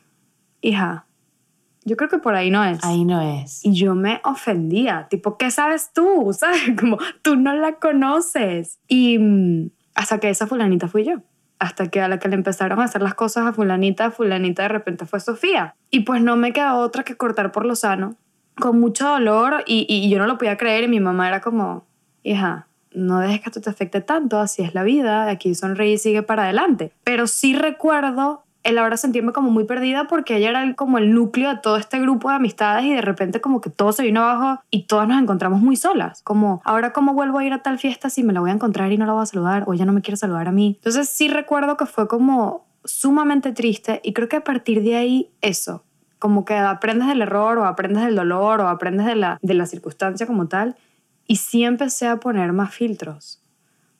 hija, 0.61 1.05
yo 1.87 1.95
creo 1.95 2.09
que 2.09 2.17
por 2.17 2.35
ahí 2.35 2.51
no 2.51 2.63
es. 2.65 2.83
Ahí 2.83 3.05
no 3.05 3.21
es. 3.21 3.63
Y 3.65 3.73
yo 3.73 3.95
me 3.95 4.19
ofendía, 4.25 5.07
tipo, 5.09 5.37
¿qué 5.37 5.49
sabes 5.51 5.91
tú? 5.93 6.33
¿Sabes? 6.37 6.61
Como, 6.77 6.97
tú 7.21 7.35
no 7.37 7.55
la 7.55 7.75
conoces. 7.75 8.79
Y 8.87 9.17
mm, 9.17 9.69
hasta 9.95 10.19
que 10.19 10.29
esa 10.29 10.47
fulanita 10.47 10.87
fui 10.87 11.05
yo. 11.05 11.21
Hasta 11.59 11.89
que 11.89 12.01
a 12.01 12.07
la 12.07 12.19
que 12.19 12.27
le 12.27 12.35
empezaron 12.35 12.79
a 12.81 12.83
hacer 12.83 13.01
las 13.01 13.15
cosas 13.15 13.47
a 13.47 13.53
fulanita, 13.53 14.11
fulanita 14.11 14.63
de 14.63 14.69
repente 14.69 15.05
fue 15.05 15.19
Sofía. 15.19 15.75
Y 15.89 16.01
pues 16.01 16.21
no 16.21 16.35
me 16.35 16.53
quedó 16.53 16.77
otra 16.79 17.03
que 17.03 17.15
cortar 17.15 17.51
por 17.51 17.65
lo 17.65 17.75
sano, 17.75 18.15
con 18.59 18.79
mucho 18.79 19.07
dolor 19.07 19.63
y, 19.65 19.87
y 19.89 20.07
yo 20.09 20.19
no 20.19 20.27
lo 20.27 20.37
podía 20.37 20.57
creer 20.57 20.83
y 20.83 20.87
mi 20.87 20.99
mamá 20.99 21.27
era 21.27 21.41
como, 21.41 21.87
hija, 22.21 22.67
no 22.91 23.19
dejes 23.19 23.41
que 23.41 23.49
esto 23.49 23.61
te 23.61 23.69
afecte 23.69 24.01
tanto, 24.01 24.39
así 24.39 24.61
es 24.61 24.75
la 24.75 24.83
vida, 24.83 25.29
aquí 25.29 25.55
sonríe 25.55 25.93
y 25.93 25.97
sigue 25.97 26.21
para 26.21 26.43
adelante. 26.43 26.91
Pero 27.03 27.25
sí 27.25 27.55
recuerdo 27.55 28.43
el 28.67 28.77
ahora 28.77 28.97
sentirme 28.97 29.31
como 29.31 29.49
muy 29.49 29.63
perdida 29.63 30.07
porque 30.07 30.35
ella 30.35 30.49
era 30.49 30.75
como 30.75 30.97
el 30.97 31.13
núcleo 31.13 31.49
de 31.49 31.59
todo 31.59 31.77
este 31.77 31.99
grupo 31.99 32.29
de 32.29 32.35
amistades 32.35 32.85
y 32.85 32.93
de 32.93 33.01
repente 33.01 33.39
como 33.39 33.61
que 33.61 33.69
todo 33.69 33.93
se 33.93 34.03
vino 34.03 34.21
abajo 34.21 34.61
y 34.69 34.87
todas 34.87 35.07
nos 35.07 35.21
encontramos 35.21 35.61
muy 35.61 35.77
solas. 35.77 36.21
Como, 36.23 36.61
ahora 36.65 36.91
cómo 36.91 37.13
vuelvo 37.13 37.39
a 37.39 37.45
ir 37.45 37.53
a 37.53 37.63
tal 37.63 37.79
fiesta 37.79 38.09
si 38.09 38.23
me 38.23 38.33
la 38.33 38.41
voy 38.41 38.49
a 38.49 38.53
encontrar 38.53 38.91
y 38.91 38.97
no 38.97 39.05
la 39.05 39.13
voy 39.13 39.23
a 39.23 39.25
saludar 39.25 39.63
o 39.67 39.73
ella 39.73 39.85
no 39.85 39.93
me 39.93 40.01
quiere 40.01 40.17
saludar 40.17 40.49
a 40.49 40.51
mí. 40.51 40.75
Entonces 40.79 41.07
sí 41.07 41.29
recuerdo 41.29 41.77
que 41.77 41.85
fue 41.85 42.09
como 42.09 42.67
sumamente 42.83 43.53
triste 43.53 44.01
y 44.03 44.13
creo 44.13 44.27
que 44.27 44.35
a 44.35 44.43
partir 44.43 44.83
de 44.83 44.95
ahí 44.95 45.31
eso, 45.41 45.85
como 46.19 46.43
que 46.43 46.55
aprendes 46.55 47.07
del 47.07 47.21
error 47.21 47.57
o 47.59 47.65
aprendes 47.65 48.03
del 48.03 48.15
dolor 48.15 48.59
o 48.59 48.67
aprendes 48.67 49.05
de 49.05 49.15
la, 49.15 49.39
de 49.41 49.53
la 49.53 49.65
circunstancia 49.65 50.27
como 50.27 50.47
tal 50.47 50.75
y 51.27 51.37
sí 51.37 51.63
empecé 51.63 52.07
a 52.07 52.19
poner 52.19 52.53
más 52.53 52.73
filtros. 52.73 53.41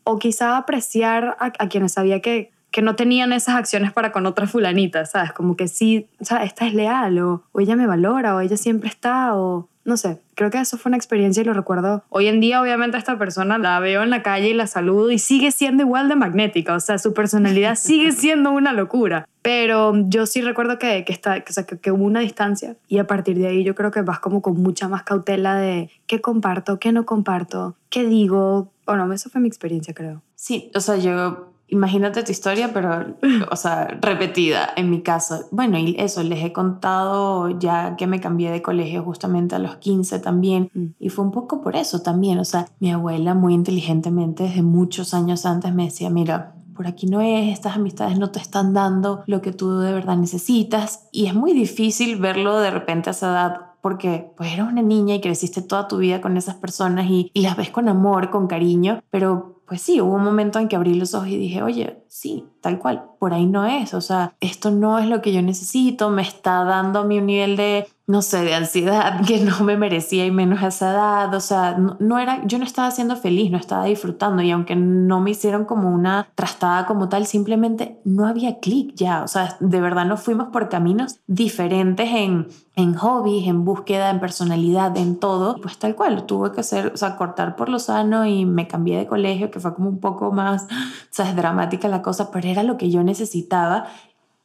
O 0.03 0.19
quizá 0.19 0.58
apreciar 0.58 1.36
a, 1.39 1.51
quienes 1.67 1.91
sabía 1.93 2.21
que, 2.21 2.51
que 2.71 2.82
no 2.82 2.95
tenían 2.95 3.34
esas 3.34 3.56
acciones 3.56 3.91
para 3.91 4.12
con 4.12 4.25
otras 4.25 4.51
fulanitas, 4.51 5.12
¿sabes? 5.12 5.32
Como 5.32 5.56
que 5.56 5.67
sí, 5.67 6.08
o 6.19 6.25
sea, 6.25 6.43
esta 6.43 6.67
es 6.67 6.73
leal 6.73 7.19
o, 7.19 7.43
o 7.51 7.60
ella 7.60 7.75
me 7.75 7.88
valora 7.88 8.36
o 8.36 8.41
ella 8.41 8.58
siempre 8.58 8.89
está 8.89 9.36
o 9.36 9.69
no 9.88 9.95
sé, 9.95 10.19
creo 10.36 10.49
que 10.49 10.60
eso 10.60 10.77
fue 10.77 10.89
una 10.89 10.97
experiencia 10.97 11.41
y 11.41 11.45
lo 11.45 11.53
recuerdo. 11.53 12.03
Hoy 12.10 12.27
en 12.27 12.41
día, 12.41 12.62
obviamente, 12.62 12.97
esta 12.97 13.17
persona 13.17 13.58
la 13.58 13.80
veo 13.80 14.03
en 14.03 14.10
la 14.10 14.21
calle 14.21 14.49
y 14.49 14.53
la 14.53 14.67
saludo 14.67 15.12
y 15.12 15.17
sigue 15.17 15.49
siendo 15.49 15.82
igual 15.82 16.10
de 16.10 16.17
magnética, 16.17 16.75
o 16.75 16.80
sea, 16.82 16.97
su 16.97 17.13
personalidad 17.13 17.75
sigue 17.80 18.12
siendo 18.12 18.51
una 18.51 18.73
locura. 18.73 19.30
Pero 19.41 19.93
yo 20.10 20.25
sí 20.25 20.41
recuerdo 20.41 20.77
que, 20.77 21.06
que, 21.06 21.13
está, 21.13 21.39
que, 21.39 21.51
o 21.51 21.53
sea, 21.53 21.63
que, 21.63 21.91
hubo 21.91 22.03
una 22.03 22.19
distancia 22.19 22.75
y 22.89 22.97
a 22.97 23.08
partir 23.08 23.38
de 23.38 23.47
ahí 23.47 23.63
yo 23.63 23.75
creo 23.75 23.89
que 23.89 24.01
vas 24.01 24.19
como 24.19 24.41
con 24.41 24.62
mucha 24.62 24.89
más 24.89 25.03
cautela 25.03 25.56
de 25.56 25.89
qué 26.06 26.19
comparto, 26.19 26.80
qué 26.80 26.91
no 26.91 27.06
comparto, 27.06 27.77
qué 27.89 28.06
digo. 28.06 28.73
Bueno, 28.86 29.12
eso 29.13 29.30
fue 29.30 29.39
mi 29.39 29.47
experiencia, 29.47 29.93
creo. 29.93 30.21
Sí, 30.36 30.69
o 30.75 30.82
sea, 30.82 30.97
yo 30.97 31.53
imagínate 31.67 32.23
tu 32.23 32.32
historia, 32.32 32.71
pero, 32.73 33.17
o 33.51 33.56
sea, 33.56 33.88
repetida 34.01 34.69
en 34.75 34.89
mi 34.89 35.01
caso. 35.01 35.45
Bueno, 35.51 35.77
y 35.77 35.95
eso, 35.99 36.23
les 36.23 36.43
he 36.43 36.53
contado 36.53 37.49
ya 37.60 37.95
que 37.95 38.08
me 38.08 38.19
cambié 38.19 38.51
de 38.51 38.62
colegio 38.62 39.03
justamente 39.03 39.56
a 39.56 39.60
los 39.60 39.77
15 39.77 40.19
también. 40.19 40.71
Mm. 40.73 40.86
Y 40.99 41.10
fue 41.10 41.25
un 41.25 41.32
poco 41.32 41.62
por 41.62 41.75
eso 41.75 42.01
también. 42.01 42.39
O 42.39 42.45
sea, 42.45 42.67
mi 42.80 42.91
abuela 42.91 43.34
muy 43.34 43.53
inteligentemente 43.53 44.43
desde 44.43 44.62
muchos 44.62 45.13
años 45.13 45.45
antes 45.45 45.73
me 45.73 45.86
decía, 45.86 46.10
mira, 46.10 46.53
por 46.75 46.88
aquí 46.88 47.08
no 47.08 47.21
es, 47.21 47.51
estas 47.51 47.75
amistades 47.75 48.19
no 48.19 48.30
te 48.30 48.39
están 48.39 48.73
dando 48.73 49.23
lo 49.25 49.41
que 49.41 49.51
tú 49.51 49.80
de 49.80 49.91
verdad 49.91 50.15
necesitas. 50.15 51.08
Y 51.12 51.25
es 51.25 51.34
muy 51.34 51.53
difícil 51.53 52.17
verlo 52.17 52.60
de 52.60 52.71
repente 52.71 53.10
a 53.10 53.12
esa 53.12 53.32
edad 53.32 53.62
porque 53.82 54.32
pues 54.36 54.51
eres 54.51 54.65
una 54.65 54.82
niña 54.82 55.15
y 55.15 55.21
creciste 55.21 55.62
toda 55.62 55.88
tu 55.88 55.97
vida 55.97 56.19
con 56.19 56.36
esas 56.36 56.56
personas 56.56 57.10
y, 57.10 57.32
y 57.34 57.41
las 57.41 57.56
ves 57.56 57.69
con 57.69 57.88
amor, 57.88 58.30
con 58.30 58.47
cariño, 58.47 59.01
pero 59.10 59.57
pues 59.67 59.82
sí, 59.82 59.99
hubo 59.99 60.15
un 60.15 60.23
momento 60.23 60.60
en 60.60 60.69
que 60.69 60.77
abrí 60.77 60.93
los 60.93 61.13
ojos 61.13 61.27
y 61.27 61.38
dije, 61.38 61.62
oye, 61.62 62.01
sí, 62.08 62.45
tal 62.62 62.80
cual, 62.80 63.03
por 63.19 63.34
ahí 63.34 63.45
no 63.45 63.65
es, 63.65 63.93
o 63.93 63.99
sea, 63.99 64.34
esto 64.39 64.71
no 64.71 64.97
es 64.97 65.08
lo 65.08 65.21
que 65.21 65.34
yo 65.34 65.41
necesito, 65.41 66.10
me 66.10 66.21
está 66.21 66.63
dando 66.63 67.01
un 67.01 67.10
nivel 67.25 67.58
de, 67.58 67.86
no 68.08 68.22
sé, 68.22 68.43
de 68.46 68.56
ansiedad 68.56 69.22
que 69.28 69.41
no 69.41 69.60
me 69.60 69.76
merecía 69.76 70.26
y 70.26 70.32
menos 70.32 70.63
a 70.63 70.67
esa 70.67 70.91
edad, 70.91 71.34
o 71.34 71.39
sea, 71.41 71.78
no, 71.78 72.20
era, 72.20 72.41
yo 72.46 72.58
no 72.58 72.63
estaba 72.63 72.89
siendo 72.89 73.17
feliz, 73.17 73.52
no 73.52 73.58
estaba 73.58 73.84
disfrutando 73.84 74.41
y 74.41 74.52
aunque 74.52 74.78
no 74.78 75.20
me 75.20 75.32
hicieron 75.32 75.65
como 75.65 75.93
una 75.93 76.30
trastada 76.34 76.86
como 76.86 77.10
tal, 77.10 77.28
simplemente 77.28 78.00
no 78.06 78.26
había 78.26 78.60
clic 78.60 78.93
ya, 78.96 79.24
o 79.24 79.28
sea, 79.28 79.58
de 79.60 79.82
verdad 79.82 80.06
nos 80.06 80.22
fuimos 80.22 80.48
por 80.48 80.70
caminos 80.70 81.20
diferentes 81.28 82.10
en, 82.10 82.48
en 82.78 82.93
hobbies, 82.93 83.48
en 83.48 83.65
búsqueda, 83.65 84.10
en 84.10 84.22
personalidad, 84.22 84.96
en 84.96 85.20
todo, 85.20 85.60
pues 85.62 85.78
tal 85.78 85.96
cual, 85.96 86.26
tuve 86.26 86.54
que 86.54 86.62
hacer, 86.62 86.93
o 86.93 86.98
sea, 86.98 87.17
cortar 87.17 87.58
por 87.58 87.67
lo 87.67 87.78
sano 87.78 88.26
y 88.26 88.46
me 88.46 88.67
cambié 88.67 88.98
de 88.98 89.08
colegio, 89.08 89.52
que 89.52 89.60
fue 89.60 89.76
como 89.76 89.89
un 89.89 90.00
poco 90.00 90.32
más, 90.32 90.63
o 90.72 91.08
sea, 91.10 91.30
es 91.30 91.36
dramática 91.36 91.89
la 91.89 92.02
cosa, 92.02 92.32
pero 92.32 92.48
era 92.48 92.63
lo 92.63 92.78
que 92.78 92.89
yo 92.89 93.04
necesitaba 93.04 93.88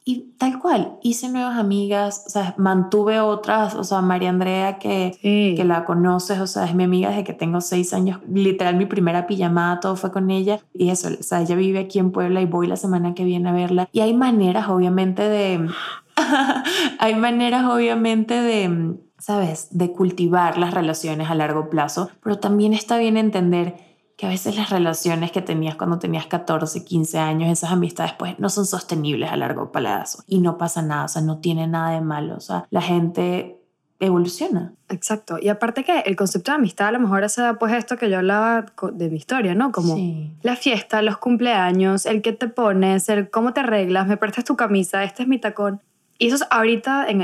y 0.05 0.33
tal 0.37 0.59
cual, 0.59 0.97
hice 1.01 1.29
nuevas 1.29 1.57
amigas, 1.57 2.23
o 2.27 2.29
sea, 2.29 2.55
mantuve 2.57 3.21
otras, 3.21 3.73
o 3.75 3.83
sea, 3.83 4.01
María 4.01 4.29
Andrea, 4.29 4.77
que, 4.77 5.17
que 5.21 5.63
la 5.63 5.85
conoces, 5.85 6.39
o 6.39 6.47
sea, 6.47 6.65
es 6.65 6.75
mi 6.75 6.83
amiga 6.83 7.09
desde 7.09 7.23
que 7.23 7.33
tengo 7.33 7.61
seis 7.61 7.93
años, 7.93 8.19
literal 8.29 8.75
mi 8.75 8.85
primera 8.85 9.27
pijamada, 9.27 9.79
todo 9.79 9.95
fue 9.95 10.11
con 10.11 10.29
ella, 10.29 10.59
y 10.73 10.89
eso, 10.89 11.07
o 11.07 11.23
sea, 11.23 11.41
ella 11.41 11.55
vive 11.55 11.79
aquí 11.79 11.99
en 11.99 12.11
Puebla 12.11 12.41
y 12.41 12.45
voy 12.45 12.67
la 12.67 12.75
semana 12.75 13.13
que 13.13 13.23
viene 13.23 13.49
a 13.49 13.53
verla, 13.53 13.87
y 13.93 14.01
hay 14.01 14.13
maneras, 14.13 14.67
obviamente, 14.67 15.23
de, 15.23 15.69
hay 16.99 17.15
maneras, 17.15 17.65
obviamente, 17.65 18.33
de, 18.33 18.97
¿sabes?, 19.19 19.69
de 19.71 19.93
cultivar 19.93 20.57
las 20.57 20.73
relaciones 20.73 21.29
a 21.29 21.35
largo 21.35 21.69
plazo, 21.69 22.09
pero 22.21 22.39
también 22.39 22.73
está 22.73 22.97
bien 22.97 23.15
entender 23.15 23.92
que 24.23 24.27
a 24.27 24.29
veces 24.29 24.55
las 24.55 24.69
relaciones 24.69 25.33
que 25.33 25.41
tenías 25.41 25.75
cuando 25.75 25.99
tenías 25.99 26.27
14, 26.27 26.85
15 26.85 27.19
años, 27.19 27.51
esas 27.51 27.73
amistades 27.73 28.13
pues 28.13 28.39
no 28.39 28.47
son 28.47 28.65
sostenibles 28.65 29.29
a 29.29 29.35
largo 29.35 29.73
plazo 29.73 30.23
y 30.27 30.39
no 30.39 30.57
pasa 30.57 30.81
nada, 30.81 31.03
o 31.03 31.07
sea, 31.09 31.21
no 31.21 31.39
tiene 31.39 31.67
nada 31.67 31.91
de 31.91 31.99
malo, 31.99 32.37
o 32.37 32.39
sea, 32.39 32.65
la 32.69 32.81
gente 32.81 33.59
evoluciona. 33.99 34.75
Exacto. 34.87 35.39
Y 35.41 35.49
aparte 35.49 35.83
que 35.83 35.99
el 36.05 36.15
concepto 36.15 36.51
de 36.51 36.55
amistad 36.55 36.87
a 36.87 36.91
lo 36.93 37.01
mejor 37.01 37.25
es 37.25 37.35
pues 37.59 37.73
esto 37.73 37.97
que 37.97 38.09
yo 38.09 38.19
hablaba 38.19 38.65
de 38.93 39.09
mi 39.09 39.17
historia, 39.17 39.55
¿no? 39.55 39.73
Como 39.73 39.97
la 40.41 40.55
fiesta, 40.55 41.01
los 41.01 41.17
cumpleaños, 41.17 42.05
el 42.05 42.21
que 42.21 42.31
te 42.31 42.47
pones, 42.47 43.09
el 43.09 43.29
cómo 43.29 43.51
te 43.51 43.59
arreglas, 43.59 44.07
me 44.07 44.15
prestas 44.15 44.45
tu 44.45 44.55
camisa, 44.55 45.03
este 45.03 45.23
es 45.23 45.27
mi 45.27 45.37
tacón. 45.37 45.81
Y 46.17 46.27
eso 46.27 46.45
ahorita, 46.49 47.07
en, 47.09 47.21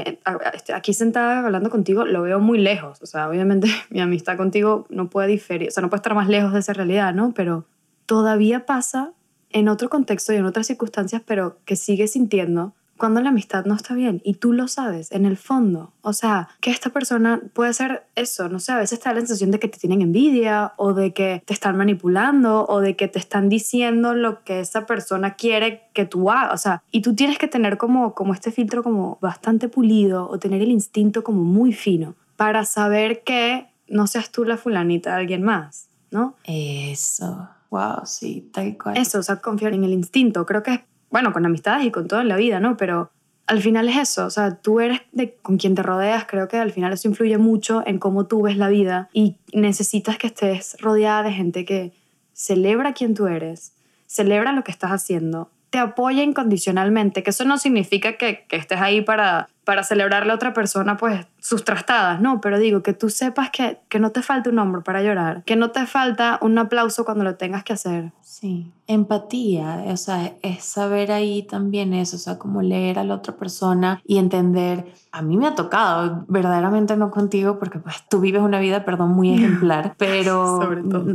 este, 0.54 0.74
aquí 0.74 0.94
sentada 0.94 1.46
hablando 1.46 1.70
contigo, 1.70 2.06
lo 2.06 2.24
veo 2.24 2.40
muy 2.40 2.58
lejos. 2.60 3.02
O 3.02 3.06
sea, 3.06 3.30
obviamente 3.30 3.68
mi 3.90 4.02
amistad 4.02 4.38
contigo 4.38 4.86
no 4.90 5.10
puede 5.10 5.28
diferir, 5.28 5.70
o 5.70 5.72
sea, 5.72 5.82
no 5.82 5.90
puede 5.90 6.00
estar 6.00 6.16
más 6.16 6.28
lejos 6.28 6.54
de 6.54 6.60
esa 6.60 6.74
realidad, 6.74 7.14
¿no? 7.14 7.34
Pero 7.34 7.66
todavía 8.06 8.66
pasa 8.66 9.12
en 9.52 9.68
otro 9.68 9.90
contexto 9.90 10.34
y 10.34 10.38
en 10.38 10.46
otras 10.46 10.68
circunstancias, 10.68 11.22
pero 11.26 11.58
que 11.66 11.76
sigue 11.76 12.08
sintiendo 12.08 12.74
cuando 13.00 13.22
la 13.22 13.30
amistad 13.30 13.66
no 13.66 13.74
está 13.74 13.96
bien 13.96 14.22
y 14.24 14.36
tú 14.36 14.54
lo 14.54 14.68
sabes 14.68 15.12
en 15.12 15.26
el 15.26 15.38
fondo. 15.38 15.94
O 16.02 16.14
sea, 16.14 16.50
que 16.62 16.70
esta 16.70 16.92
persona 16.92 17.42
puede 17.54 17.74
ser 17.74 18.04
eso, 18.16 18.50
no 18.50 18.60
sé, 18.60 18.74
a 18.74 18.78
veces 18.78 19.00
te 19.00 19.10
da 19.10 19.16
la 19.16 19.22
sensación 19.22 19.50
de 19.50 19.60
que 19.60 19.68
te 19.68 19.80
tienen 19.80 20.04
envidia 20.04 20.74
o 20.78 20.94
de 20.94 21.14
que 21.14 21.42
te 21.46 21.54
están 21.54 21.78
manipulando 21.78 22.66
o 22.68 22.82
de 22.82 22.96
que 22.96 23.08
te 23.08 23.18
están 23.18 23.50
diciendo 23.50 24.14
lo 24.14 24.44
que 24.44 24.60
esa 24.60 24.86
persona 24.86 25.34
quiere 25.34 25.90
que 25.94 26.06
tú 26.06 26.30
hagas. 26.30 26.54
O 26.54 26.58
sea, 26.58 26.84
y 26.92 27.02
tú 27.02 27.16
tienes 27.16 27.40
que 27.40 27.48
tener 27.48 27.78
como, 27.78 28.14
como 28.14 28.34
este 28.34 28.52
filtro 28.52 28.84
como 28.84 29.18
bastante 29.22 29.70
pulido 29.70 30.30
o 30.30 30.38
tener 30.38 30.62
el 30.62 30.70
instinto 30.70 31.24
como 31.24 31.44
muy 31.44 31.74
fino 31.74 32.16
para 32.36 32.66
saber 32.66 33.24
que 33.24 33.68
no 33.88 34.08
seas 34.08 34.32
tú 34.32 34.44
la 34.44 34.58
fulanita 34.58 35.12
de 35.12 35.16
alguien 35.22 35.44
más, 35.44 35.88
¿no? 36.12 36.36
Eso. 36.46 37.50
Wow, 37.70 38.06
sí, 38.06 38.50
tal 38.54 38.78
cual. 38.78 38.98
Eso, 38.98 39.20
o 39.20 39.24
sea, 39.24 39.38
confiar 39.38 39.74
en 39.74 39.84
el 39.84 39.94
instinto. 39.94 40.46
Creo 40.46 40.64
que 40.64 40.74
es 40.74 40.80
bueno, 41.10 41.34
con 41.34 41.46
amistades 41.46 41.86
y 41.86 41.92
con 41.92 42.08
todo 42.08 42.22
en 42.22 42.28
la 42.28 42.38
vida, 42.38 42.60
¿no? 42.60 42.78
Pero 42.78 43.12
al 43.48 43.62
final 43.62 43.90
es 43.90 43.98
eso, 43.98 44.28
o 44.28 44.30
sea, 44.30 44.56
tú 44.56 44.80
eres 44.80 45.02
con 45.42 45.58
quien 45.58 45.74
te 45.74 45.82
rodeas, 45.82 46.26
creo 46.28 46.48
que 46.48 46.58
al 46.58 46.72
final 46.72 46.94
eso 46.94 47.08
influye 47.08 47.40
mucho 47.40 47.82
en 47.86 47.98
cómo 47.98 48.28
tú 48.28 48.44
ves 48.44 48.58
la 48.58 48.70
vida 48.70 49.10
y 49.12 49.38
necesitas 49.54 50.20
que 50.20 50.28
estés 50.28 50.78
rodeada 50.80 51.24
de 51.24 51.34
gente 51.34 51.66
que 51.66 51.92
celebra 52.34 52.94
quién 52.94 53.16
tú 53.16 53.26
eres, 53.26 53.74
celebra 54.06 54.54
lo 54.54 54.64
que 54.64 54.72
estás 54.72 54.92
haciendo, 54.92 55.50
te 55.70 55.78
apoya 55.78 56.24
incondicionalmente, 56.24 57.24
que 57.24 57.30
eso 57.30 57.46
no 57.46 57.58
significa 57.58 58.18
que, 58.18 58.46
que 58.48 58.56
estés 58.56 58.82
ahí 58.82 59.02
para, 59.02 59.50
para 59.70 59.84
celebrarle 59.84 60.32
a 60.32 60.36
otra 60.36 60.52
persona 60.54 60.98
pues 60.98 61.28
sus 61.40 61.64
trastadas, 61.64 62.20
no, 62.20 62.42
pero 62.42 62.58
digo 62.58 62.82
que 62.82 62.94
tú 62.94 63.12
sepas 63.12 63.52
que, 63.52 63.78
que 63.88 64.00
no 64.00 64.10
te 64.12 64.24
falta 64.24 64.50
un 64.50 64.58
hombro 64.58 64.84
para 64.84 65.04
llorar, 65.04 65.44
que 65.44 65.56
no 65.56 65.70
te 65.70 65.86
falta 65.86 66.40
un 66.42 66.58
aplauso 66.58 67.06
cuando 67.06 67.24
lo 67.24 67.36
tengas 67.36 67.64
que 67.64 67.74
hacer. 67.74 68.12
Sí, 68.22 68.72
empatía, 68.88 69.84
o 69.88 69.98
sea, 69.98 70.34
es 70.42 70.64
saber 70.64 71.12
ahí 71.12 71.44
también 71.44 71.94
eso, 71.94 72.16
o 72.16 72.20
sea, 72.20 72.40
como 72.40 72.64
leer 72.64 72.98
a 72.98 73.04
la 73.04 73.14
otra 73.14 73.36
persona 73.36 74.02
y 74.06 74.18
entender, 74.18 74.92
a 75.12 75.22
mí 75.22 75.38
me 75.38 75.46
ha 75.46 75.54
tocado, 75.54 76.26
verdaderamente 76.28 76.98
no 76.98 77.12
contigo, 77.12 77.60
porque 77.60 77.78
pues 77.78 77.96
tú 78.10 78.22
vives 78.22 78.42
una 78.42 78.60
vida, 78.60 78.86
perdón, 78.86 79.12
muy 79.12 79.34
ejemplar, 79.34 79.94
pero 80.00 80.60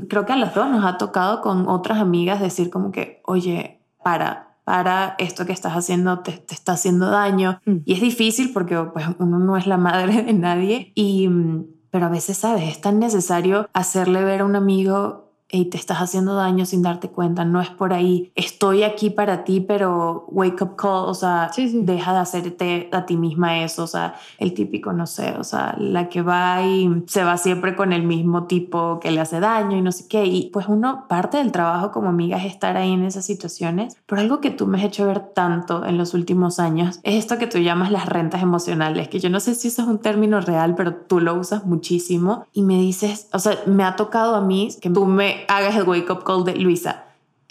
creo 0.09 0.27
que 0.27 0.33
a 0.33 0.37
las 0.37 0.55
dos 0.55 0.71
nos 0.71 0.85
ha 0.85 0.97
tocado 0.97 1.41
con 1.41 1.69
otras 1.69 1.99
amigas 1.99 2.41
decir 2.41 2.71
como 2.71 2.93
que, 2.93 3.21
oye, 3.25 3.81
para, 4.05 4.59
para 4.63 5.17
esto 5.19 5.47
que 5.47 5.53
estás 5.53 5.73
haciendo 5.73 6.21
te, 6.21 6.33
te 6.33 6.55
está 6.55 6.73
haciendo 6.73 7.11
daño. 7.11 7.61
Mm. 7.65 7.79
Y 7.85 7.95
es 7.95 8.01
difícil 8.01 8.53
porque 8.53 8.77
pues, 8.77 9.07
uno 9.19 9.41
no 9.41 9.57
es 9.57 9.67
la 9.67 9.79
madre 9.79 10.23
de 10.23 10.33
nadie, 10.33 10.93
y, 10.95 11.27
mm, 11.27 11.67
pero 11.91 12.07
a 12.07 12.11
veces, 12.11 12.39
¿sabes? 12.39 12.65
Es 12.65 12.81
tan 12.81 13.01
necesario 13.01 13.69
hacerle 13.73 14.23
ver 14.23 14.43
a 14.43 14.45
un 14.45 14.55
amigo 14.55 15.24
y 15.57 15.67
te 15.67 15.79
estás 15.79 15.99
haciendo 15.99 16.35
daño 16.35 16.67
sin 16.67 16.83
darte 16.83 17.09
cuenta, 17.09 17.45
no 17.45 17.61
es 17.61 17.71
por 17.71 17.93
ahí, 17.93 18.33
estoy 18.35 18.83
aquí 18.83 19.11
para 19.11 19.45
ti, 19.45 19.61
pero 19.61 20.27
wake 20.29 20.63
up 20.63 20.77
call, 20.77 21.09
o 21.09 21.15
sea, 21.15 21.51
deja 21.57 22.13
de 22.13 22.19
hacerte 22.19 22.89
a 22.93 23.07
ti 23.07 23.17
misma 23.17 23.63
eso, 23.63 23.85
o 23.85 23.87
sea, 23.87 24.15
el 24.39 24.55
típico, 24.55 24.93
no 24.93 25.07
sé, 25.07 25.35
o 25.39 25.45
sea, 25.45 25.75
la 25.79 26.09
que 26.09 26.23
va 26.23 26.63
y 26.63 27.05
se 27.07 27.25
va 27.25 27.37
siempre 27.37 27.77
con 27.77 27.93
el 27.93 28.03
mismo 28.03 28.45
tipo 28.45 28.99
que 29.01 29.11
le 29.11 29.21
hace 29.21 29.41
daño 29.41 29.77
y 29.77 29.83
no 29.83 29.93
sé 29.93 30.09
qué, 30.09 30.27
y 30.27 30.51
pues 30.53 30.67
uno, 30.69 31.07
parte 31.09 31.39
del 31.39 31.53
trabajo 31.53 31.91
como 31.93 32.09
amiga 32.09 32.37
es 32.39 32.47
estar 32.47 32.77
ahí 32.77 32.93
en 32.93 33.05
esas 33.05 33.25
situaciones, 33.25 33.97
pero 34.07 34.21
algo 34.21 34.41
que 34.41 34.51
tú 34.51 34.67
me 34.67 34.79
has 34.79 34.85
hecho 34.85 35.07
ver 35.07 35.21
tanto 35.21 35.85
en 35.85 35.99
los 35.99 36.15
últimos 36.15 36.59
años 36.59 37.01
es 37.03 37.15
esto 37.15 37.39
que 37.39 37.47
tú 37.47 37.59
llamas 37.59 37.91
las 37.91 38.07
rentas 38.07 38.43
emocionales, 38.43 39.09
que 39.09 39.21
yo 39.21 39.31
no 39.31 39.41
sé 39.41 39.55
si 39.55 39.69
eso 39.69 39.83
es 39.83 39.89
un 39.89 39.99
término 39.99 40.41
real, 40.41 40.75
pero 40.75 40.95
tú 40.95 41.21
lo 41.21 41.35
usas 41.35 41.65
muchísimo 41.65 42.47
y 42.53 42.63
me 42.63 42.79
dices, 42.79 43.29
o 43.33 43.39
sea, 43.39 43.59
me 43.67 43.85
ha 43.85 43.97
tocado 43.97 44.35
a 44.35 44.41
mí 44.41 44.69
que 44.81 44.91
tú 44.91 45.07
me 45.07 45.44
hagas 45.49 45.77
el 45.77 45.85
wake 45.85 46.11
up 46.11 46.25
call 46.25 46.45
de 46.45 46.57
Luisa. 46.57 47.04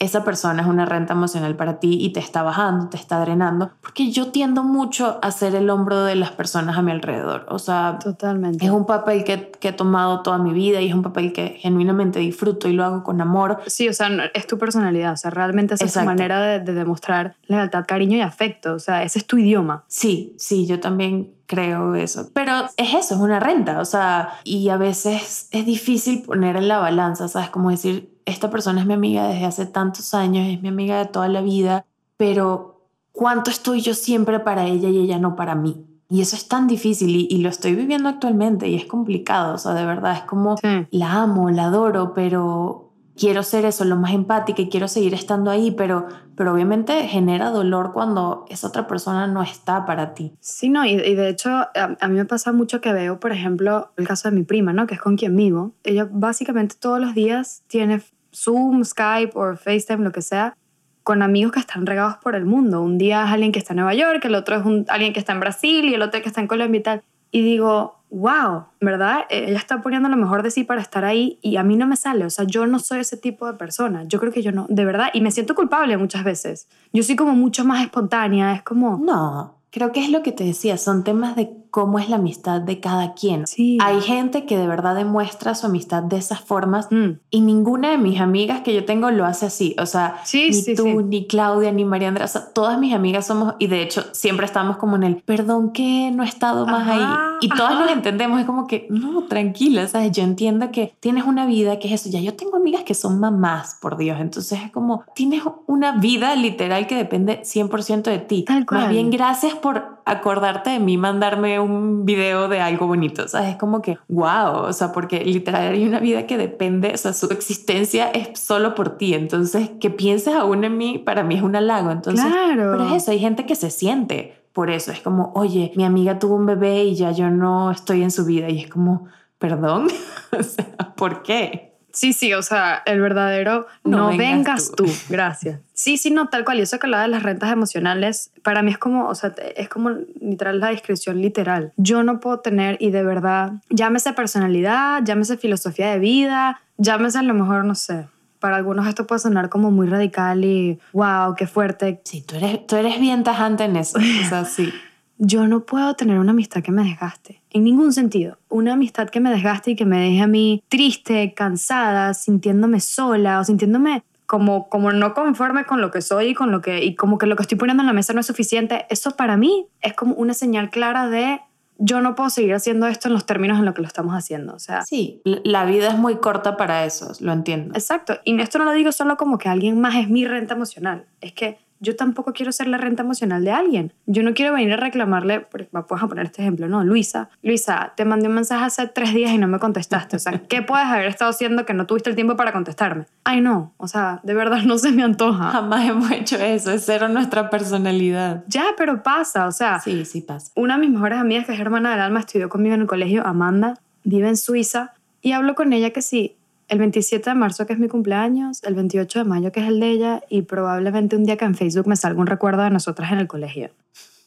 Esa 0.04 0.24
persona 0.24 0.62
es 0.62 0.68
una 0.68 0.86
renta 0.86 1.14
emocional 1.14 1.56
para 1.56 1.80
ti 1.80 1.98
y 2.02 2.12
te 2.12 2.20
está 2.20 2.44
bajando, 2.44 2.90
te 2.90 2.98
está 2.98 3.20
drenando, 3.20 3.72
porque 3.82 4.12
yo 4.12 4.32
tiendo 4.32 4.64
mucho 4.64 5.20
a 5.22 5.32
ser 5.32 5.56
el 5.56 5.70
hombro 5.70 6.04
de 6.04 6.16
las 6.16 6.32
personas 6.32 6.78
a 6.78 6.82
mi 6.82 6.92
alrededor. 6.92 7.46
O 7.50 7.60
sea, 7.60 8.00
totalmente. 8.04 8.66
Es 8.66 8.72
un 8.72 8.86
papel 8.86 9.24
que, 9.24 9.52
que 9.60 9.70
he 9.70 9.74
tomado 9.74 10.22
toda 10.22 10.38
mi 10.38 10.54
vida 10.54 10.82
y 10.82 10.90
es 10.90 10.94
un 10.94 11.04
papel 11.04 11.34
que 11.34 11.58
genuinamente 11.60 12.20
disfruto 12.20 12.68
y 12.68 12.74
lo 12.74 12.84
hago 12.84 13.04
con 13.04 13.22
amor. 13.22 13.60
Sí, 13.68 13.88
o 13.88 13.94
sea, 13.94 14.10
es 14.34 14.48
tu 14.48 14.58
personalidad, 14.58 15.14
o 15.14 15.18
sea, 15.18 15.32
realmente 15.32 15.76
esa 15.76 15.86
es 15.86 15.94
tu 15.94 16.02
manera 16.02 16.42
de, 16.42 16.60
de 16.60 16.74
demostrar 16.74 17.36
lealtad, 17.48 17.86
cariño 17.88 18.18
y 18.18 18.22
afecto, 18.22 18.74
o 18.74 18.80
sea, 18.80 19.04
ese 19.04 19.20
es 19.20 19.26
tu 19.26 19.38
idioma. 19.38 19.84
Sí, 19.88 20.36
sí, 20.38 20.66
yo 20.66 20.80
también 20.80 21.34
creo 21.46 21.96
eso. 21.96 22.30
Pero 22.34 22.52
es 22.78 22.94
eso, 22.94 23.16
es 23.16 23.22
una 23.22 23.40
renta, 23.40 23.80
o 23.80 23.86
sea, 23.86 24.40
y 24.44 24.70
a 24.70 24.78
veces 24.78 25.48
es 25.52 25.66
difícil 25.66 26.24
poner 26.24 26.56
en 26.56 26.68
la 26.68 26.80
balanza, 26.80 27.28
¿sabes? 27.28 27.50
Como 27.50 27.70
decir, 27.70 28.13
esta 28.26 28.50
persona 28.50 28.82
es 28.82 28.88
mi 28.88 28.94
amiga 28.94 29.28
desde 29.28 29.46
hace 29.46 29.66
tantos 29.66 30.14
años, 30.14 30.48
es 30.48 30.62
mi 30.62 30.70
amiga 30.70 31.00
de 31.00 31.06
toda 31.06 31.28
la 31.28 31.42
vida, 31.42 31.86
pero 32.18 32.82
¿cuánto 33.12 33.52
estoy 33.52 33.82
yo 33.82 33.94
siempre 33.94 34.40
para 34.40 34.66
ella 34.66 34.90
y 34.90 35.00
ella 35.00 35.20
no 35.20 35.36
para 35.36 35.56
mí? 35.56 35.86
Y 36.10 36.22
eso 36.22 36.36
es 36.36 36.48
tan 36.48 36.68
difícil 36.68 37.28
y, 37.30 37.38
lo 37.40 37.50
estoy 37.50 37.74
viviendo 37.74 38.08
actualmente 38.08 38.68
y 38.68 38.76
es 38.76 38.86
complicado, 38.86 39.56
o 39.56 39.58
sea, 39.58 39.74
de 39.74 39.86
verdad 39.86 40.14
es 40.14 40.22
como 40.22 40.56
la 40.92 41.14
amo, 41.14 41.50
la 41.50 41.66
adoro, 41.66 42.14
pero 42.14 42.94
quiero 43.16 43.44
ser 43.44 43.66
eso, 43.66 43.84
lo 43.86 43.96
más 43.96 44.14
empática 44.14 44.62
y 44.62 44.70
quiero 44.70 44.88
seguir 44.88 45.14
estando 45.14 45.52
ahí, 45.52 45.72
pero, 45.72 46.08
pero 46.36 46.54
obviamente 46.54 47.08
genera 47.08 47.50
dolor 47.50 47.94
cuando 47.94 48.46
esa 48.50 48.68
otra 48.68 48.88
persona 48.88 49.28
no 49.28 49.42
está 49.42 49.86
para 49.86 50.14
ti. 50.14 50.34
Sí, 50.40 50.70
no, 50.70 50.86
y, 50.86 50.96
de 50.98 51.30
hecho 51.30 51.50
a, 51.50 52.08
mí 52.08 52.16
me 52.16 52.26
pasa 52.26 52.52
mucho 52.52 52.82
que 52.82 52.94
veo, 52.94 53.20
por 53.20 53.32
ejemplo, 53.32 53.92
el 53.98 54.08
caso 54.08 54.30
de 54.30 54.36
mi 54.36 54.44
prima, 54.44 54.74
¿no? 54.74 54.88
Que 54.88 54.96
es 54.96 55.02
con 55.02 55.18
quien 55.18 55.36
vivo. 55.36 55.74
Ella 55.84 56.08
básicamente 56.12 56.76
todos 56.80 57.00
los 57.00 57.14
días 57.14 57.64
tiene 57.68 58.04
Zoom, 58.36 58.84
Skype 58.84 59.32
o 59.36 59.56
FaceTime, 59.56 60.04
lo 60.04 60.12
que 60.12 60.22
sea, 60.22 60.58
con 61.04 61.22
amigos 61.22 61.52
que 61.52 61.60
están 61.60 61.86
regados 61.86 62.18
por 62.18 62.36
el 62.36 62.46
mundo. 62.46 62.82
Un 62.82 62.98
día 62.98 63.26
es 63.26 63.32
alguien 63.32 63.52
que 63.52 63.60
está 63.60 63.74
en 63.74 63.78
Nueva 63.78 63.94
York, 63.94 64.24
el 64.26 64.36
otro 64.36 64.56
es 64.56 64.90
alguien 64.90 65.14
que 65.14 65.20
está 65.20 65.34
en 65.34 65.40
Brasil 65.40 65.86
y 65.86 65.94
el 65.94 66.02
otro 66.02 66.22
que 66.22 66.28
está 66.28 66.42
en 66.42 66.48
Colombia 66.48 66.80
y 66.80 66.84
tal. 66.84 67.04
Y 67.32 67.42
digo, 67.42 68.04
wow, 68.14 68.66
¿verdad? 68.80 69.22
Eh, 69.30 69.46
ella 69.48 69.58
está 69.58 69.82
poniendo 69.82 70.08
lo 70.08 70.18
mejor 70.18 70.44
de 70.44 70.52
sí 70.52 70.64
para 70.64 70.82
estar 70.82 71.04
ahí 71.04 71.40
y 71.42 71.58
a 71.58 71.64
mí 71.64 71.76
no 71.76 71.88
me 71.88 71.96
sale. 71.96 72.26
O 72.26 72.30
sea, 72.30 72.46
yo 72.46 72.68
no 72.68 72.80
soy 72.80 73.00
ese 73.00 73.18
tipo 73.18 73.48
de 73.48 73.58
persona. 73.58 74.04
Yo 74.04 74.20
creo 74.20 74.32
que 74.32 74.44
yo 74.44 74.52
no, 74.52 74.68
de 74.70 74.86
verdad. 74.86 75.10
Y 75.14 75.22
me 75.22 75.32
siento 75.32 75.56
culpable 75.56 75.98
muchas 75.98 76.24
veces. 76.24 76.68
Yo 76.94 77.02
soy 77.04 77.16
como 77.16 77.34
mucho 77.34 77.66
más 77.66 77.84
espontánea. 77.84 78.54
Es 78.54 78.62
como... 78.62 79.00
No, 79.04 79.58
creo 79.72 79.92
que 79.92 80.04
es 80.04 80.12
lo 80.12 80.22
que 80.22 80.32
te 80.32 80.44
decía. 80.44 80.78
Son 80.78 81.04
temas 81.04 81.36
de 81.36 81.63
cómo 81.74 81.98
es 81.98 82.08
la 82.08 82.18
amistad 82.18 82.62
de 82.62 82.80
cada 82.80 83.16
quien. 83.16 83.48
Sí. 83.48 83.80
Hay 83.82 84.00
gente 84.00 84.46
que 84.46 84.60
de 84.60 84.68
verdad 84.68 84.94
demuestra 84.94 85.56
su 85.56 85.66
amistad 85.66 86.04
de 86.04 86.18
esas 86.18 86.40
formas 86.40 86.88
mm. 86.92 87.14
y 87.32 87.42
ninguna 87.42 87.90
de 87.90 87.98
mis 87.98 88.22
amigas 88.22 88.62
que 88.62 88.76
yo 88.76 88.86
tengo 88.86 89.10
lo 89.10 89.26
hace 89.26 89.48
así. 89.48 89.76
O 89.80 89.88
sea, 89.88 90.22
ni 90.32 90.76
tú, 90.76 91.02
ni 91.02 91.26
Claudia, 91.26 91.72
ni 91.72 91.84
María 91.84 92.10
Andrea, 92.10 92.26
o 92.26 92.30
sea, 92.30 92.54
todas 92.54 92.78
mis 92.78 92.94
amigas 92.94 93.26
somos, 93.26 93.56
y 93.58 93.66
de 93.66 93.82
hecho 93.82 94.04
siempre 94.12 94.46
estamos 94.46 94.78
como 94.78 94.98
en 94.98 95.04
el, 95.04 95.16
perdón 95.16 95.74
que 95.74 96.12
no 96.14 96.22
he 96.22 96.28
estado 96.28 96.68
más 96.68 96.88
ahí. 96.88 97.40
Y 97.42 97.50
todas 97.50 97.74
nos 97.80 97.90
entendemos, 97.90 98.40
es 98.40 98.46
como 98.46 98.68
que, 98.68 98.86
no, 98.92 99.24
tranquila, 99.24 99.88
¿sabes? 99.88 100.12
Yo 100.12 100.22
entiendo 100.22 100.70
que 100.72 100.94
tienes 101.00 101.26
una 101.26 101.48
vida 101.48 101.80
que 101.80 101.88
es 101.88 102.00
eso. 102.00 102.12
Ya 102.12 102.20
yo 102.20 102.36
tengo 102.36 102.56
amigas 102.56 102.84
que 102.84 102.94
son 102.94 103.20
mamás, 103.20 103.80
por 103.82 103.98
Dios. 103.98 104.20
Entonces 104.22 104.60
es 104.64 104.72
como, 104.72 105.06
tienes 105.16 105.42
una 105.66 105.94
vida 105.94 106.36
literal 106.36 106.86
que 106.86 106.96
depende 106.96 107.42
100% 107.42 108.04
de 108.04 108.20
ti. 108.20 108.46
Tal 108.46 108.68
cual. 108.68 108.82
Más 108.82 108.90
bien, 108.92 109.10
gracias 109.10 109.56
por 109.56 110.04
acordarte 110.06 110.70
de 110.70 110.80
mí, 110.80 110.98
mandarme 110.98 111.60
un 111.64 112.06
video 112.06 112.48
de 112.48 112.62
algo 112.62 112.88
bonito, 112.88 113.28
¿sabes? 113.28 113.52
Es 113.52 113.56
como 113.58 113.82
que, 113.82 113.98
wow, 114.08 114.66
o 114.66 114.74
sea, 114.74 114.92
porque 114.92 115.24
literal 115.24 115.74
hay 115.74 115.86
una 115.86 116.00
vida 116.00 116.28
que 116.28 116.38
depende, 116.38 116.92
o 116.94 116.98
sea, 116.98 117.14
su 117.14 117.28
existencia 117.28 118.10
es 118.10 118.40
solo 118.40 118.76
por 118.76 118.98
ti, 118.98 119.14
entonces 119.14 119.72
que 119.80 119.90
pienses 119.90 120.34
aún 120.34 120.64
en 120.64 120.78
mí, 120.78 120.98
para 121.00 121.24
mí 121.24 121.36
es 121.36 121.42
un 121.42 121.56
halago, 121.56 121.92
entonces, 121.92 122.26
claro. 122.26 122.72
pero 122.72 122.88
es 122.88 123.04
eso, 123.04 123.12
hay 123.12 123.20
gente 123.20 123.46
que 123.46 123.56
se 123.56 123.70
siente 123.70 124.36
por 124.54 124.70
eso, 124.70 124.92
es 124.92 125.02
como, 125.02 125.32
oye, 125.36 125.72
mi 125.76 125.84
amiga 125.84 126.20
tuvo 126.20 126.36
un 126.36 126.46
bebé 126.46 126.84
y 126.84 126.96
ya 126.96 127.12
yo 127.12 127.30
no 127.30 127.72
estoy 127.72 128.04
en 128.04 128.12
su 128.12 128.26
vida, 128.26 128.50
y 128.50 128.60
es 128.60 128.70
como, 128.70 129.08
perdón, 129.40 129.88
o 130.40 130.44
sea, 130.44 130.94
¿por 130.96 131.24
qué? 131.24 131.73
Sí, 131.94 132.12
sí, 132.12 132.34
o 132.34 132.42
sea, 132.42 132.82
el 132.86 133.00
verdadero 133.00 133.68
no, 133.84 134.18
vengas, 134.18 134.72
tú. 134.76 134.86
Gracias. 135.10 135.60
Sí, 135.74 135.98
sí, 135.98 136.10
no, 136.10 136.28
tal 136.28 136.44
cual. 136.44 136.58
Y 136.58 136.62
eso 136.64 136.80
que 136.80 136.88
hablaba 136.88 137.04
de 137.04 137.10
las 137.10 137.22
rentas 137.22 137.52
emocionales, 137.52 138.32
para 138.42 138.64
mí 138.64 138.72
es 138.72 138.80
como, 138.80 139.08
o 139.08 139.16
sea, 139.16 139.34
es 139.56 139.70
como 139.70 139.92
literal 140.20 140.60
la 140.60 140.70
descripción 140.70 141.22
literal. 141.22 141.72
Yo 141.78 142.02
no 142.02 142.20
puedo 142.20 142.40
tener, 142.40 142.78
y 142.80 142.90
de 142.90 143.04
verdad, 143.04 143.54
llámese 143.70 144.12
personalidad, 144.14 145.04
llámese 145.04 145.38
filosofía 145.38 145.92
de 145.92 146.00
vida, 146.00 146.60
llámese 146.78 147.20
a 147.20 147.24
lo 147.24 147.36
mejor, 147.36 147.64
no 147.64 147.76
sé, 147.76 148.08
para 148.40 148.58
algunos 148.58 148.88
esto 148.88 149.08
puede 149.08 149.20
sonar 149.20 149.50
como 149.50 149.72
muy 149.72 149.88
radical 149.88 150.44
y 150.44 150.80
wow, 150.92 151.36
qué 151.36 151.48
fuerte. 151.48 152.02
Sí, 152.04 152.22
tú 152.22 152.36
eres, 152.36 152.66
tú 152.68 152.76
eres 152.76 153.00
bien 153.00 153.24
tajante 153.24 153.66
en 153.66 153.78
eso. 153.78 154.00
O 154.00 154.28
sea, 154.28 154.46
sí. 154.46 154.74
Yo 155.18 155.48
no 155.48 155.66
puedo 155.66 155.94
tener 155.96 156.20
una 156.20 156.32
amistad 156.32 156.62
que 156.62 156.72
me 156.72 156.84
desgaste 156.84 157.42
en 157.52 157.64
ningún 157.64 157.94
sentido. 157.94 158.38
Una 158.50 158.74
amistad 158.74 159.10
que 159.10 159.20
me 159.20 159.30
desgaste 159.30 159.72
y 159.72 159.76
que 159.76 159.86
me 159.86 160.00
deje 160.00 160.22
a 160.22 160.28
mí 160.28 160.64
triste, 160.68 161.34
cansada, 161.34 162.14
sintiéndome 162.14 162.80
sola 162.80 163.40
o 163.40 163.44
sintiéndome 163.44 164.04
como, 164.26 164.70
como 164.70 164.92
no 164.92 165.14
conforme 165.14 165.66
con 165.66 165.82
lo 165.82 165.92
que 165.92 166.02
soy 166.02 166.30
y, 166.30 166.34
con 166.34 166.52
lo 166.52 166.62
que, 166.62 166.84
y 166.84 166.96
como 166.96 167.18
que 167.18 167.28
lo 167.28 167.36
que 167.36 167.44
estoy 167.44 167.58
poniendo 167.58 167.84
en 167.84 167.88
la 167.88 167.94
mesa 167.94 168.14
no 168.14 168.22
es 168.22 168.26
suficiente. 168.26 168.86
Eso 168.90 169.12
para 169.12 169.38
mí 169.38 169.68
es 169.82 169.94
como 169.94 170.16
una 170.16 170.34
señal 170.34 170.70
clara 170.70 171.08
de 171.08 171.40
yo 171.78 172.02
no 172.02 172.16
puedo 172.16 172.30
seguir 172.30 172.54
haciendo 172.54 172.88
esto 172.88 173.08
en 173.08 173.14
los 173.14 173.26
términos 173.26 173.60
en 173.60 173.66
los 173.66 173.74
que 173.74 173.82
lo 173.82 173.88
estamos 173.88 174.14
haciendo. 174.14 174.54
O 174.54 174.60
sea, 174.60 174.84
sí, 174.84 175.22
la 175.26 175.66
vida 175.66 175.90
es 175.90 175.98
muy 175.98 176.16
corta 176.18 176.56
para 176.56 176.86
eso, 176.86 177.12
lo 177.20 177.34
entiendo. 177.34 177.74
Exacto. 177.76 178.20
Y 178.24 178.40
esto 178.40 178.60
no 178.60 178.66
lo 178.66 178.72
digo 178.72 178.92
solo 178.92 179.18
como 179.18 179.38
que 179.38 179.50
alguien 179.50 179.80
más 179.82 179.96
es 179.96 180.10
mi 180.10 180.26
renta 180.26 180.54
emocional. 180.54 181.06
Es 181.20 181.34
que 181.34 181.58
yo 181.84 181.96
tampoco 181.96 182.34
quiero 182.34 182.52
ser 182.52 182.68
la 182.68 182.78
renta 182.78 183.04
emocional 183.04 183.44
de 183.44 183.52
alguien. 183.52 183.94
Yo 184.06 184.24
no 184.24 184.34
quiero 184.34 184.54
venir 184.54 184.74
a 184.74 184.78
reclamarle, 184.78 185.42
puedes 185.42 185.68
a 185.74 186.08
poner 186.08 186.26
este 186.26 186.42
ejemplo, 186.42 186.68
no, 186.68 186.84
Luisa, 186.84 187.30
Luisa, 187.44 187.94
te 187.96 188.06
mandé 188.06 188.30
un 188.30 188.36
mensaje 188.36 188.64
hace 188.64 188.88
tres 188.88 189.14
días 189.14 189.32
y 189.32 189.38
no 189.38 189.48
me 189.48 189.60
contestaste. 189.60 190.16
O 190.16 190.20
sea, 190.20 190.40
¿qué 190.48 190.62
puedes 190.62 190.88
haber 190.88 191.08
estado 191.08 191.30
haciendo 191.30 191.66
que 191.66 191.74
no 191.74 191.86
tuviste 191.86 192.10
el 192.10 192.16
tiempo 192.16 192.36
para 192.36 192.54
contestarme? 192.54 193.06
Ay, 193.26 193.42
no, 193.42 193.74
o 193.78 193.88
sea, 193.88 194.22
de 194.24 194.34
verdad 194.34 194.64
no 194.64 194.78
se 194.78 194.92
me 194.92 195.04
antoja. 195.04 195.52
Jamás 195.52 195.88
hemos 195.88 196.10
hecho 196.12 196.38
eso, 196.38 196.72
es 196.72 196.86
cero 196.86 197.10
nuestra 197.10 197.50
personalidad. 197.50 198.46
Ya, 198.48 198.68
pero 198.78 199.04
pasa, 199.04 199.46
o 199.48 199.52
sea. 199.52 199.80
Sí, 199.82 200.06
sí 200.06 200.22
pasa. 200.22 200.52
Una 200.56 200.76
de 200.76 200.82
mis 200.82 200.90
mejores 200.90 201.20
amigas, 201.20 201.46
que 201.46 201.54
es 201.54 201.60
hermana 201.60 201.92
del 201.92 202.00
alma, 202.00 202.22
estudió 202.22 202.48
conmigo 202.48 202.76
en 202.76 202.82
el 202.82 202.88
colegio, 202.88 203.28
Amanda, 203.28 203.76
vive 204.06 204.30
en 204.30 204.38
Suiza, 204.38 204.94
y 205.22 205.34
hablo 205.34 205.56
con 205.56 205.74
ella 205.74 205.92
que 205.92 206.02
sí, 206.02 206.38
el 206.74 206.80
27 206.80 207.30
de 207.30 207.36
marzo, 207.36 207.66
que 207.66 207.74
es 207.74 207.80
mi 207.80 207.88
cumpleaños, 207.88 208.64
el 208.64 208.74
28 208.74 209.20
de 209.20 209.26
mayo, 209.26 209.52
que 209.52 209.62
es 209.62 209.68
el 209.68 209.80
de 209.80 209.92
ella, 209.92 210.22
y 210.28 210.42
probablemente 210.42 211.16
un 211.16 211.24
día 211.24 211.38
que 211.38 211.46
en 211.46 211.56
Facebook 211.56 211.88
me 211.88 211.96
salga 211.96 212.20
un 212.20 212.28
recuerdo 212.28 212.64
de 212.64 212.72
nosotras 212.72 213.12
en 213.12 213.20
el 213.20 213.28
colegio. 213.28 213.70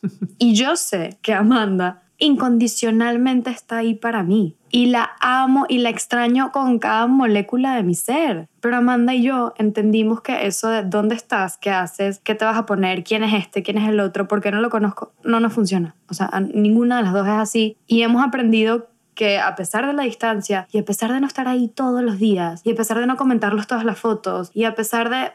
y 0.38 0.54
yo 0.54 0.76
sé 0.76 1.18
que 1.22 1.34
Amanda 1.34 2.02
incondicionalmente 2.18 3.50
está 3.50 3.78
ahí 3.78 3.94
para 3.94 4.22
mí. 4.22 4.56
Y 4.70 4.86
la 4.86 5.10
amo 5.20 5.66
y 5.68 5.78
la 5.78 5.90
extraño 5.90 6.50
con 6.52 6.78
cada 6.78 7.06
molécula 7.06 7.74
de 7.76 7.82
mi 7.82 7.94
ser. 7.94 8.48
Pero 8.60 8.76
Amanda 8.76 9.14
y 9.14 9.22
yo 9.22 9.52
entendimos 9.58 10.20
que 10.20 10.46
eso 10.46 10.68
de 10.68 10.82
dónde 10.82 11.14
estás, 11.14 11.58
qué 11.58 11.70
haces, 11.70 12.20
qué 12.20 12.34
te 12.34 12.44
vas 12.44 12.56
a 12.56 12.64
poner, 12.64 13.04
quién 13.04 13.22
es 13.24 13.34
este, 13.34 13.62
quién 13.62 13.78
es 13.78 13.88
el 13.88 14.00
otro, 14.00 14.28
por 14.28 14.40
qué 14.40 14.50
no 14.50 14.60
lo 14.60 14.70
conozco, 14.70 15.12
no 15.24 15.40
nos 15.40 15.52
funciona. 15.52 15.94
O 16.08 16.14
sea, 16.14 16.30
ninguna 16.54 16.98
de 16.98 17.02
las 17.02 17.12
dos 17.12 17.26
es 17.26 17.34
así. 17.34 17.76
Y 17.86 18.02
hemos 18.02 18.24
aprendido 18.24 18.88
que 19.16 19.38
a 19.38 19.56
pesar 19.56 19.84
de 19.86 19.94
la 19.94 20.04
distancia 20.04 20.68
y 20.70 20.78
a 20.78 20.84
pesar 20.84 21.12
de 21.12 21.20
no 21.20 21.26
estar 21.26 21.48
ahí 21.48 21.66
todos 21.66 22.02
los 22.02 22.20
días 22.20 22.60
y 22.62 22.70
a 22.70 22.76
pesar 22.76 23.00
de 23.00 23.06
no 23.06 23.16
comentarlos 23.16 23.66
todas 23.66 23.84
las 23.84 23.98
fotos 23.98 24.52
y 24.54 24.62
a 24.62 24.76
pesar 24.76 25.10
de, 25.10 25.32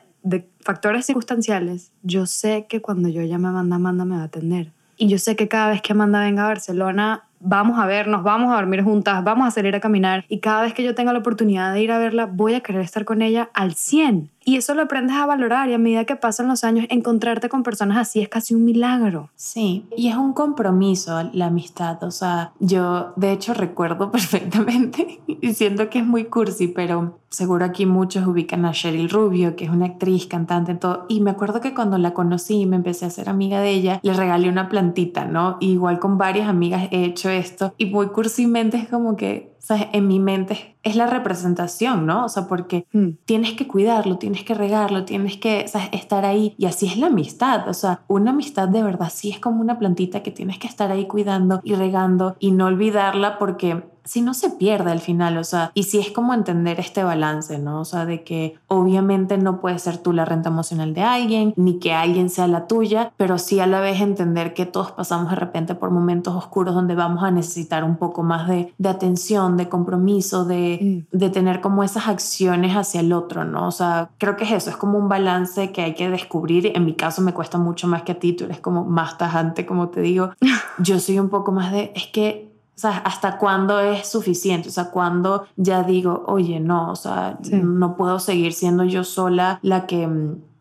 factores 0.61 1.07
circunstanciales, 1.07 1.91
yo 2.03 2.27
sé 2.27 2.67
que 2.69 2.79
cuando 2.79 3.09
yo 3.09 3.23
llame 3.23 3.47
a 3.47 3.49
Amanda, 3.49 3.75
Amanda 3.77 4.05
me 4.05 4.15
va 4.15 4.21
a 4.21 4.25
atender. 4.25 4.71
Y 4.95 5.07
yo 5.07 5.17
sé 5.17 5.35
que 5.35 5.47
cada 5.47 5.71
vez 5.71 5.81
que 5.81 5.93
Amanda 5.93 6.19
venga 6.21 6.43
a 6.43 6.49
Barcelona, 6.49 7.27
vamos 7.41 7.80
a 7.80 7.86
vernos, 7.86 8.23
vamos 8.23 8.51
a 8.51 8.56
dormir 8.56 8.84
juntas, 8.84 9.23
vamos 9.23 9.47
a 9.47 9.51
salir 9.51 9.75
a 9.75 9.80
caminar 9.80 10.25
y 10.27 10.39
cada 10.39 10.62
vez 10.62 10.73
que 10.73 10.84
yo 10.84 10.95
tenga 10.95 11.13
la 11.13 11.19
oportunidad 11.19 11.73
de 11.73 11.82
ir 11.82 11.91
a 11.91 11.97
verla, 11.97 12.25
voy 12.25 12.54
a 12.54 12.62
querer 12.62 12.82
estar 12.82 13.06
con 13.06 13.21
ella 13.21 13.49
al 13.54 13.73
100. 13.73 14.30
Y 14.43 14.56
eso 14.56 14.73
lo 14.73 14.82
aprendes 14.82 15.15
a 15.15 15.27
valorar 15.27 15.69
y 15.69 15.73
a 15.73 15.77
medida 15.77 16.06
que 16.06 16.15
pasan 16.15 16.47
los 16.47 16.63
años, 16.63 16.88
encontrarte 16.89 17.47
con 17.47 17.62
personas 17.62 17.97
así 17.97 18.21
es 18.21 18.27
casi 18.30 18.56
un 18.56 18.65
milagro. 18.65 19.30
Sí, 19.36 19.86
y 19.95 20.08
es 20.08 20.15
un 20.15 20.34
compromiso 20.34 21.30
la 21.34 21.47
amistad. 21.47 22.04
O 22.04 22.10
sea, 22.10 22.51
yo 22.60 23.13
de 23.17 23.34
hecho 23.34 23.54
recuerdo 23.54 24.12
perfectamente, 24.12 25.21
diciendo 25.41 25.89
que 25.89 25.99
es 25.99 26.06
muy 26.06 26.25
cursi, 26.25 26.67
pero 26.67 27.19
seguro 27.30 27.65
aquí 27.65 27.86
muchos 27.86 28.25
ubican 28.25 28.65
a 28.65 28.71
Cheryl 28.71 29.10
Rubio, 29.10 29.56
que 29.56 29.65
es 29.65 29.69
una 29.69 29.86
actriz, 29.86 30.25
cantante, 30.25 30.73
todo. 30.73 31.06
Y 31.08 31.21
me 31.21 31.30
acuerdo 31.30 31.62
que 31.62 31.75
cuando 31.75 31.99
la 31.99 32.15
conocí 32.15 32.62
y 32.62 32.65
me 32.65 32.77
empecé 32.77 33.06
a 33.06 33.12
ser 33.12 33.30
amiga 33.30 33.62
de 33.62 33.69
ella, 33.69 33.99
le 34.01 34.13
regalé 34.13 34.49
una 34.49 34.69
plantita, 34.69 35.25
¿no? 35.25 35.58
igual 35.60 35.99
con 35.99 36.17
varias 36.17 36.49
amigas 36.49 36.88
he 36.91 37.06
hecho 37.06 37.30
esto. 37.31 37.73
Y 37.77 37.87
muy 37.87 38.07
cursimente 38.07 38.77
es 38.77 38.87
como 38.87 39.15
que 39.15 39.51
sea, 39.61 39.89
en 39.93 40.07
mi 40.07 40.19
mente 40.19 40.75
es 40.83 40.95
la 40.95 41.05
representación, 41.05 42.05
¿no? 42.05 42.25
O 42.25 42.29
sea, 42.29 42.47
porque 42.47 42.87
mm. 42.91 43.09
tienes 43.25 43.53
que 43.53 43.67
cuidarlo, 43.67 44.17
tienes 44.17 44.43
que 44.43 44.55
regarlo, 44.55 45.05
tienes 45.05 45.37
que 45.37 45.65
estar 45.91 46.25
ahí. 46.25 46.55
Y 46.57 46.65
así 46.65 46.87
es 46.87 46.97
la 46.97 47.07
amistad. 47.07 47.67
O 47.69 47.73
sea, 47.73 48.01
una 48.07 48.31
amistad 48.31 48.67
de 48.67 48.81
verdad 48.81 49.11
sí 49.13 49.29
es 49.29 49.39
como 49.39 49.61
una 49.61 49.77
plantita 49.77 50.23
que 50.23 50.31
tienes 50.31 50.57
que 50.57 50.67
estar 50.67 50.91
ahí 50.91 51.07
cuidando 51.07 51.61
y 51.63 51.75
regando 51.75 52.36
y 52.39 52.51
no 52.51 52.65
olvidarla 52.65 53.38
porque 53.38 53.84
si 54.04 54.22
no 54.22 54.34
se 54.34 54.49
pierde 54.49 54.91
al 54.91 54.99
final, 54.99 55.38
o 55.38 55.43
sea, 55.43 55.72
y 55.74 55.84
si 55.84 55.99
es 55.99 56.12
como 56.12 56.34
entender 56.34 56.80
este 56.80 57.04
balance, 57.04 57.58
¿no? 57.60 57.82
O 57.82 57.86
sea, 57.86 58.06
de 58.06 58.24
que 58.24 58.58
obviamente 58.68 59.38
no 59.38 59.62
puedes 59.62 59.82
ser 59.82 59.97
tú 59.97 60.14
la 60.14 60.26
renta 60.26 60.49
emocional 60.49 60.93
de 60.93 61.02
alguien, 61.02 61.54
ni 61.56 61.80
que 61.80 61.93
alguien 61.93 62.30
sea 62.30 62.47
la 62.47 62.68
tuya, 62.68 63.12
pero 63.18 63.38
sí 63.38 63.60
a 63.60 63.68
la 63.68 63.80
vez 63.80 64.02
entender 64.02 64.54
que 64.54 64.66
todos 64.66 64.91
pasamos 64.91 65.30
de 65.30 65.36
repente 65.36 65.76
por 65.76 65.91
momentos 65.91 66.36
oscuros 66.36 66.74
donde 66.74 66.95
vamos 66.95 67.24
a 67.24 67.32
necesitar 67.32 67.84
un 67.84 67.97
poco 67.97 68.24
más 68.24 68.47
de, 68.47 68.74
de 68.78 68.89
atención, 68.89 69.58
de 69.58 69.70
compromiso, 69.70 70.45
de, 70.45 71.06
mm. 71.12 71.18
de 71.18 71.30
tener 71.30 71.62
como 71.62 71.84
esas 71.84 72.08
acciones 72.08 72.76
hacia 72.76 73.02
el 73.02 73.14
otro, 73.14 73.45
¿no? 73.45 73.68
O 73.68 73.72
sea, 73.72 74.10
creo 74.18 74.36
que 74.36 74.45
es 74.45 74.52
eso, 74.52 74.70
es 74.70 74.78
como 74.78 74.97
un 74.97 75.10
balance 75.10 75.72
que 75.72 75.82
hay 75.82 75.95
que 75.95 76.10
descubrir. 76.10 76.72
En 76.76 76.86
mi 76.86 76.93
caso 76.93 77.22
me 77.22 77.34
cuesta 77.34 77.58
mucho 77.58 77.88
más 77.88 78.04
que 78.04 78.14
a 78.14 78.20
ti, 78.20 78.34
tú 78.34 78.45
eres 78.45 78.60
como 78.60 78.84
más 78.86 79.18
tajante, 79.18 79.66
como 79.66 79.89
te 79.89 80.02
digo. 80.02 80.32
Yo 80.80 80.99
soy 80.99 81.20
un 81.20 81.30
poco 81.30 81.52
más 81.52 81.72
de, 81.72 81.91
es 81.95 82.08
que 82.08 82.51
o 82.82 82.88
sea, 82.89 82.97
¿hasta 82.97 83.38
cuándo 83.38 83.79
es 83.79 84.07
suficiente? 84.07 84.69
O 84.69 84.71
sea, 84.71 84.86
cuando 84.86 85.45
ya 85.55 85.84
digo, 85.84 86.23
oye, 86.25 86.59
no, 86.59 86.89
o 86.91 86.95
sea, 86.95 87.38
no 87.51 87.95
puedo 87.95 88.17
seguir 88.17 88.53
siendo 88.53 88.86
yo 88.86 89.03
sola 89.03 89.59
la 89.61 89.86
que 89.86 90.09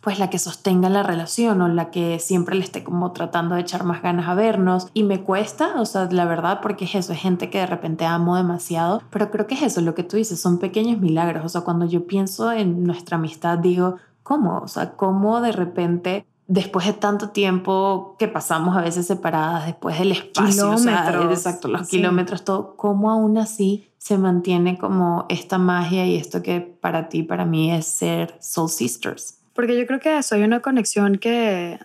pues 0.02 0.18
la 0.18 0.28
que 0.28 0.38
sostenga 0.38 0.90
la 0.90 1.02
relación 1.02 1.62
o 1.62 1.68
la 1.68 1.90
que 1.90 2.18
siempre 2.18 2.56
le 2.56 2.64
esté 2.64 2.84
como 2.84 3.12
tratando 3.12 3.54
de 3.54 3.62
echar 3.62 3.84
más 3.84 4.02
ganas 4.02 4.28
a 4.28 4.34
vernos 4.34 4.88
y 4.92 5.04
me 5.04 5.22
cuesta, 5.22 5.80
o 5.80 5.86
sea, 5.86 6.08
la 6.10 6.26
verdad, 6.26 6.60
porque 6.60 6.84
es 6.84 6.94
eso, 6.94 7.14
es 7.14 7.20
gente 7.20 7.48
que 7.48 7.58
de 7.58 7.66
repente 7.66 8.04
amo 8.04 8.36
demasiado, 8.36 9.02
pero 9.08 9.30
creo 9.30 9.46
que 9.46 9.54
es 9.54 9.62
eso, 9.62 9.80
lo 9.80 9.94
que 9.94 10.04
tú 10.04 10.18
dices, 10.18 10.38
son 10.38 10.58
pequeños 10.58 11.00
milagros, 11.00 11.42
o 11.44 11.48
sea, 11.48 11.62
cuando 11.62 11.86
yo 11.86 12.06
pienso 12.06 12.52
en 12.52 12.84
nuestra 12.84 13.16
amistad 13.16 13.58
digo, 13.58 13.96
¿cómo? 14.22 14.58
O 14.58 14.68
sea, 14.68 14.90
¿cómo 14.92 15.40
de 15.40 15.52
repente 15.52 16.26
después 16.50 16.84
de 16.84 16.94
tanto 16.94 17.28
tiempo 17.28 18.16
que 18.18 18.26
pasamos 18.26 18.76
a 18.76 18.80
veces 18.80 19.06
separadas, 19.06 19.66
después 19.66 19.96
del 20.00 20.10
espacio, 20.10 20.74
kilómetros. 20.74 21.32
exacto, 21.32 21.68
los 21.68 21.86
kilómetros, 21.86 22.44
todo, 22.44 22.74
cómo 22.74 23.08
aún 23.08 23.38
así 23.38 23.88
se 23.98 24.18
mantiene 24.18 24.76
como 24.76 25.26
esta 25.28 25.58
magia 25.58 26.04
y 26.06 26.16
esto 26.16 26.42
que 26.42 26.60
para 26.60 27.08
ti, 27.08 27.22
para 27.22 27.44
mí 27.44 27.70
es 27.70 27.86
ser 27.86 28.34
Soul 28.40 28.68
Sisters. 28.68 29.38
Porque 29.54 29.78
yo 29.78 29.86
creo 29.86 30.00
que 30.00 30.18
eso, 30.18 30.34
hay 30.34 30.42
una 30.42 30.58
conexión 30.58 31.18
que 31.18 31.78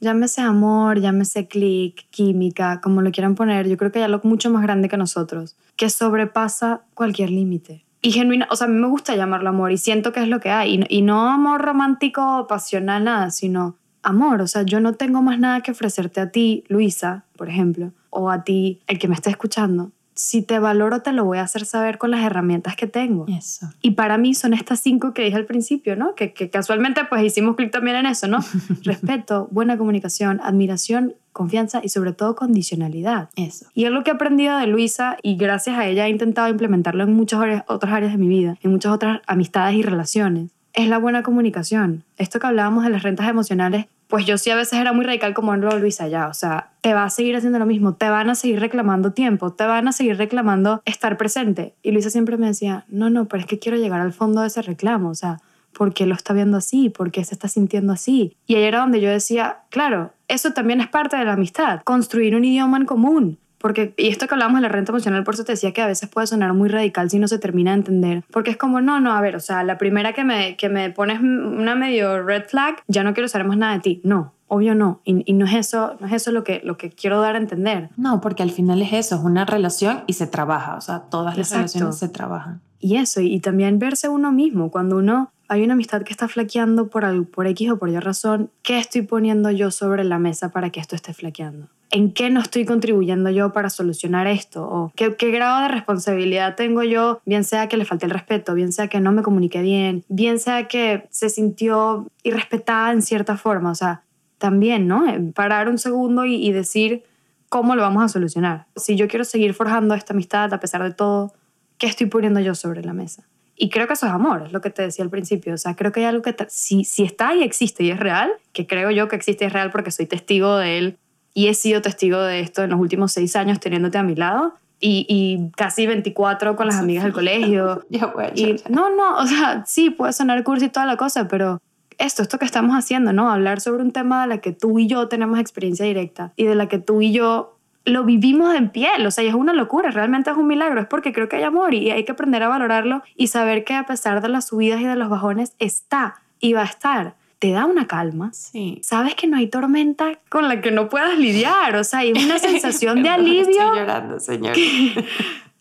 llámese 0.00 0.42
amor, 0.42 1.00
llámese 1.00 1.48
click, 1.48 2.06
química, 2.10 2.82
como 2.82 3.00
lo 3.00 3.10
quieran 3.12 3.34
poner, 3.34 3.66
yo 3.66 3.78
creo 3.78 3.92
que 3.92 4.00
hay 4.00 4.04
algo 4.04 4.20
mucho 4.24 4.50
más 4.50 4.62
grande 4.62 4.90
que 4.90 4.98
nosotros, 4.98 5.56
que 5.74 5.88
sobrepasa 5.88 6.82
cualquier 6.92 7.30
límite 7.30 7.86
y 8.02 8.12
genuina, 8.12 8.46
o 8.50 8.56
sea, 8.56 8.66
a 8.66 8.70
mí 8.70 8.78
me 8.78 8.88
gusta 8.88 9.16
llamarlo 9.16 9.48
amor 9.48 9.72
y 9.72 9.78
siento 9.78 10.12
que 10.12 10.20
es 10.20 10.28
lo 10.28 10.38
que 10.38 10.50
hay. 10.50 10.74
Y, 10.74 10.98
y, 10.98 11.02
no 11.02 11.28
amor 11.28 11.62
romántico, 11.62 12.46
pasional, 12.46 13.02
nada, 13.02 13.30
sino 13.30 13.78
amor, 14.06 14.40
o 14.40 14.46
sea, 14.46 14.62
yo 14.62 14.80
no 14.80 14.94
tengo 14.94 15.20
más 15.20 15.38
nada 15.38 15.60
que 15.60 15.72
ofrecerte 15.72 16.20
a 16.20 16.30
ti, 16.30 16.64
Luisa, 16.68 17.24
por 17.36 17.48
ejemplo, 17.48 17.92
o 18.10 18.30
a 18.30 18.44
ti, 18.44 18.80
el 18.86 18.98
que 18.98 19.08
me 19.08 19.14
está 19.14 19.30
escuchando. 19.30 19.90
Si 20.14 20.40
te 20.40 20.58
valoro, 20.58 21.02
te 21.02 21.12
lo 21.12 21.26
voy 21.26 21.38
a 21.38 21.42
hacer 21.42 21.66
saber 21.66 21.98
con 21.98 22.10
las 22.10 22.24
herramientas 22.24 22.74
que 22.74 22.86
tengo. 22.86 23.26
Eso. 23.28 23.68
Y 23.82 23.90
para 23.90 24.16
mí 24.16 24.32
son 24.32 24.54
estas 24.54 24.80
cinco 24.80 25.12
que 25.12 25.22
dije 25.22 25.36
al 25.36 25.44
principio, 25.44 25.94
¿no? 25.94 26.14
Que, 26.14 26.32
que 26.32 26.48
casualmente 26.48 27.04
pues 27.04 27.22
hicimos 27.22 27.56
clic 27.56 27.70
también 27.70 27.96
en 27.96 28.06
eso, 28.06 28.26
¿no? 28.26 28.38
Respeto, 28.82 29.48
buena 29.50 29.76
comunicación, 29.76 30.40
admiración, 30.42 31.14
confianza 31.32 31.80
y 31.84 31.90
sobre 31.90 32.12
todo 32.14 32.34
condicionalidad. 32.34 33.28
Eso. 33.36 33.66
Y 33.74 33.84
es 33.84 33.90
lo 33.90 34.04
que 34.04 34.10
he 34.12 34.14
aprendido 34.14 34.56
de 34.56 34.68
Luisa 34.68 35.18
y 35.22 35.36
gracias 35.36 35.76
a 35.76 35.86
ella 35.86 36.06
he 36.06 36.10
intentado 36.10 36.48
implementarlo 36.48 37.04
en 37.04 37.12
muchas 37.12 37.64
otras 37.66 37.92
áreas 37.92 38.12
de 38.12 38.18
mi 38.18 38.28
vida, 38.28 38.56
en 38.62 38.70
muchas 38.70 38.92
otras 38.92 39.20
amistades 39.26 39.74
y 39.74 39.82
relaciones. 39.82 40.52
Es 40.76 40.88
la 40.88 40.98
buena 40.98 41.24
comunicación. 41.24 42.04
Esto 42.16 42.38
que 42.38 42.46
hablábamos 42.46 42.84
de 42.84 42.90
las 42.90 43.02
rentas 43.02 43.28
emocionales 43.28 43.86
pues 44.08 44.24
yo 44.24 44.38
sí 44.38 44.50
a 44.50 44.56
veces 44.56 44.78
era 44.78 44.92
muy 44.92 45.04
radical 45.04 45.34
como 45.34 45.56
lo 45.56 45.78
Luisa 45.78 46.06
ya, 46.08 46.28
o 46.28 46.34
sea, 46.34 46.70
te 46.80 46.94
va 46.94 47.04
a 47.04 47.10
seguir 47.10 47.36
haciendo 47.36 47.58
lo 47.58 47.66
mismo, 47.66 47.94
te 47.94 48.08
van 48.08 48.30
a 48.30 48.34
seguir 48.34 48.60
reclamando 48.60 49.12
tiempo, 49.12 49.52
te 49.52 49.64
van 49.64 49.88
a 49.88 49.92
seguir 49.92 50.16
reclamando 50.16 50.82
estar 50.84 51.16
presente. 51.16 51.74
Y 51.82 51.90
Luisa 51.90 52.10
siempre 52.10 52.36
me 52.36 52.46
decía, 52.46 52.84
no, 52.88 53.10
no, 53.10 53.26
pero 53.26 53.40
es 53.40 53.46
que 53.46 53.58
quiero 53.58 53.78
llegar 53.78 54.00
al 54.00 54.12
fondo 54.12 54.42
de 54.42 54.46
ese 54.46 54.62
reclamo, 54.62 55.10
o 55.10 55.14
sea, 55.14 55.40
¿por 55.72 55.92
qué 55.92 56.06
lo 56.06 56.14
está 56.14 56.32
viendo 56.32 56.56
así? 56.56 56.88
¿Por 56.88 57.10
qué 57.10 57.24
se 57.24 57.34
está 57.34 57.48
sintiendo 57.48 57.92
así? 57.92 58.36
Y 58.46 58.54
ahí 58.54 58.62
era 58.62 58.80
donde 58.80 59.00
yo 59.00 59.10
decía, 59.10 59.58
claro, 59.70 60.12
eso 60.28 60.52
también 60.52 60.80
es 60.80 60.88
parte 60.88 61.16
de 61.16 61.24
la 61.24 61.32
amistad, 61.32 61.80
construir 61.82 62.36
un 62.36 62.44
idioma 62.44 62.76
en 62.76 62.86
común. 62.86 63.38
Porque, 63.58 63.94
y 63.96 64.08
esto 64.08 64.26
que 64.26 64.34
hablamos 64.34 64.56
de 64.56 64.62
la 64.62 64.68
renta 64.68 64.92
emocional, 64.92 65.24
por 65.24 65.34
eso 65.34 65.44
te 65.44 65.52
decía 65.52 65.72
que 65.72 65.82
a 65.82 65.86
veces 65.86 66.08
puede 66.08 66.26
sonar 66.26 66.52
muy 66.52 66.68
radical 66.68 67.10
si 67.10 67.18
no 67.18 67.28
se 67.28 67.38
termina 67.38 67.72
de 67.72 67.78
entender. 67.78 68.24
Porque 68.30 68.50
es 68.50 68.56
como, 68.56 68.80
no, 68.80 69.00
no, 69.00 69.12
a 69.12 69.20
ver, 69.20 69.36
o 69.36 69.40
sea, 69.40 69.62
la 69.64 69.78
primera 69.78 70.12
que 70.12 70.24
me, 70.24 70.56
que 70.56 70.68
me 70.68 70.90
pones 70.90 71.20
una 71.20 71.74
medio 71.74 72.22
red 72.22 72.44
flag, 72.44 72.82
ya 72.86 73.02
no 73.02 73.14
quiero 73.14 73.28
saber 73.28 73.46
más 73.46 73.56
nada 73.56 73.74
de 73.74 73.80
ti. 73.80 74.00
No, 74.04 74.34
obvio 74.48 74.74
no. 74.74 75.00
Y, 75.04 75.32
no 75.32 75.46
es 75.46 75.54
eso, 75.54 75.96
no 76.00 76.06
es 76.06 76.12
eso 76.12 76.32
lo 76.32 76.44
que, 76.44 76.60
lo 76.64 76.76
que 76.76 76.90
quiero 76.90 77.20
dar 77.20 77.34
a 77.34 77.38
entender. 77.38 77.90
No, 77.96 78.20
porque 78.20 78.42
al 78.42 78.50
final 78.50 78.82
es 78.82 78.92
eso, 78.92 79.16
es 79.16 79.22
una 79.22 79.44
relación 79.44 80.04
y 80.06 80.14
se 80.14 80.26
trabaja. 80.26 80.76
O 80.76 80.80
sea, 80.80 81.00
todas 81.10 81.36
las 81.36 81.50
relaciones 81.50 81.96
se 81.96 82.08
trabajan. 82.08 82.60
Y 82.78 82.96
eso, 82.96 83.20
y, 83.20 83.40
también 83.40 83.78
verse 83.78 84.08
uno 84.08 84.32
mismo. 84.32 84.70
Cuando 84.70 84.98
uno 84.98 85.32
hay 85.48 85.62
una 85.62 85.74
amistad 85.74 86.02
que 86.02 86.12
está 86.12 86.28
flaqueando 86.28 86.88
por, 86.88 87.26
por 87.28 87.46
X 87.46 87.70
o 87.70 87.78
por 87.78 87.88
Y 87.88 87.98
razón, 87.98 88.50
¿qué 88.62 88.78
estoy 88.78 89.02
poniendo 89.02 89.50
yo 89.50 89.70
sobre 89.70 90.04
la 90.04 90.18
mesa 90.18 90.50
para 90.50 90.70
que 90.70 90.80
esto 90.80 90.96
esté 90.96 91.14
flaqueando? 91.14 91.68
¿En 91.90 92.12
qué 92.12 92.30
no 92.30 92.40
estoy 92.40 92.64
contribuyendo 92.64 93.30
yo 93.30 93.52
para 93.52 93.70
solucionar 93.70 94.26
esto? 94.26 94.64
¿O 94.68 94.92
qué, 94.96 95.30
grado 95.30 95.62
de 95.62 95.68
responsabilidad 95.68 96.56
tengo 96.56 96.82
yo? 96.82 97.20
Bien 97.24 97.44
sea 97.44 97.68
que 97.68 97.76
le 97.76 97.84
falte 97.84 98.06
el 98.06 98.10
respeto, 98.10 98.54
bien 98.54 98.72
sea 98.72 98.88
que 98.88 99.00
no 99.00 99.12
me 99.12 99.22
comunique 99.22 99.62
bien, 99.62 100.04
bien 100.08 100.40
sea 100.40 100.66
que 100.66 101.06
se 101.10 101.28
sintió 101.28 102.08
irrespetada 102.24 102.92
en 102.92 103.02
cierta 103.02 103.36
forma. 103.36 103.70
O 103.70 103.74
sea, 103.76 104.02
también, 104.38 104.88
¿no? 104.88 105.08
Eh, 105.08 105.20
parar 105.32 105.68
un 105.68 105.78
segundo 105.78 106.24
y 106.24 106.50
decir 106.50 107.04
cómo 107.48 107.76
lo 107.76 107.82
vamos 107.82 108.02
a 108.02 108.08
solucionar. 108.08 108.66
Si 108.74 108.96
yo 108.96 109.06
quiero 109.06 109.24
seguir 109.24 109.54
forjando 109.54 109.94
esta 109.94 110.12
amistad 110.12 110.52
a 110.52 110.60
pesar 110.60 110.82
de 110.82 110.92
todo, 110.92 111.32
¿qué 111.78 111.86
estoy 111.86 112.06
poniendo 112.06 112.40
yo 112.40 112.56
sobre 112.56 112.82
la 112.82 112.92
mesa? 112.92 113.28
Y 113.56 113.70
creo 113.70 113.86
que 113.86 113.94
eso 113.94 114.06
es 114.06 114.12
amor, 114.12 114.42
es 114.46 114.52
lo 114.52 114.60
que 114.60 114.70
te 114.70 114.82
decía 114.82 115.02
al 115.02 115.10
principio. 115.10 115.54
O 115.54 115.56
sea, 115.56 115.74
creo 115.74 115.90
que 115.90 116.00
hay 116.00 116.06
algo 116.06 116.22
que 116.22 116.34
si, 116.48 116.84
si 116.84 117.04
está 117.04 117.34
y 117.34 117.42
existe 117.42 117.84
y 117.84 117.90
es 117.90 117.98
real, 117.98 118.30
que 118.52 118.66
creo 118.66 118.90
yo 118.90 119.08
que 119.08 119.16
existe 119.16 119.44
y 119.44 119.46
es 119.46 119.52
real 119.52 119.70
porque 119.70 119.90
soy 119.90 120.06
testigo 120.06 120.56
de 120.56 120.78
él 120.78 120.98
y 121.32 121.48
he 121.48 121.54
sido 121.54 121.82
testigo 121.82 122.20
de 122.20 122.40
esto 122.40 122.62
en 122.62 122.70
los 122.70 122.80
últimos 122.80 123.12
seis 123.12 123.34
años 123.34 123.58
teniéndote 123.60 123.98
a 123.98 124.02
mi 124.02 124.14
lado. 124.14 124.54
Y, 124.78 125.06
y 125.08 125.50
casi 125.56 125.86
24 125.86 126.54
con 126.54 126.66
las 126.66 126.76
amigas 126.76 127.04
del 127.04 127.14
colegio. 127.14 127.86
ya, 127.90 128.12
y, 128.34 128.56
no, 128.68 128.94
no, 128.94 129.16
o 129.16 129.26
sea, 129.26 129.64
sí, 129.66 129.88
puede 129.88 130.12
sonar 130.12 130.44
cursi 130.44 130.66
y 130.66 130.68
toda 130.68 130.84
la 130.84 130.98
cosa, 130.98 131.28
pero 131.28 131.62
esto, 131.98 132.22
esto 132.22 132.38
que 132.38 132.44
estamos 132.44 132.76
haciendo, 132.76 133.14
¿no? 133.14 133.30
Hablar 133.30 133.60
sobre 133.62 133.82
un 133.82 133.90
tema 133.90 134.22
de 134.22 134.28
la 134.28 134.38
que 134.38 134.52
tú 134.52 134.78
y 134.78 134.86
yo 134.86 135.08
tenemos 135.08 135.38
experiencia 135.38 135.86
directa 135.86 136.32
y 136.36 136.44
de 136.44 136.54
la 136.54 136.68
que 136.68 136.78
tú 136.78 137.00
y 137.00 137.12
yo 137.12 137.55
lo 137.86 138.04
vivimos 138.04 138.54
en 138.54 138.68
piel, 138.70 139.06
o 139.06 139.10
sea, 139.10 139.24
es 139.24 139.34
una 139.34 139.52
locura, 139.52 139.90
realmente 139.90 140.30
es 140.30 140.36
un 140.36 140.46
milagro, 140.46 140.80
es 140.80 140.86
porque 140.86 141.12
creo 141.12 141.28
que 141.28 141.36
hay 141.36 141.44
amor 141.44 141.72
y 141.72 141.90
hay 141.90 142.04
que 142.04 142.12
aprender 142.12 142.42
a 142.42 142.48
valorarlo 142.48 143.02
y 143.14 143.28
saber 143.28 143.64
que 143.64 143.74
a 143.74 143.86
pesar 143.86 144.20
de 144.20 144.28
las 144.28 144.48
subidas 144.48 144.80
y 144.80 144.84
de 144.84 144.96
los 144.96 145.08
bajones 145.08 145.54
está 145.58 146.20
y 146.40 146.52
va 146.52 146.62
a 146.62 146.66
estar. 146.66 147.14
Te 147.38 147.52
da 147.52 147.66
una 147.66 147.86
calma. 147.86 148.32
Sí. 148.32 148.80
Sabes 148.82 149.14
que 149.14 149.26
no 149.26 149.36
hay 149.36 149.46
tormenta 149.46 150.18
con 150.30 150.48
la 150.48 150.60
que 150.60 150.70
no 150.70 150.88
puedas 150.88 151.18
lidiar, 151.18 151.76
o 151.76 151.84
sea, 151.84 152.00
hay 152.00 152.12
una 152.12 152.38
sensación 152.40 153.02
de 153.02 153.08
alivio. 153.08 153.50
Estoy 153.50 153.78
llorando, 153.78 154.20
señor. 154.20 154.56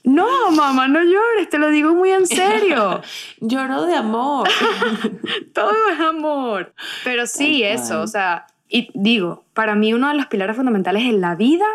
No, 0.05 0.51
mamá, 0.51 0.87
no 0.87 1.03
llores, 1.03 1.49
te 1.49 1.57
lo 1.57 1.69
digo 1.69 1.95
muy 1.95 2.11
en 2.11 2.27
serio. 2.27 3.01
Lloro 3.41 3.87
de 3.87 3.95
amor. 3.95 4.47
Todo 5.53 5.73
es 5.91 5.99
amor. 5.99 6.73
Pero 7.03 7.25
sí, 7.25 7.63
eso, 7.63 8.01
o 8.01 8.07
sea, 8.07 8.45
y 8.69 8.89
digo, 8.93 9.45
para 9.53 9.73
mí 9.73 9.93
uno 9.95 10.07
de 10.09 10.13
los 10.13 10.27
pilares 10.27 10.55
fundamentales 10.55 11.03
en 11.03 11.21
la 11.21 11.33
vida 11.33 11.65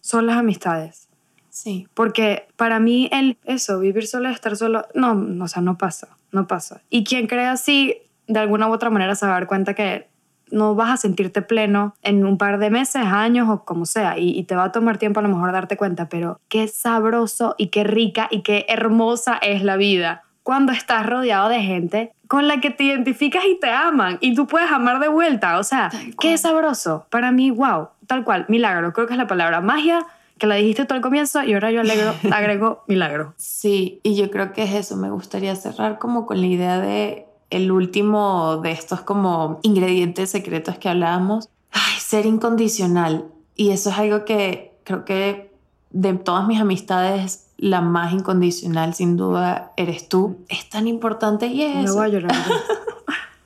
son 0.00 0.26
las 0.26 0.36
amistades. 0.36 1.08
Sí. 1.50 1.88
Porque 1.94 2.46
para 2.56 2.78
mí 2.78 3.08
el 3.12 3.36
eso, 3.44 3.80
vivir 3.80 4.06
solo, 4.06 4.28
estar 4.28 4.56
solo, 4.56 4.86
no, 4.94 5.44
o 5.44 5.48
sea, 5.48 5.62
no 5.62 5.76
pasa, 5.76 6.08
no 6.32 6.46
pasa. 6.46 6.80
Y 6.90 7.04
quien 7.04 7.26
cree 7.26 7.46
así, 7.46 7.98
de 8.26 8.38
alguna 8.38 8.68
u 8.68 8.72
otra 8.72 8.90
manera 8.90 9.14
se 9.14 9.26
va 9.26 9.32
a 9.32 9.34
dar 9.34 9.46
cuenta 9.46 9.74
que 9.74 10.08
no 10.50 10.74
vas 10.74 10.90
a 10.90 10.96
sentirte 10.96 11.42
pleno 11.42 11.94
en 12.02 12.24
un 12.24 12.38
par 12.38 12.58
de 12.58 12.70
meses, 12.70 13.02
años 13.04 13.48
o 13.48 13.64
como 13.64 13.86
sea, 13.86 14.18
y, 14.18 14.30
y, 14.30 14.44
te 14.44 14.56
va 14.56 14.64
a 14.64 14.72
tomar 14.72 14.98
tiempo 14.98 15.20
a 15.20 15.22
lo 15.22 15.28
mejor 15.28 15.52
darte 15.52 15.76
cuenta, 15.76 16.08
pero 16.08 16.40
qué 16.48 16.66
sabroso 16.66 17.54
y 17.56 17.68
qué 17.68 17.84
rica 17.84 18.28
y 18.30 18.42
qué 18.42 18.66
hermosa 18.68 19.38
es 19.40 19.62
la 19.62 19.76
vida 19.76 20.24
cuando 20.42 20.72
estás 20.72 21.06
rodeado 21.06 21.48
de 21.48 21.60
gente 21.60 22.12
con 22.26 22.48
la 22.48 22.60
que 22.60 22.70
te 22.70 22.84
identificas 22.84 23.44
y 23.44 23.58
te 23.58 23.70
aman 23.70 24.18
y 24.20 24.34
tú 24.34 24.46
puedes 24.46 24.70
amar 24.70 25.00
de 25.00 25.08
vuelta, 25.08 25.58
o 25.58 25.64
sea, 25.64 25.90
qué 26.20 26.38
sabroso. 26.38 27.06
Para 27.10 27.32
mí, 27.32 27.50
wow, 27.50 27.88
tal 28.10 28.24
cual, 28.24 28.44
milagro, 28.48 28.92
creo 28.92 29.06
que 29.06 29.12
es 29.12 29.18
la 29.18 29.28
palabra 29.28 29.60
magia 29.60 30.04
que 30.36 30.48
la 30.48 30.56
dijiste 30.56 30.84
tú 30.84 30.94
al 30.94 31.00
comienzo 31.00 31.44
y 31.44 31.54
ahora 31.54 31.70
yo 31.70 31.80
alegro, 31.80 32.12
agrego 32.32 32.82
milagro. 32.88 33.34
Sí, 33.36 34.00
y 34.02 34.16
yo 34.16 34.32
creo 34.32 34.52
que 34.52 34.64
es 34.64 34.74
eso, 34.74 34.96
me 34.96 35.10
gustaría 35.10 35.54
cerrar 35.54 36.00
como 36.00 36.26
con 36.26 36.40
la 36.40 36.48
idea 36.48 36.80
de 36.80 37.26
el 37.50 37.70
último 37.70 38.56
de 38.56 38.72
estos 38.72 39.02
como 39.02 39.60
ingredientes 39.62 40.30
secretos 40.30 40.76
que 40.76 40.88
hablábamos, 40.88 41.48
Ay, 41.70 42.00
ser 42.00 42.26
incondicional. 42.26 43.26
Y 43.54 43.70
eso 43.70 43.90
es 43.90 43.98
algo 43.98 44.24
que 44.24 44.76
creo 44.82 45.04
que 45.04 45.52
de 45.90 46.14
todas 46.14 46.48
mis 46.48 46.60
amistades 46.60 47.46
la 47.56 47.80
más 47.80 48.12
incondicional 48.12 48.92
sin 48.94 49.16
duda 49.16 49.70
eres 49.76 50.08
tú. 50.08 50.38
Es 50.48 50.68
tan 50.68 50.88
importante 50.88 51.46
y 51.46 51.62
es... 51.62 51.76
Me 51.76 51.92
voy 51.92 52.06
a 52.06 52.08
llorar. 52.08 52.32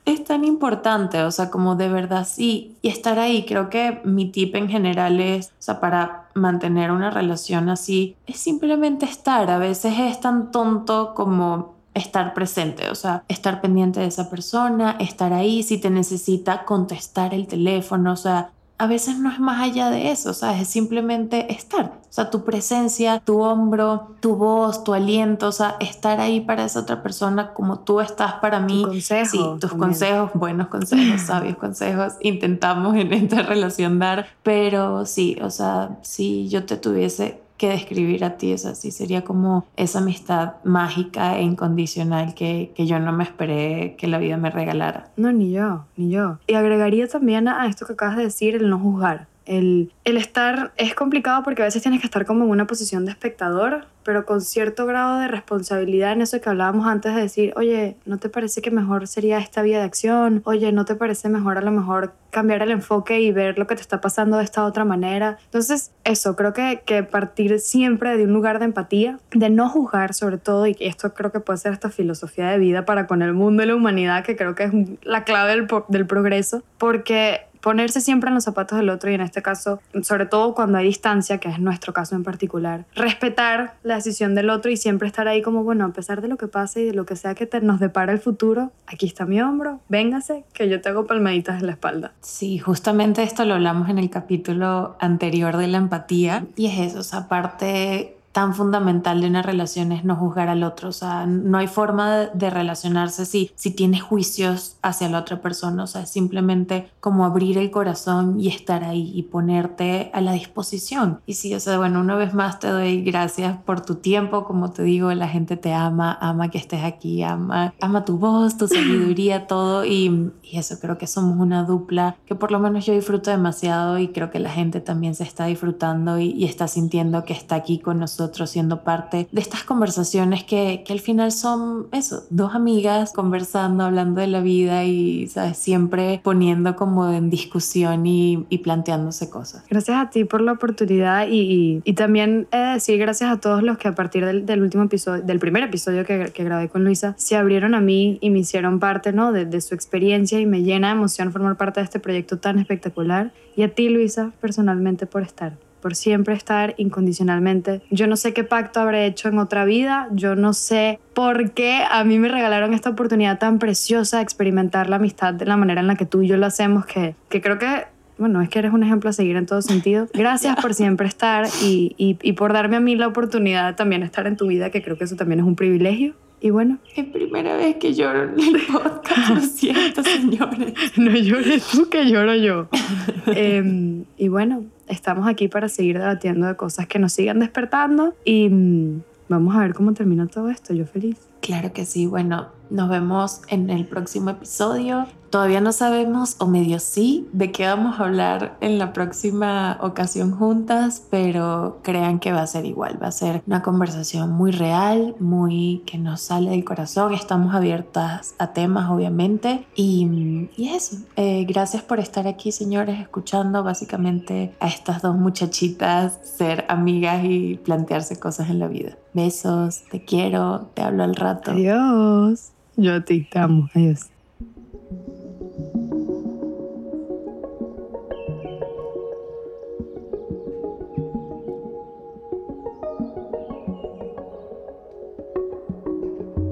es 0.05 0.23
tan 0.23 0.45
importante, 0.45 1.23
o 1.23 1.31
sea, 1.31 1.49
como 1.49 1.75
de 1.75 1.89
verdad 1.89 2.27
sí. 2.29 2.75
Y 2.81 2.89
estar 2.89 3.19
ahí, 3.19 3.45
creo 3.45 3.69
que 3.69 4.01
mi 4.05 4.29
tip 4.29 4.55
en 4.55 4.69
general 4.69 5.19
es, 5.19 5.47
o 5.47 5.61
sea, 5.61 5.79
para 5.79 6.29
mantener 6.35 6.91
una 6.91 7.09
relación 7.09 7.69
así 7.69 8.15
es 8.27 8.37
simplemente 8.39 9.05
estar. 9.05 9.49
A 9.49 9.57
veces 9.57 9.95
es 9.97 10.19
tan 10.19 10.51
tonto 10.51 11.13
como 11.15 11.75
estar 11.95 12.33
presente, 12.33 12.89
o 12.91 12.95
sea, 12.95 13.23
estar 13.29 13.61
pendiente 13.61 14.01
de 14.01 14.07
esa 14.07 14.29
persona, 14.29 14.97
estar 14.99 15.31
ahí, 15.31 15.63
si 15.63 15.77
te 15.77 15.89
necesita 15.89 16.65
contestar 16.65 17.33
el 17.33 17.47
teléfono, 17.47 18.11
o 18.11 18.17
sea, 18.17 18.51
a 18.77 18.87
veces 18.87 19.17
no 19.17 19.31
es 19.31 19.39
más 19.39 19.61
allá 19.61 19.89
de 19.89 20.11
eso, 20.11 20.33
¿sabes? 20.33 20.63
Es 20.63 20.67
simplemente 20.67 21.51
estar. 21.53 21.85
O 21.85 22.13
sea, 22.15 22.29
tu 22.29 22.43
presencia, 22.43 23.19
tu 23.19 23.41
hombro, 23.41 24.15
tu 24.19 24.35
voz, 24.35 24.83
tu 24.83 24.93
aliento, 24.93 25.47
o 25.47 25.51
sea, 25.51 25.77
estar 25.79 26.19
ahí 26.19 26.41
para 26.41 26.65
esa 26.65 26.81
otra 26.81 27.01
persona 27.01 27.53
como 27.53 27.79
tú 27.79 28.01
estás 28.01 28.33
para 28.35 28.59
mí. 28.59 28.81
Tu 28.83 28.89
consejo, 28.89 29.31
sí, 29.31 29.37
tus 29.37 29.71
también. 29.71 29.79
consejos, 29.79 30.31
buenos 30.33 30.67
consejos, 30.67 31.21
sabios 31.25 31.57
consejos, 31.57 32.13
intentamos 32.21 32.95
en 32.95 33.13
esta 33.13 33.41
relación 33.43 33.99
dar, 33.99 34.27
pero 34.43 35.05
sí, 35.05 35.37
o 35.41 35.49
sea, 35.49 35.97
si 36.01 36.49
yo 36.49 36.65
te 36.65 36.75
tuviese 36.77 37.44
que 37.57 37.69
describir 37.69 38.23
a 38.25 38.37
ti, 38.37 38.53
o 38.53 38.57
sea, 38.57 38.75
sí 38.75 38.91
sería 38.91 39.23
como 39.23 39.65
esa 39.77 39.99
amistad 39.99 40.53
mágica 40.63 41.37
e 41.37 41.43
incondicional 41.43 42.33
que, 42.33 42.71
que 42.75 42.85
yo 42.85 42.99
no 42.99 43.11
me 43.11 43.23
esperé 43.23 43.95
que 43.97 44.07
la 44.07 44.17
vida 44.17 44.37
me 44.37 44.49
regalara. 44.49 45.09
No, 45.15 45.31
ni 45.31 45.51
yo, 45.51 45.85
ni 45.95 46.09
yo. 46.09 46.37
Y 46.47 46.55
agregaría 46.55 47.07
también 47.07 47.47
a 47.47 47.67
esto 47.67 47.85
que 47.85 47.93
acabas 47.93 48.17
de 48.17 48.23
decir, 48.23 48.55
el 48.55 48.69
no 48.69 48.79
juzgar. 48.79 49.27
El, 49.45 49.91
estar 50.03 50.71
es 50.77 50.95
complicado 50.95 51.43
porque 51.43 51.61
a 51.61 51.65
veces 51.65 51.81
tienes 51.81 52.01
que 52.01 52.07
estar 52.07 52.25
como 52.25 52.45
en 52.45 52.49
una 52.49 52.67
posición 52.67 53.05
de 53.05 53.11
espectador, 53.11 53.85
pero 54.03 54.25
con 54.25 54.41
cierto 54.41 54.85
grado 54.85 55.19
de 55.19 55.27
responsabilidad 55.27 56.13
en 56.13 56.21
eso 56.21 56.39
que 56.39 56.49
hablábamos 56.49 56.87
antes 56.87 57.15
de 57.15 57.21
decir, 57.21 57.53
oye, 57.55 57.95
¿no 58.05 58.17
te 58.17 58.29
parece 58.29 58.61
que 58.61 58.71
mejor 58.71 59.07
sería 59.07 59.39
esta 59.39 59.61
vía 59.61 59.79
de 59.79 59.83
acción? 59.83 60.41
Oye, 60.45 60.71
¿no 60.71 60.85
te 60.85 60.95
parece 60.95 61.29
mejor 61.29 61.57
a 61.57 61.61
lo 61.61 61.71
mejor 61.71 62.13
cambiar 62.29 62.61
el 62.61 62.71
enfoque 62.71 63.19
y 63.19 63.31
ver 63.31 63.57
lo 63.57 63.67
que 63.67 63.75
te 63.75 63.81
está 63.81 64.01
pasando 64.01 64.37
de 64.37 64.43
esta 64.43 64.63
otra 64.63 64.85
manera? 64.85 65.37
Entonces, 65.45 65.91
eso, 66.03 66.35
creo 66.35 66.53
que, 66.53 66.81
que 66.85 67.03
partir 67.03 67.59
siempre 67.59 68.17
de 68.17 68.25
un 68.25 68.33
lugar 68.33 68.59
de 68.59 68.65
empatía, 68.65 69.19
de 69.31 69.49
no 69.49 69.69
juzgar 69.69 70.13
sobre 70.13 70.37
todo, 70.37 70.67
y 70.67 70.75
esto 70.79 71.13
creo 71.13 71.31
que 71.31 71.39
puede 71.39 71.57
ser 71.57 71.73
esta 71.73 71.89
filosofía 71.89 72.49
de 72.49 72.59
vida 72.59 72.85
para 72.85 73.07
con 73.07 73.21
el 73.21 73.33
mundo 73.33 73.63
y 73.63 73.65
la 73.65 73.75
humanidad, 73.75 74.23
que 74.23 74.35
creo 74.35 74.55
que 74.55 74.65
es 74.65 74.73
la 75.03 75.23
clave 75.23 75.67
del 75.89 76.07
progreso, 76.07 76.63
porque 76.77 77.41
ponerse 77.65 77.99
siempre 77.99 78.27
en 78.27 78.35
los 78.35 78.43
zapatos 78.43 78.77
del 78.77 78.91
otro 78.91 79.09
y 79.09 79.15
en 79.15 79.21
este 79.21 79.41
caso, 79.41 79.79
sobre 80.03 80.27
todo 80.27 80.53
cuando 80.53 80.77
hay 80.77 80.85
distancia, 80.85 81.39
que 81.39 81.49
es 81.49 81.57
nuestro 81.57 81.93
caso 81.93 82.13
en 82.13 82.23
particular, 82.23 82.85
respetar 82.93 83.73
la 83.81 83.95
decisión 83.95 84.35
del 84.35 84.51
otro 84.51 84.69
y 84.69 84.77
siempre 84.77 85.07
estar 85.07 85.27
ahí 85.27 85.41
como, 85.41 85.63
bueno, 85.63 85.83
a 85.83 85.89
pesar 85.89 86.21
de 86.21 86.27
lo 86.27 86.37
que 86.37 86.47
pase 86.47 86.81
y 86.81 86.85
de 86.85 86.93
lo 86.93 87.07
que 87.07 87.15
sea 87.15 87.33
que 87.33 87.47
te, 87.47 87.61
nos 87.61 87.79
depara 87.79 88.13
el 88.13 88.19
futuro, 88.19 88.71
aquí 88.85 89.07
está 89.07 89.25
mi 89.25 89.41
hombro, 89.41 89.79
véngase, 89.89 90.43
que 90.53 90.69
yo 90.69 90.79
te 90.79 90.89
hago 90.89 91.07
palmaditas 91.07 91.59
en 91.59 91.65
la 91.65 91.71
espalda. 91.71 92.11
Sí, 92.21 92.59
justamente 92.59 93.23
esto 93.23 93.45
lo 93.45 93.55
hablamos 93.55 93.89
en 93.89 93.97
el 93.97 94.11
capítulo 94.11 94.95
anterior 94.99 95.57
de 95.57 95.65
la 95.65 95.79
empatía 95.79 96.45
y 96.55 96.67
es 96.67 96.91
eso, 96.91 96.99
o 96.99 97.03
sea, 97.03 97.27
parte 97.27 98.14
tan 98.35 98.53
fundamental 98.53 99.21
de 99.21 99.27
una 99.27 99.41
relación 99.41 99.93
es 99.93 100.03
no 100.03 100.17
juzgar 100.17 100.49
al 100.49 100.63
otro, 100.63 100.89
o 100.89 100.91
sea, 100.91 101.25
no 101.25 101.57
hay 101.57 101.67
forma 101.67 102.17
de, 102.17 102.29
de 102.33 102.49
relacionarse 102.49 103.25
si, 103.25 103.49
si 103.55 103.71
tienes 103.71 104.01
juicios 104.01 104.75
hacia 104.81 105.07
la 105.07 105.19
otra 105.19 105.39
persona, 105.39 105.83
o 105.83 105.87
sea, 105.87 106.01
es 106.01 106.09
simplemente 106.09 106.89
como 106.99 107.23
abrir 107.23 107.57
el 107.57 107.71
corazón 107.71 108.37
y 108.37 108.49
estar 108.49 108.83
ahí 108.83 109.13
y 109.15 109.23
ponerte 109.23 110.11
a 110.13 110.19
la 110.19 110.33
disposición. 110.33 111.21
Y 111.25 111.35
sí, 111.35 111.55
o 111.55 111.61
sea, 111.61 111.77
bueno, 111.77 112.01
una 112.01 112.17
vez 112.17 112.33
más 112.33 112.59
te 112.59 112.67
doy 112.67 113.03
gracias 113.03 113.57
por 113.63 113.79
tu 113.79 113.95
tiempo, 113.95 114.43
como 114.43 114.69
te 114.69 114.83
digo, 114.83 115.13
la 115.13 115.29
gente 115.29 115.55
te 115.55 115.73
ama, 115.73 116.17
ama 116.19 116.49
que 116.49 116.57
estés 116.57 116.83
aquí, 116.83 117.23
ama, 117.23 117.73
ama 117.79 118.03
tu 118.03 118.17
voz, 118.17 118.57
tu 118.57 118.67
sabiduría, 118.67 119.47
todo. 119.47 119.85
Y, 119.85 120.33
y 120.43 120.57
eso, 120.57 120.77
creo 120.81 120.97
que 120.97 121.07
somos 121.07 121.39
una 121.39 121.63
dupla 121.63 122.17
que 122.25 122.35
por 122.35 122.51
lo 122.51 122.59
menos 122.59 122.85
yo 122.85 122.91
disfruto 122.91 123.31
demasiado 123.31 123.97
y 123.97 124.09
creo 124.09 124.29
que 124.29 124.39
la 124.39 124.49
gente 124.49 124.81
también 124.81 125.15
se 125.15 125.23
está 125.23 125.45
disfrutando 125.45 126.19
y, 126.19 126.31
y 126.31 126.43
está 126.43 126.67
sintiendo 126.67 127.23
que 127.23 127.31
está 127.31 127.55
aquí 127.55 127.79
con 127.79 127.97
nosotros 127.97 128.24
siendo 128.45 128.83
parte 128.83 129.27
de 129.31 129.41
estas 129.41 129.63
conversaciones 129.63 130.43
que, 130.43 130.83
que 130.85 130.93
al 130.93 130.99
final 130.99 131.31
son 131.31 131.87
eso, 131.91 132.23
dos 132.29 132.53
amigas 132.55 133.13
conversando, 133.13 133.83
hablando 133.83 134.21
de 134.21 134.27
la 134.27 134.41
vida 134.41 134.83
y 134.83 135.27
¿sabes? 135.27 135.57
siempre 135.57 136.21
poniendo 136.23 136.75
como 136.75 137.11
en 137.11 137.29
discusión 137.29 138.05
y, 138.05 138.45
y 138.49 138.59
planteándose 138.59 139.29
cosas. 139.29 139.63
Gracias 139.69 139.97
a 139.97 140.09
ti 140.09 140.25
por 140.25 140.41
la 140.41 140.53
oportunidad 140.53 141.27
y, 141.27 141.39
y, 141.39 141.81
y 141.83 141.93
también 141.93 142.47
decir 142.51 142.99
gracias 142.99 143.31
a 143.31 143.39
todos 143.39 143.63
los 143.63 143.77
que 143.77 143.87
a 143.87 143.95
partir 143.95 144.25
del, 144.25 144.45
del 144.45 144.61
último 144.61 144.83
episodio, 144.83 145.23
del 145.23 145.39
primer 145.39 145.63
episodio 145.63 146.05
que, 146.05 146.31
que, 146.33 146.43
grabé 146.43 146.69
con 146.69 146.83
Luisa, 146.83 147.13
se 147.17 147.35
abrieron 147.35 147.73
a 147.75 147.81
mí 147.81 148.17
y 148.21 148.29
me 148.29 148.39
hicieron 148.39 148.79
parte 148.79 149.13
¿no? 149.13 149.31
de, 149.31 149.45
de 149.45 149.61
su 149.61 149.75
experiencia 149.75 150.39
y 150.39 150.45
me 150.45 150.63
llena 150.63 150.89
de 150.89 150.95
emoción 150.95 151.31
formar 151.31 151.57
parte 151.57 151.79
de 151.79 151.85
este 151.85 151.99
proyecto 151.99 152.37
tan 152.37 152.59
espectacular. 152.59 153.31
Y 153.55 153.63
a 153.63 153.73
ti, 153.73 153.89
Luisa, 153.89 154.31
personalmente 154.41 155.05
por 155.05 155.23
estar 155.23 155.53
por 155.85 155.93
siempre 155.93 156.33
estar 156.33 156.73
incondicionalmente. 156.77 157.83
Yo 157.91 158.07
no 158.07 158.15
sé 158.15 158.33
qué 158.33 158.43
pacto 158.43 158.79
habré 158.79 159.05
hecho 159.05 159.29
en 159.29 159.37
otra 159.37 159.65
vida, 159.65 160.07
yo 160.13 160.35
no 160.35 160.53
sé 160.53 160.97
por 161.13 161.51
qué 161.51 161.83
a 161.87 162.03
mí 162.03 162.17
me 162.17 162.27
regalaron 162.27 162.73
esta 162.73 162.89
oportunidad 162.89 163.37
tan 163.37 163.59
preciosa 163.59 164.17
de 164.17 164.23
experimentar 164.23 164.89
la 164.89 164.95
amistad 164.95 165.35
de 165.35 165.45
la 165.45 165.57
manera 165.57 165.81
en 165.81 165.87
la 165.87 165.93
que 165.93 166.07
tú 166.07 166.23
y 166.23 166.27
yo 166.27 166.37
lo 166.37 166.47
hacemos, 166.47 166.87
que, 166.87 167.13
que 167.29 167.39
creo 167.39 167.59
que 167.59 167.83
bueno, 168.17 168.41
es 168.41 168.49
que 168.49 168.57
eres 168.57 168.73
un 168.73 168.81
ejemplo 168.81 169.11
a 169.11 169.13
seguir 169.13 169.35
en 169.35 169.45
todo 169.45 169.61
sentido. 169.61 170.07
Gracias 170.11 170.55
por 170.59 170.73
siempre 170.73 171.07
estar 171.07 171.45
y, 171.61 171.93
y, 171.99 172.17
y, 172.19 172.33
por 172.33 172.51
darme 172.51 172.77
a 172.77 172.79
mí 172.79 172.95
la 172.95 173.05
oportunidad 173.05 173.67
de 173.67 173.73
también 173.73 174.01
estar 174.01 174.25
en 174.25 174.37
tu 174.37 174.47
vida, 174.47 174.71
que 174.71 174.81
creo 174.81 174.97
que 174.97 175.03
eso 175.03 175.15
también 175.15 175.41
es 175.41 175.45
un 175.45 175.55
privilegio. 175.55 176.15
Y 176.41 176.49
bueno. 176.49 176.79
Es 176.95 177.05
primera 177.05 177.57
vez 177.57 177.75
que 177.75 177.93
lloro 177.93 178.23
en 178.23 178.39
el 178.39 178.61
podcast, 178.71 179.29
lo 179.29 179.41
siento, 179.41 180.03
señores. 180.03 180.73
No 180.97 181.11
llores 181.11 181.67
tú, 181.67 181.89
que 181.89 182.05
lloro 182.09 182.35
yo. 182.35 182.69
eh, 183.27 184.03
y 184.17 184.27
bueno, 184.27 184.65
estamos 184.87 185.27
aquí 185.27 185.47
para 185.47 185.69
seguir 185.69 185.99
debatiendo 185.99 186.47
de 186.47 186.55
cosas 186.55 186.87
que 186.87 186.99
nos 186.99 187.13
sigan 187.13 187.39
despertando 187.39 188.13
y 188.23 188.49
mmm, 188.49 189.01
vamos 189.29 189.55
a 189.55 189.59
ver 189.59 189.73
cómo 189.73 189.93
termina 189.93 190.27
todo 190.27 190.49
esto. 190.49 190.73
Yo 190.73 190.85
feliz. 190.85 191.17
Claro 191.41 191.73
que 191.73 191.85
sí. 191.85 192.05
Bueno, 192.05 192.49
nos 192.69 192.89
vemos 192.89 193.41
en 193.49 193.69
el 193.69 193.85
próximo 193.85 194.31
episodio. 194.31 195.07
Todavía 195.35 195.59
no 195.59 195.73
sabemos, 195.73 196.37
o 196.39 196.47
medio 196.47 196.79
sí, 196.79 197.27
de 197.33 197.51
qué 197.51 197.65
vamos 197.65 197.99
a 197.99 198.05
hablar 198.05 198.55
en 198.61 198.79
la 198.79 198.93
próxima 198.93 199.77
ocasión 199.81 200.31
juntas, 200.31 201.05
pero 201.11 201.79
crean 201.83 202.19
que 202.19 202.31
va 202.31 202.41
a 202.41 202.47
ser 202.47 202.63
igual. 202.63 202.97
Va 203.03 203.07
a 203.07 203.11
ser 203.11 203.43
una 203.45 203.61
conversación 203.61 204.31
muy 204.31 204.51
real, 204.51 205.13
muy 205.19 205.83
que 205.85 205.97
nos 205.97 206.21
sale 206.21 206.51
del 206.51 206.63
corazón. 206.63 207.13
Estamos 207.13 207.53
abiertas 207.53 208.33
a 208.39 208.53
temas, 208.53 208.89
obviamente. 208.89 209.67
Y, 209.75 210.47
y 210.55 210.69
eso. 210.69 210.99
Eh, 211.17 211.43
gracias 211.45 211.83
por 211.83 211.99
estar 211.99 212.29
aquí, 212.29 212.53
señores, 212.53 212.97
escuchando 213.01 213.61
básicamente 213.61 214.55
a 214.61 214.69
estas 214.69 215.01
dos 215.01 215.17
muchachitas 215.17 216.17
ser 216.23 216.63
amigas 216.69 217.25
y 217.25 217.55
plantearse 217.55 218.17
cosas 218.17 218.49
en 218.49 218.59
la 218.59 218.69
vida. 218.69 218.97
Besos, 219.13 219.83
te 219.91 220.05
quiero, 220.05 220.69
te 220.73 220.81
hablo 220.81 221.03
al 221.03 221.13
rato. 221.13 221.51
Adiós. 221.51 222.53
Yo 222.77 222.95
a 222.95 223.01
ti 223.03 223.27
te 223.29 223.37
amo. 223.37 223.67
Adiós. 223.73 224.14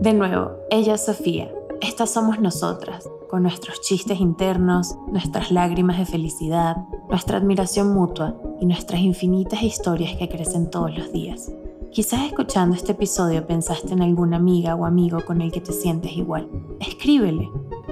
De 0.04 0.14
nuevo, 0.14 0.52
ella 0.70 0.96
es 0.96 1.06
Sofía. 1.06 1.50
Estas 1.80 2.10
somos 2.10 2.38
nosotras, 2.38 3.10
con 3.30 3.44
nuestros 3.44 3.80
chistes 3.80 4.20
internos, 4.20 4.98
nuestras 5.08 5.50
lágrimas 5.50 5.98
de 5.98 6.06
felicidad, 6.06 6.76
nuestra 7.08 7.38
admiración 7.38 7.94
mutua 7.94 8.36
y 8.60 8.66
nuestras 8.66 9.00
infinitas 9.00 9.64
historias 9.64 10.18
que 10.18 10.28
crecen 10.28 10.70
todos 10.70 10.94
los 10.94 11.14
días. 11.14 11.54
Quizás 11.94 12.24
escuchando 12.26 12.76
este 12.76 12.92
episodio 12.92 13.48
pensaste 13.48 13.94
en 13.94 14.02
alguna 14.02 14.36
amiga 14.36 14.76
o 14.76 14.86
amigo 14.86 15.24
con 15.26 15.40
el 15.40 15.54
que 15.54 15.62
te 15.62 15.72
sientes 15.72 16.12
igual. 16.18 16.50
Escríbele, 16.82 17.50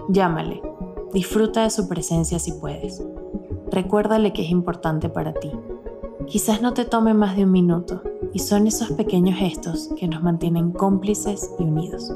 llámale, 0.09 0.62
disfruta 1.14 1.64
de 1.64 1.70
su 1.70 1.88
presencia 1.88 2.39
si 2.39 2.51
puedes. 2.51 3.01
Recuérdale 3.72 4.34
que 4.34 4.41
es 4.41 4.51
importante 4.51 5.07
para 5.07 5.32
ti. 5.32 5.49
Quizás 6.32 6.61
no 6.61 6.73
te 6.73 6.86
tome 6.86 7.13
más 7.13 7.36
de 7.36 7.43
un 7.43 7.51
minuto 7.51 8.03
y 8.32 8.39
son 8.39 8.65
esos 8.65 8.89
pequeños 8.93 9.38
gestos 9.38 9.89
que 9.97 10.07
nos 10.07 10.23
mantienen 10.23 10.71
cómplices 10.71 11.53
y 11.59 11.63
unidos. 11.63 12.09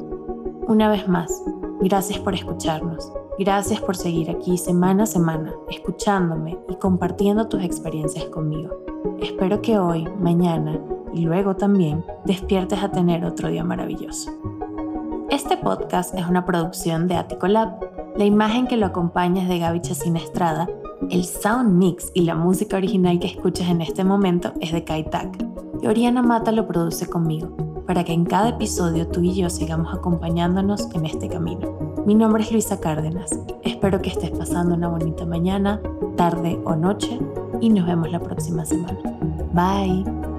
Una 0.66 0.88
vez 0.88 1.06
más, 1.06 1.42
gracias 1.82 2.18
por 2.20 2.32
escucharnos. 2.32 3.12
Gracias 3.38 3.78
por 3.78 3.94
seguir 3.94 4.30
aquí 4.30 4.56
semana 4.56 5.02
a 5.02 5.06
semana, 5.06 5.52
escuchándome 5.68 6.58
y 6.66 6.76
compartiendo 6.76 7.46
tus 7.46 7.62
experiencias 7.62 8.24
conmigo. 8.30 8.74
Espero 9.20 9.60
que 9.60 9.78
hoy, 9.78 10.08
mañana 10.18 10.80
y 11.12 11.20
luego 11.20 11.56
también 11.56 12.02
despiertes 12.24 12.82
a 12.82 12.90
tener 12.90 13.22
otro 13.22 13.50
día 13.50 13.64
maravilloso. 13.64 14.30
Este 15.28 15.58
podcast 15.58 16.14
es 16.14 16.26
una 16.26 16.46
producción 16.46 17.06
de 17.06 17.16
Attico 17.16 17.48
Lab. 17.48 17.78
La 18.16 18.24
imagen 18.24 18.66
que 18.66 18.78
lo 18.78 18.86
acompaña 18.86 19.42
es 19.42 19.48
de 19.50 19.58
Gaby 19.58 19.82
Chacina 19.82 20.18
Estrada. 20.20 20.70
El 21.10 21.24
sound 21.24 21.72
mix 21.74 22.10
y 22.14 22.22
la 22.22 22.34
música 22.34 22.76
original 22.76 23.18
que 23.20 23.28
escuchas 23.28 23.68
en 23.68 23.80
este 23.80 24.02
momento 24.02 24.52
es 24.60 24.72
de 24.72 24.84
Kaitak. 24.84 25.38
Y 25.82 25.86
Oriana 25.86 26.22
Mata 26.22 26.52
lo 26.52 26.66
produce 26.66 27.06
conmigo, 27.06 27.84
para 27.86 28.02
que 28.02 28.12
en 28.12 28.24
cada 28.24 28.50
episodio 28.50 29.06
tú 29.06 29.22
y 29.22 29.34
yo 29.34 29.50
sigamos 29.50 29.94
acompañándonos 29.94 30.88
en 30.94 31.06
este 31.06 31.28
camino. 31.28 31.94
Mi 32.06 32.14
nombre 32.14 32.42
es 32.42 32.50
Luisa 32.50 32.80
Cárdenas. 32.80 33.30
Espero 33.62 34.00
que 34.00 34.10
estés 34.10 34.30
pasando 34.30 34.74
una 34.74 34.88
bonita 34.88 35.26
mañana, 35.26 35.80
tarde 36.16 36.58
o 36.64 36.74
noche 36.74 37.18
y 37.60 37.68
nos 37.68 37.86
vemos 37.86 38.10
la 38.10 38.20
próxima 38.20 38.64
semana. 38.64 38.98
Bye. 39.52 40.35